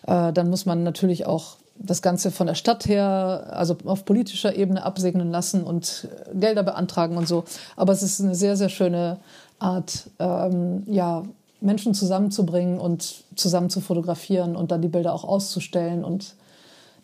[0.07, 4.57] äh, dann muss man natürlich auch das Ganze von der Stadt her, also auf politischer
[4.57, 7.45] Ebene absegnen lassen und Gelder beantragen und so.
[7.77, 9.19] Aber es ist eine sehr, sehr schöne
[9.59, 11.25] Art, ähm, ja,
[11.61, 16.35] Menschen zusammenzubringen und zusammen zu fotografieren und dann die Bilder auch auszustellen und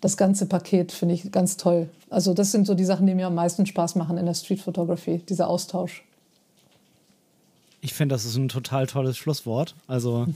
[0.01, 1.89] das ganze Paket finde ich ganz toll.
[2.11, 4.61] Also das sind so die Sachen, die mir am meisten Spaß machen in der Street
[4.61, 6.05] Photography, dieser Austausch.
[7.85, 9.74] Ich finde, das ist ein total tolles Schlusswort.
[9.86, 10.27] Also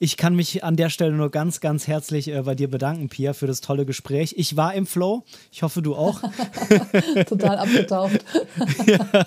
[0.00, 3.32] Ich kann mich an der Stelle nur ganz, ganz herzlich äh, bei dir bedanken, Pia,
[3.32, 4.34] für das tolle Gespräch.
[4.36, 5.24] Ich war im Flow.
[5.50, 6.20] Ich hoffe, du auch.
[7.26, 8.24] Total abgetaucht.
[8.86, 9.26] ja.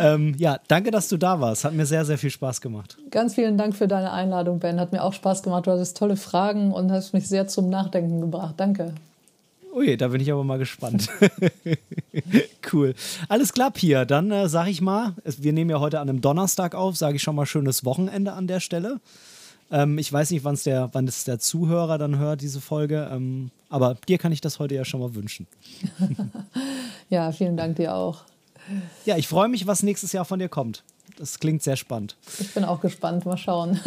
[0.00, 1.64] Ähm, ja, danke, dass du da warst.
[1.64, 2.96] Hat mir sehr, sehr viel Spaß gemacht.
[3.10, 4.80] Ganz vielen Dank für deine Einladung, Ben.
[4.80, 5.66] Hat mir auch Spaß gemacht.
[5.66, 8.54] Du hattest tolle Fragen und hast mich sehr zum Nachdenken gebracht.
[8.56, 8.94] Danke.
[9.72, 11.08] Ui, da bin ich aber mal gespannt.
[12.72, 12.94] cool.
[13.28, 14.04] Alles klar, Pia.
[14.04, 17.22] Dann äh, sage ich mal, wir nehmen ja heute an einem Donnerstag auf, sage ich
[17.22, 19.00] schon mal schönes Wochenende an der Stelle.
[19.70, 23.08] Ähm, ich weiß nicht, wann's der, wann es der Zuhörer dann hört, diese Folge.
[23.10, 25.46] Ähm, aber dir kann ich das heute ja schon mal wünschen.
[27.08, 28.24] ja, vielen Dank dir auch.
[29.06, 30.84] Ja, ich freue mich, was nächstes Jahr von dir kommt.
[31.16, 32.16] Das klingt sehr spannend.
[32.38, 33.24] Ich bin auch gespannt.
[33.24, 33.80] Mal schauen.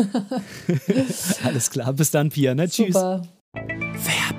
[1.43, 1.93] Alles klar.
[1.93, 2.55] Bis dann, Pia.
[2.55, 2.67] Ne?
[2.67, 2.93] Tschüss.
[2.93, 3.21] Super.
[3.53, 4.34] Werbung.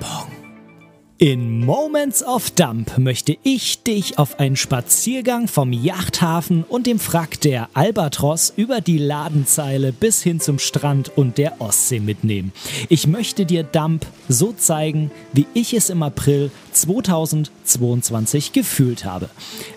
[1.19, 7.41] In Moments of Dump möchte ich dich auf einen Spaziergang vom Yachthafen und dem Frack
[7.41, 12.51] der Albatros über die Ladenzeile bis hin zum Strand und der Ostsee mitnehmen.
[12.87, 16.51] Ich möchte dir Dump so zeigen, wie ich es im April
[16.81, 19.29] 2022 gefühlt habe.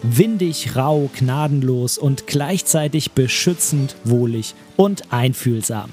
[0.02, 5.90] Windig, rau, gnadenlos und gleichzeitig beschützend, wohlig und einfühlsam.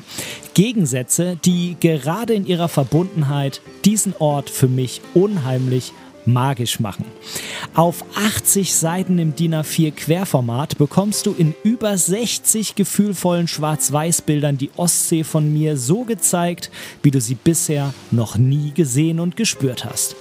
[0.54, 5.94] Gegensätze, die gerade in ihrer Verbundenheit diesen Ort für mich unheimlich
[6.28, 7.06] magisch machen.
[7.74, 14.72] Auf 80 Seiten im DIN A4 Querformat bekommst du in über 60 gefühlvollen Schwarz-Weiß-Bildern die
[14.78, 16.70] Ostsee von mir so gezeigt,
[17.02, 20.16] wie du sie bisher noch nie gesehen und gespürt hast.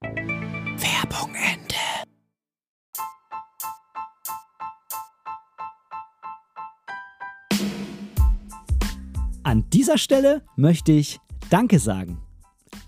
[0.01, 1.66] Werbung Ende.
[9.47, 12.17] An dieser Stelle möchte ich Danke sagen.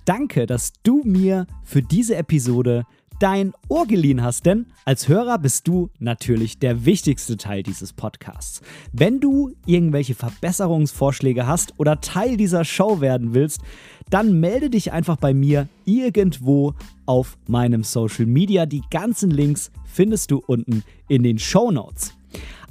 [0.04, 2.84] Danke, dass du mir für diese Episode
[3.22, 8.60] dein Ohr geliehen hast, denn als Hörer bist du natürlich der wichtigste Teil dieses Podcasts.
[8.92, 13.62] Wenn du irgendwelche Verbesserungsvorschläge hast oder Teil dieser Show werden willst,
[14.10, 16.74] dann melde dich einfach bei mir irgendwo
[17.06, 18.66] auf meinem Social Media.
[18.66, 22.19] Die ganzen Links findest du unten in den Show Notes.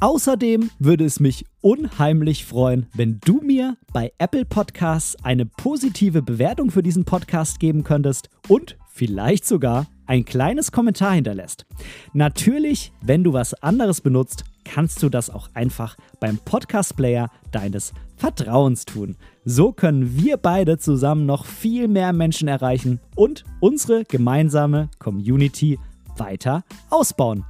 [0.00, 6.70] Außerdem würde es mich unheimlich freuen, wenn du mir bei Apple Podcasts eine positive Bewertung
[6.70, 11.66] für diesen Podcast geben könntest und vielleicht sogar ein kleines Kommentar hinterlässt.
[12.12, 18.84] Natürlich, wenn du was anderes benutzt, kannst du das auch einfach beim Podcast-Player deines Vertrauens
[18.84, 19.16] tun.
[19.44, 25.76] So können wir beide zusammen noch viel mehr Menschen erreichen und unsere gemeinsame Community
[26.16, 27.44] weiter ausbauen.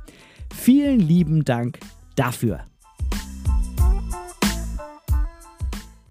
[0.55, 1.79] Vielen lieben Dank
[2.19, 2.61] dafür.